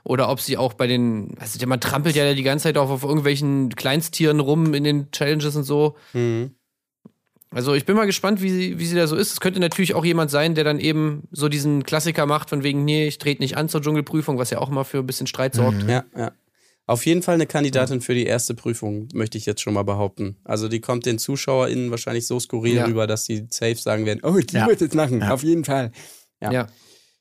[0.04, 3.02] Oder ob sie auch bei den, also man trampelt ja die ganze Zeit auch auf
[3.02, 5.96] irgendwelchen Kleinsttieren rum in den Challenges und so.
[6.12, 6.52] Mhm.
[7.50, 9.32] Also ich bin mal gespannt, wie sie, wie sie da so ist.
[9.32, 12.84] Es könnte natürlich auch jemand sein, der dann eben so diesen Klassiker macht, von wegen,
[12.84, 15.54] nee, ich trete nicht an zur Dschungelprüfung, was ja auch immer für ein bisschen Streit
[15.54, 15.82] sorgt.
[15.88, 16.32] Ja, ja.
[16.86, 20.36] Auf jeden Fall eine Kandidatin für die erste Prüfung, möchte ich jetzt schon mal behaupten.
[20.44, 22.84] Also die kommt den ZuschauerInnen wahrscheinlich so skurril Ja.
[22.86, 24.66] rüber, dass sie safe sagen werden, oh, die Ja.
[24.66, 25.92] wird jetzt lachen, auf jeden Fall.
[26.40, 26.52] Ja.
[26.52, 26.66] Ja.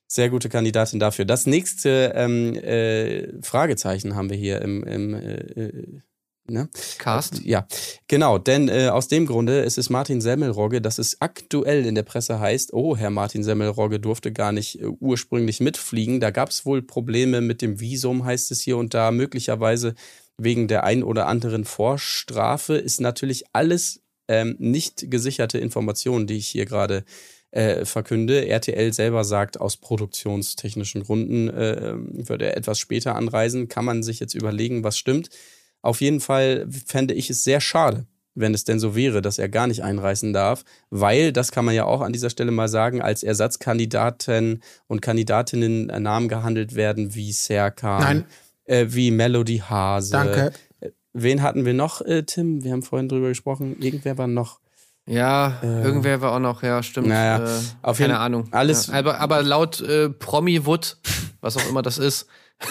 [0.07, 1.25] Sehr gute Kandidatin dafür.
[1.25, 6.01] Das nächste ähm, äh, Fragezeichen haben wir hier im, im äh, äh,
[6.49, 6.69] ne?
[6.97, 7.43] Cast.
[7.43, 7.67] Ja,
[8.07, 12.03] genau, denn äh, aus dem Grunde, es ist Martin Semmelrogge, dass es aktuell in der
[12.03, 16.21] Presse heißt, oh, Herr Martin Semmelrogge durfte gar nicht äh, ursprünglich mitfliegen.
[16.21, 19.93] Da gab es wohl Probleme mit dem Visum, heißt es hier und da, möglicherweise
[20.37, 22.75] wegen der ein oder anderen Vorstrafe.
[22.75, 27.03] Ist natürlich alles ähm, nicht gesicherte Informationen, die ich hier gerade äh,
[27.51, 28.47] verkünde.
[28.47, 33.67] RTL selber sagt, aus produktionstechnischen Gründen äh, würde er etwas später anreisen.
[33.67, 35.29] Kann man sich jetzt überlegen, was stimmt.
[35.81, 39.49] Auf jeden Fall fände ich es sehr schade, wenn es denn so wäre, dass er
[39.49, 43.01] gar nicht einreisen darf, weil, das kann man ja auch an dieser Stelle mal sagen,
[43.01, 48.25] als Ersatzkandidaten und Kandidatinnen äh, Namen gehandelt werden wie Serkan.
[48.65, 50.11] Äh, wie Melody Hase.
[50.11, 50.51] Danke.
[50.81, 52.63] Äh, Wen hatten wir noch, äh, Tim?
[52.63, 53.77] Wir haben vorhin drüber gesprochen.
[53.79, 54.59] Irgendwer war noch.
[55.09, 57.07] Ja, irgendwer war auch noch, ja, stimmt.
[57.07, 57.11] Äh.
[57.11, 58.47] Naja, äh, auf keine jeden- Ahnung.
[58.51, 60.97] alles- Ja, aber, aber laut äh, Promi-Wood,
[61.41, 62.27] was auch immer das ist,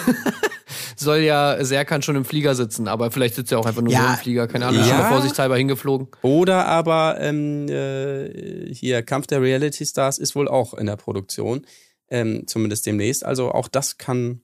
[0.95, 4.01] soll ja Serkan schon im Flieger sitzen, aber vielleicht sitzt er auch einfach nur Ja.
[4.01, 4.95] so im Flieger, keine Ahnung, ist Ja.
[4.95, 6.07] schon mal vorsichtshalber hingeflogen.
[6.21, 11.65] Oder aber ähm, äh, hier Kampf der Reality Stars ist wohl auch in der Produktion,
[12.09, 13.25] ähm, zumindest demnächst.
[13.25, 14.41] Also auch das kann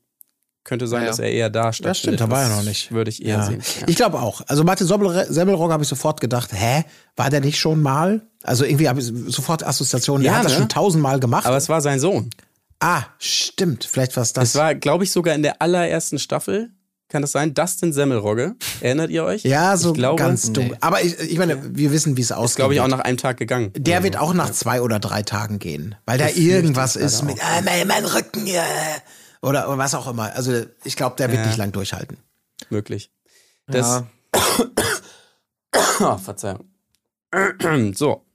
[0.63, 1.09] könnte sein, Ja, ja.
[1.11, 1.89] dass er eher da stattfindet.
[1.89, 2.91] Das stimmt, da war er Das noch nicht.
[2.91, 3.43] Würde ich eher Ja.
[3.45, 3.61] sehen.
[3.81, 3.87] Ja.
[3.87, 4.41] Ich glaube auch.
[4.47, 6.83] Also Martin Semmelrogge habe ich sofort gedacht, hä,
[7.15, 8.21] war der nicht schon mal?
[8.43, 10.59] Also irgendwie habe ich sofort Assoziationen, Ja, hat das ne?
[10.59, 11.45] schon tausendmal gemacht.
[11.45, 12.29] Aber es war sein Sohn.
[12.79, 14.49] ah, stimmt, vielleicht war es das.
[14.49, 16.69] Es war, glaube ich, sogar in der allerersten Staffel.
[17.09, 17.53] Kann das sein?
[17.53, 18.55] Dustin Semmelrogge.
[18.81, 19.43] Erinnert ihr euch?
[19.43, 20.69] ja, so glaube, ganz dumm.
[20.69, 20.77] Nee.
[20.81, 22.51] Aber ich, ich meine, wir wissen, wie es aussieht.
[22.53, 23.71] Ist, glaube ich, auch nach einem Tag gegangen.
[23.77, 27.37] Der wird auch nach zwei oder drei Tagen gehen, weil da Befürchte irgendwas ist mit
[27.39, 28.63] ah, mein, mein Rücken ja,
[29.43, 30.33] oder, oder was auch immer.
[30.35, 31.47] Also ich glaube, der wird Ja.
[31.47, 32.17] nicht lang durchhalten.
[32.69, 33.11] Möglich.
[33.67, 34.71] Das, Ja.
[35.99, 36.65] oh, Verzeihung.
[37.93, 38.25] so.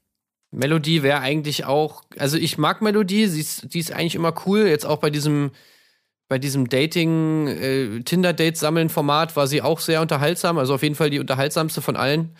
[0.50, 4.66] Melodie wäre eigentlich auch, also ich mag Melodie, sie ist, die ist eigentlich immer cool.
[4.66, 5.50] Jetzt auch bei diesem,
[6.28, 11.18] bei diesem Dating, äh, Tinder-Date-Sammeln-Format war sie auch sehr unterhaltsam, also auf jeden Fall die
[11.20, 12.34] unterhaltsamste von allen.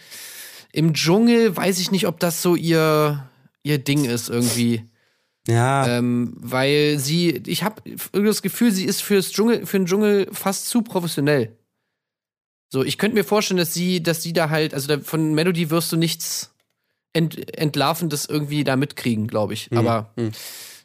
[0.73, 3.29] Im Dschungel weiß ich nicht, ob das so ihr,
[3.63, 4.85] ihr Ding ist irgendwie.
[5.49, 5.87] Ja.
[5.87, 7.83] Ähm, weil sie, ich habe
[8.13, 11.57] das Gefühl, sie ist fürs Dschungel, für den Dschungel fast zu professionell.
[12.71, 15.71] So, ich könnte mir vorstellen, dass sie, dass sie da halt, also da, von Melody
[15.71, 16.53] wirst du nichts
[17.15, 19.73] ent, Entlarvendes irgendwie da mitkriegen, glaube ich.
[19.73, 20.33] Aber hm.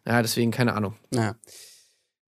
[0.08, 0.96] ja, deswegen keine Ahnung.
[1.14, 1.36] Ja.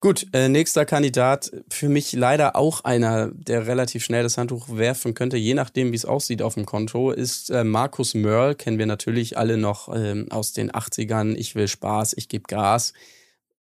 [0.04, 5.14] Gut, äh, nächster Kandidat, für mich leider auch einer, der relativ schnell das Handtuch werfen
[5.14, 8.86] könnte, je nachdem, wie es aussieht auf dem Konto, ist äh, Markus Mörl, kennen wir
[8.86, 11.36] natürlich alle noch ähm, aus den 80ern.
[11.38, 12.91] Ich will Spaß, ich gebe Gas.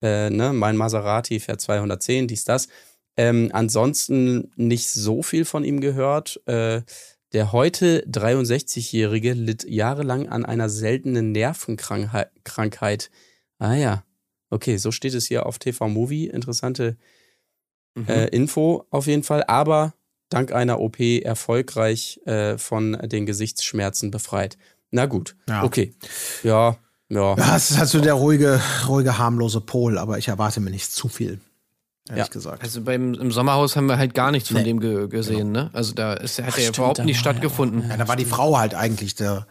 [0.03, 0.53] Äh, ne?
[0.53, 2.66] Mein Maserati fährt 210, dies, das.
[3.16, 6.40] Ähm, ansonsten nicht so viel von ihm gehört.
[6.47, 6.82] Äh,
[7.34, 13.12] der heute 63-Jährige litt jahrelang an einer seltenen Nervenkrankheit.
[13.61, 14.03] Ah ja,
[14.53, 16.26] Okay, so steht es hier auf TV Movie.
[16.26, 16.96] Interessante
[17.94, 18.07] Mhm.
[18.09, 19.44] äh, Info auf jeden Fall.
[19.44, 19.94] Aber
[20.30, 24.57] dank einer OP erfolgreich äh, von den Gesichtsschmerzen befreit.
[24.90, 25.62] Na gut, Ja.
[25.64, 25.94] okay.
[26.42, 26.76] Ja,
[27.11, 27.34] ja.
[27.57, 31.09] Es ist halt so der ruhige, ruhige, harmlose Pol, aber ich erwarte mir nicht zu
[31.09, 31.40] viel.
[32.09, 32.32] Ehrlich Ja.
[32.32, 32.62] gesagt.
[32.62, 34.64] Also beim im Sommerhaus haben wir halt gar nichts von Nee.
[34.64, 35.70] dem ge gesehen, ne?
[35.72, 37.88] Also da ist, hat er ja stimmt, überhaupt nicht er stattgefunden.
[37.88, 39.46] Ja, da war die Frau halt eigentlich der,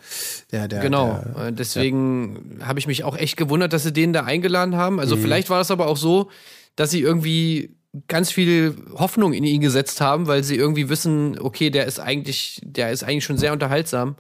[0.52, 0.82] der, der.
[0.82, 4.76] Genau, Der, äh, deswegen habe ich mich auch echt gewundert, dass sie den da eingeladen
[4.76, 5.00] haben.
[5.00, 5.22] Also Mhm.
[5.22, 6.30] vielleicht war das aber auch so,
[6.76, 7.76] dass sie irgendwie
[8.08, 12.62] ganz viel Hoffnung in ihn gesetzt haben, weil sie irgendwie wissen, okay, der ist eigentlich,
[12.66, 14.16] der ist eigentlich schon sehr unterhaltsam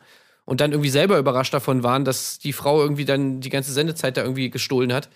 [0.45, 4.15] und dann irgendwie selber überrascht davon waren, dass die Frau irgendwie dann die ganze Sendezeit
[4.17, 5.09] da irgendwie gestohlen hat.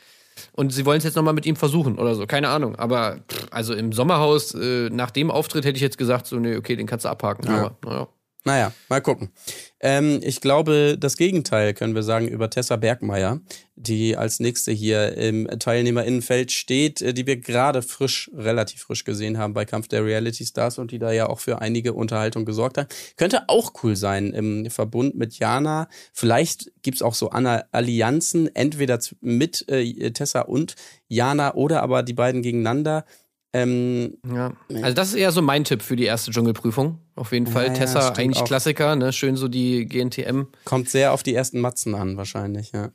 [0.54, 2.76] Und sie wollen es jetzt nochmal mit ihm versuchen oder so, keine Ahnung.
[2.76, 6.58] Aber pff, also im Sommerhaus, äh, nach dem Auftritt hätte ich jetzt gesagt, so, nee,
[6.58, 7.48] okay, den kannst du abhaken.
[7.48, 7.58] Ja.
[7.58, 8.08] Aber naja.
[8.48, 9.32] Naja, mal gucken.
[9.80, 13.42] Ähm, ich glaube, das Gegenteil können wir sagen über Tessa Bergmeier,
[13.76, 19.40] die als nächste hier im Teilnehmerinnenfeld steht, äh, die wir gerade frisch, relativ frisch gesehen
[19.40, 22.78] haben bei Kampf der Reality Stars und die da ja auch für einige Unterhaltung gesorgt
[22.78, 22.94] hat.
[23.18, 25.88] Könnte auch cool sein im Verbund mit Jana.
[26.14, 30.76] Vielleicht gibt's auch so Allianzen, entweder mit äh, Tessa und
[31.08, 33.06] Jana oder aber die beiden gegeneinander.
[33.54, 34.54] Ähm, Ja.
[34.70, 37.00] Also das ist eher so mein Tipp für die erste Dschungelprüfung.
[37.16, 37.68] Auf jeden Fall.
[37.68, 38.46] Ja, Tessa, eigentlich auch.
[38.46, 39.14] Klassiker, ne?
[39.14, 40.44] Schön so die GNTM.
[40.66, 42.90] kommt sehr auf die ersten Matzen an, wahrscheinlich, ja.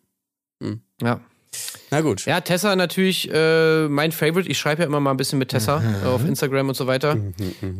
[1.02, 1.20] Ja.
[1.90, 2.26] Na gut.
[2.26, 4.48] Ja, Tessa natürlich äh, mein Favorite.
[4.48, 7.16] Ich schreibe ja immer mal ein bisschen mit Tessa äh, auf Instagram und so weiter.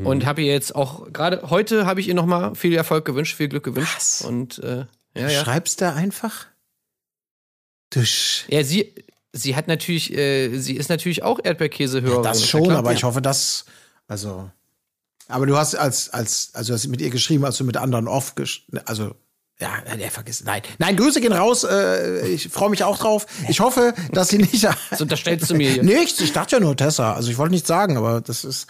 [0.03, 3.49] Und habe ihr jetzt auch, gerade heute habe ich ihr nochmal viel Erfolg gewünscht, viel
[3.49, 3.95] Glück gewünscht.
[3.97, 4.23] Was?
[4.23, 5.45] Und äh, ja, Du ja.
[5.45, 6.47] schreibst da einfach?
[7.91, 8.95] Du sch Ja, sie,
[9.33, 12.23] sie hat natürlich, äh, sie ist natürlich auch Erdbeerkäsehörerin.
[12.23, 12.79] das ja schon, klar.
[12.79, 13.67] aber ich hoffe, dass.
[14.09, 14.51] Also.
[15.31, 18.37] Aber du hast als, als, also hast mit ihr geschrieben, als du mit anderen oft
[18.37, 19.15] gesch also
[19.61, 20.47] ja, der vergisst.
[20.47, 20.63] Nein.
[20.79, 21.65] Nein, Grüße gehen raus.
[21.65, 23.27] Äh, ich freue mich auch drauf.
[23.47, 24.67] Ich hoffe, dass sie nicht.
[24.91, 25.83] Das unterstellst du mir hier.
[25.83, 27.13] Nichts, ich dachte ja nur Tessa.
[27.13, 28.67] Also ich wollte nichts sagen, aber das ist.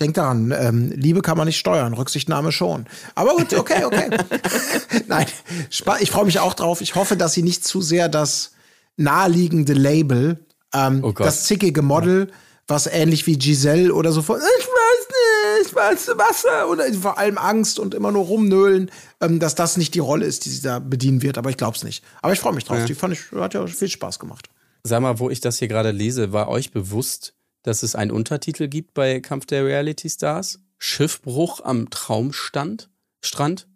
[0.00, 2.86] Denk daran, ähm, Liebe kann man nicht steuern, Rücksichtnahme schon.
[3.14, 4.10] Aber gut, okay, okay.
[5.06, 5.26] Nein,
[5.70, 6.80] ich freue mich auch drauf.
[6.80, 8.52] Ich hoffe, dass sie nicht zu sehr das
[8.96, 12.30] naheliegende Label, ähm, Oh das zickige Model,
[12.66, 14.68] was ähnlich wie Giselle oder so ich weiß nicht,
[15.66, 19.94] ich weiß Wasser oder vor allem Angst und immer nur rumnölen, ähm, dass das nicht
[19.94, 21.38] die Rolle ist, die sie da bedienen wird.
[21.38, 22.04] Aber ich glaube es nicht.
[22.22, 22.84] Aber ich freue mich drauf.
[22.84, 24.48] Die fand ich, hat ja viel Spaß gemacht.
[24.82, 28.68] Sag mal, wo ich das hier gerade lese, war euch bewusst, dass es einen Untertitel
[28.68, 30.60] gibt bei Kampf der Reality Stars?
[30.78, 32.90] Schiffbruch am Traumstand?
[33.22, 33.66] Strand?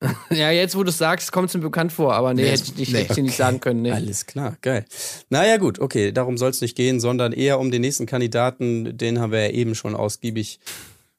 [0.30, 2.64] Ja, jetzt wo du es sagst, kommt es mir bekannt vor, aber nee, Nee, hätte
[2.64, 2.98] ich nicht, nee.
[2.98, 3.82] hätte ich dir nicht sagen können.
[3.82, 3.92] Nee.
[3.92, 4.84] Alles klar, geil.
[5.28, 9.20] Naja, gut, okay, darum soll es nicht gehen, sondern eher um den nächsten Kandidaten, den
[9.20, 10.58] haben wir ja eben schon ausgiebig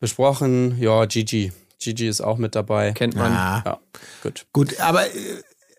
[0.03, 0.77] besprochen.
[0.81, 1.53] Ja, Gigi.
[1.79, 2.91] Gigi ist auch mit dabei.
[2.91, 3.31] Kennt man.
[3.31, 3.63] Ah.
[3.65, 3.79] Ja,
[4.21, 4.45] gut.
[4.51, 5.09] Gut, aber äh,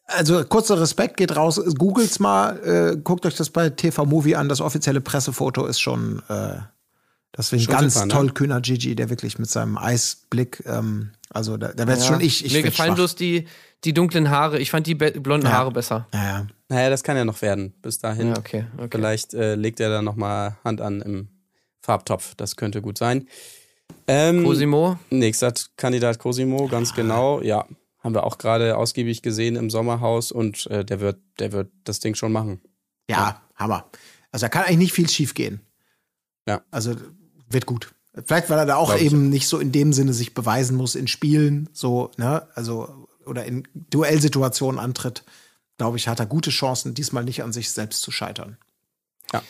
[0.07, 1.61] also kurzer Respekt geht raus.
[1.79, 4.49] Googelt's mal, äh, guckt euch das bei TV Movie an.
[4.49, 6.57] Das offizielle Pressefoto ist schon, äh,
[7.33, 8.13] das ist ein ganz super, ne?
[8.13, 12.13] tollkühner Gigi, der wirklich mit seinem Eisblick, ähm, also da, da wär's Ja.
[12.15, 12.47] schon ich.
[12.47, 12.97] ich Mir gefallen schwach.
[12.97, 13.47] bloß die,
[13.85, 14.59] die dunklen Haare.
[14.59, 15.53] Ich fand die blonden Ja.
[15.53, 16.09] Haare besser.
[16.15, 16.47] Ja, ja.
[16.71, 17.75] Naja, das kann ja noch werden.
[17.83, 18.29] Bis dahin.
[18.29, 18.89] Ja, okay, okay.
[18.91, 21.29] Vielleicht äh, legt er da nochmal Hand an im
[21.83, 22.35] Farbtopf.
[22.37, 23.29] Das könnte gut sein.
[24.07, 24.99] Ähm, Cosimo.
[25.11, 27.41] Nächster Kandidat Cosimo, ganz genau.
[27.41, 27.67] Ja,
[28.01, 32.01] haben wir auch gerade ausgiebig gesehen im Sommerhaus und äh, der wird, der wird das
[32.01, 32.61] Ding schon machen.
[33.09, 33.89] ja, Hammer.
[34.31, 35.61] Also da kann eigentlich nicht viel schief gehen.
[36.47, 36.63] Ja.
[36.71, 36.95] Also
[37.49, 37.95] wird gut.
[38.27, 40.95] Vielleicht, weil er da auch Glaub eben nicht so in dem Sinne sich beweisen muss
[40.95, 45.25] in Spielen, so, ne, also, oder in Duellsituationen antritt,
[45.79, 48.57] glaube ich, hat er gute Chancen, diesmal nicht an sich selbst zu scheitern.
[49.33, 49.43] Ja,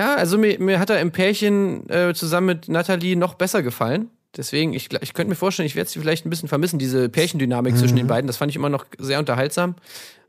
[0.00, 4.08] also mir, mir hat er im Pärchen äh, zusammen mit Nathalie noch besser gefallen.
[4.36, 7.76] Deswegen, ich, ich könnte mir vorstellen, ich werde sie vielleicht ein bisschen vermissen, diese Pärchendynamik
[7.76, 7.98] zwischen Mhm.
[7.98, 8.26] den beiden.
[8.26, 9.74] Das fand ich immer noch sehr unterhaltsam.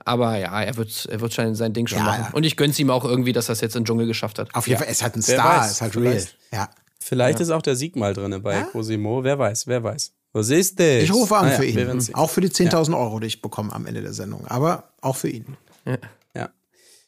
[0.04, 2.26] Aber ja, er wird, er wird schon sein Ding schon Ja, machen.
[2.28, 2.30] ja.
[2.34, 4.54] Und ich gönn's ihm auch irgendwie, dass er es jetzt in den Dschungel geschafft hat.
[4.54, 6.36] Auf jeden Fall, er ist halt ein Wer Star, weiß, ist halt vielleicht.
[6.52, 6.62] real.
[6.64, 6.70] Ja.
[7.00, 9.24] Vielleicht ist auch der Sieg mal drin bei Cosimo.
[9.24, 10.12] Wer weiß, wer weiß.
[10.34, 11.04] Was ist das?
[11.04, 12.10] Ich rufe an Naja, für ihn.
[12.14, 14.46] Auch für die 10.000 Euro, die ich bekomme am Ende der Sendung.
[14.48, 15.46] Aber auch für ihn.
[15.86, 15.98] Ja.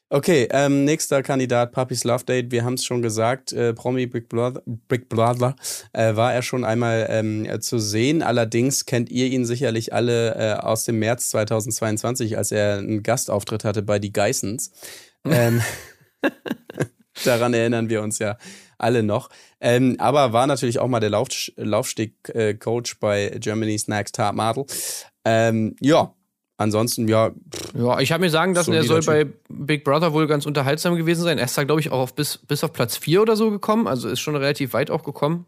[0.10, 2.52] Okay, ähm, nächster Kandidat, Papis Love Date.
[2.52, 5.56] Wir haben es schon gesagt, äh, Promi Big Brother, Big Brother
[5.94, 8.22] äh, war er schon einmal ähm, äh, zu sehen.
[8.22, 13.64] Allerdings kennt ihr ihn sicherlich alle äh, aus dem März 2022, als er einen Gastauftritt
[13.64, 14.72] hatte bei Die Geissens.
[15.26, 15.64] Ähm,
[17.24, 18.38] daran erinnern wir uns ja
[18.78, 19.30] alle noch.
[19.60, 24.66] Ähm, aber war natürlich auch mal der Lauf, Laufsteg-Coach bei Germany's Next Top Model.
[25.26, 26.14] Ähm, ja,
[26.58, 27.32] ansonsten, ja,
[27.74, 31.24] Ja, ich habe mir sagen lassen, er soll bei Big Brother wohl ganz unterhaltsam gewesen
[31.24, 31.38] sein.
[31.38, 33.88] Er ist da, glaube ich, auch auf bis, bis auf Platz 4 oder so gekommen.
[33.88, 35.46] Also ist schon relativ weit auch gekommen.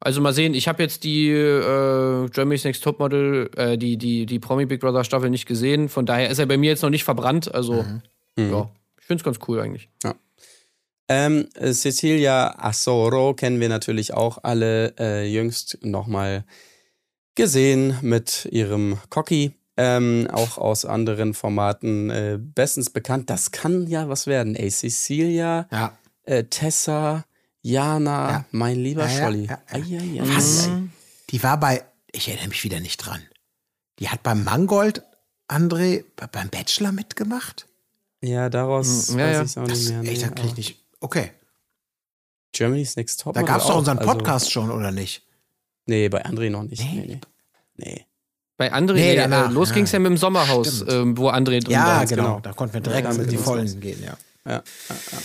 [0.00, 4.38] Also mal sehen, ich habe jetzt die äh, Germany's Next Topmodel, äh, die, die, die
[4.40, 5.88] Promi Big Brother Staffel nicht gesehen.
[5.88, 7.54] Von daher ist er bei mir jetzt noch nicht verbrannt.
[7.54, 7.84] Also,
[8.36, 8.68] ja,
[8.98, 9.88] ich finde es ganz cool eigentlich.
[11.08, 16.44] Ähm, äh, Cecilia Assoro kennen wir natürlich auch alle äh, jüngst nochmal
[17.34, 19.52] gesehen mit ihrem Cocky.
[19.76, 23.30] Ähm, auch aus anderen Formaten äh, bestens bekannt.
[23.30, 24.54] Das kann ja was werden.
[24.54, 25.96] Ey, Cecilia, Ja.
[26.24, 27.24] äh, Tessa,
[27.62, 28.44] Jana, Ja.
[28.50, 29.48] mein lieber Ja, Scholli.
[30.20, 30.68] Was?
[31.30, 33.22] Die war bei, ich erinnere mich wieder nicht dran.
[33.98, 35.02] Die hat beim Mangold
[35.48, 37.66] André be- beim Bachelor mitgemacht?
[38.20, 39.98] Ja, daraus ja, weiß ich es auch Das, nicht mehr.
[40.00, 40.84] ey, nee, da krieg ich nicht.
[41.00, 41.30] Okay.
[42.52, 43.34] Germany's Next Top.
[43.34, 45.26] Da gab es doch unseren also, Podcast schon, oder nicht?
[45.86, 46.82] Nee, bei André noch nicht.
[46.82, 47.00] Nee.
[47.06, 47.20] Nee, nee.
[47.76, 48.06] nee.
[48.62, 49.74] Bei André, Nee, nee, danach, äh, los ja.
[49.74, 52.06] ging's ja mit dem Sommerhaus, ähm, wo André drin Ja, war.
[52.06, 52.22] genau.
[52.22, 52.40] genau.
[52.40, 53.36] Da konnten wir direkt Ja, in die.
[53.36, 54.16] Vollen gehen, ja.
[54.46, 55.18] Ja, ja, ja.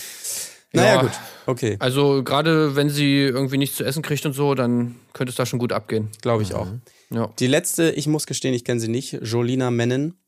[0.72, 1.00] Naja, Ja.
[1.02, 1.10] gut.
[1.46, 5.36] Okay, Also gerade wenn sie irgendwie nichts zu essen kriegt und so, dann könnte es
[5.36, 6.08] da schon gut abgehen.
[6.20, 6.66] glaube ich auch.
[7.10, 7.30] Ja.
[7.38, 10.18] Die letzte, ich muss gestehen, ich kenne sie nicht, Jolina Mennen.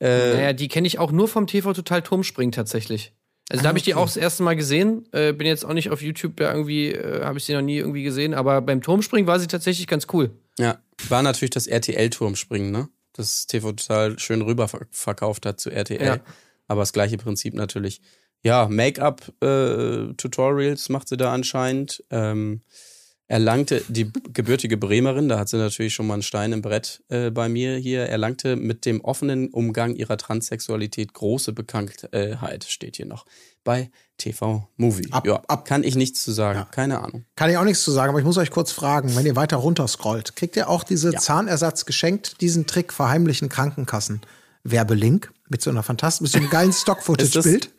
[0.00, 3.12] Äh, Naja, die kenne ich auch nur vom TV Total Turmspringen tatsächlich.
[3.50, 5.06] Also da habe ich die auch das erste Mal gesehen.
[5.12, 7.76] Äh, bin jetzt auch nicht auf YouTube ja irgendwie, äh, habe ich sie noch nie
[7.76, 10.30] irgendwie gesehen, aber beim Turmspringen war sie tatsächlich ganz cool.
[10.58, 10.78] Ja,
[11.08, 12.88] war natürlich das RTL-Turmspringen, ne?
[13.12, 16.04] Das TV total schön rüber ver- verkauft hat zu RTL.
[16.04, 16.20] Ja.
[16.66, 18.02] Aber das gleiche Prinzip natürlich.
[18.42, 22.02] Ja, Make-up-Tutorials macht sie da anscheinend.
[22.10, 22.62] Ähm,
[23.26, 27.30] erlangte die gebürtige Bremerin, da hat sie natürlich schon mal einen Stein im Brett äh,
[27.30, 33.24] bei mir hier, erlangte mit dem offenen Umgang ihrer Transsexualität große Bekanntheit, steht hier noch.
[33.64, 35.08] Bei TV Movie.
[35.10, 36.66] Ab- ja, ab- kann ich nichts zu sagen.
[36.70, 37.24] Keine Ahnung.
[37.34, 39.56] Kann ich auch nichts zu sagen, aber ich muss euch kurz fragen, wenn ihr weiter
[39.56, 44.20] runter scrollt, kriegt ihr auch diese Zahnersatz geschenkt, diesen Trick verheimlichen Krankenkassen?
[44.64, 47.70] Werbelink mit so einer fantastischen, mit so einem geilen Stock-Footage-Bild.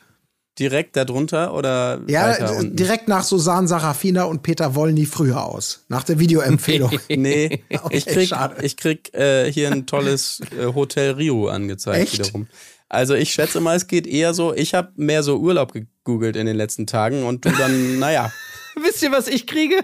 [0.57, 5.83] Direkt darunter oder Ja, direkt nach Susan Sarafina und Peter Wollny früher aus.
[5.89, 6.97] Nach der Videoempfehlung.
[7.09, 8.63] Nee, Okay, ich krieg, schade.
[8.65, 12.19] ich krieg äh, hier ein tolles äh, Hotel Rio angezeigt Echt?
[12.19, 12.47] wiederum.
[12.87, 16.45] Also ich schätze mal, es geht eher so, ich habe mehr so Urlaub gegoogelt in
[16.45, 18.31] den letzten Tagen und du dann, naja,
[18.81, 19.83] Wisst ihr, was ich kriege?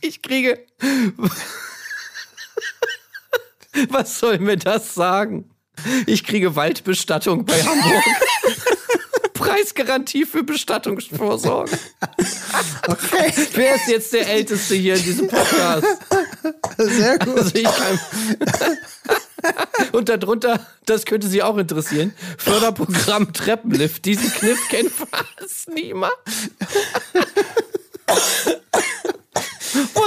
[0.00, 0.58] ich kriege.
[3.90, 5.50] was soll mir das sagen?
[6.06, 8.04] Ich kriege Waldbestattung bei Hamburg.
[9.34, 11.78] Preisgarantie für Bestattungsvorsorge.
[12.86, 15.86] Okay, Wer ist jetzt der Älteste hier in diesem Podcast?
[16.76, 17.38] sehr gut.
[17.38, 17.98] Also ich kann.
[19.92, 24.04] Und darunter, das könnte Sie auch interessieren, Förderprogramm Treppenlift.
[24.04, 26.12] Diesen Kniff kennt fast niemand.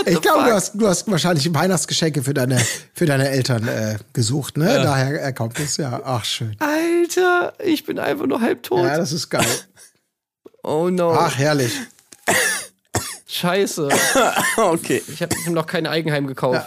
[0.06, 2.60] Ich glaube, du hast, du hast wahrscheinlich Weihnachtsgeschenke für deine,
[2.94, 4.66] für deine Eltern äh, gesucht, ne?
[4.66, 6.02] Daher äh, kommt es ja.
[6.04, 6.56] Ach, schön.
[6.60, 8.84] Alter, ich bin einfach nur halb tot.
[8.86, 9.46] Ja, das ist geil.
[10.64, 11.12] oh no.
[11.12, 11.74] Ach, herrlich.
[13.28, 13.90] Scheiße.
[14.58, 16.66] okay, Ich habe ihm noch kein Eigenheim gekauft.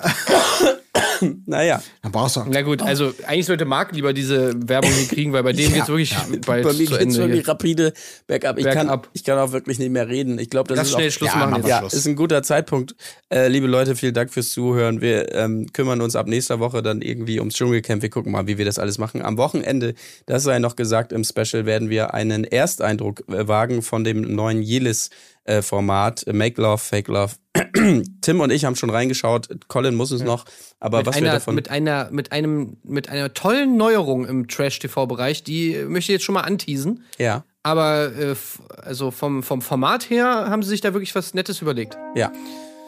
[1.46, 1.82] naja.
[2.02, 2.46] Dann brauchst du auch.
[2.48, 5.76] Na gut, also eigentlich sollte Marc lieber diese Werbung hier kriegen, weil bei dem Ja,
[5.76, 6.14] geht's wirklich
[6.46, 7.18] bald Bei mir zu geht's Ende.
[7.18, 7.92] wirklich rapide
[8.26, 8.58] bergab.
[8.58, 9.08] Ich, Kann, Bergab.
[9.12, 10.38] ich kann auch wirklich nicht mehr reden.
[10.38, 11.64] Ich glaube, das Lass ist schnell auch, Schluss Ja, machen jetzt.
[11.64, 11.94] wir Ja, Schluss.
[11.94, 12.94] ist ein guter Zeitpunkt.
[13.32, 15.00] Äh, liebe Leute, vielen Dank fürs Zuhören.
[15.00, 18.02] Wir ähm, kümmern uns ab nächster Woche dann irgendwie ums Dschungelcamp.
[18.02, 19.22] Wir gucken mal, wie wir das alles machen.
[19.22, 19.94] Am Wochenende,
[20.26, 24.62] das sei noch gesagt, im Special werden wir einen Ersteindruck äh, wagen von dem neuen
[24.62, 27.34] Jelis-Format Make Love, Fake Love.
[28.20, 29.48] Tim und ich haben schon reingeschaut.
[29.68, 30.44] Colin muss es noch.
[30.80, 31.54] Aber Mit was wir einer, davon...
[31.54, 36.24] mit einer, mit einem, mit einer tollen Neuerung im Trash-TV-Bereich, die äh, möchte ich jetzt
[36.24, 37.04] schon mal anteasen.
[37.18, 38.34] ja, Aber äh,
[38.82, 41.96] also vom, vom Format her haben sie sich da wirklich was Nettes überlegt.
[42.14, 42.32] ja.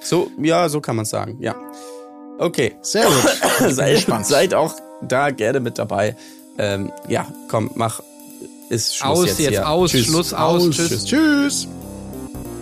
[0.02, 1.38] So, ja, so kann man sagen.
[1.40, 1.56] Ja.
[2.38, 2.76] Okay.
[2.82, 3.70] Sehr gut.
[3.72, 4.26] Seid, gespannt.
[4.26, 6.14] seid auch da gerne mit dabei.
[6.58, 8.00] Ähm, ja, komm, mach.
[8.68, 9.68] Ist Schluss Aus jetzt, jetzt, hier.
[9.68, 10.06] aus, Tschüss.
[10.06, 11.04] Schluss, aus, tschüss.
[11.04, 11.68] Tschüss.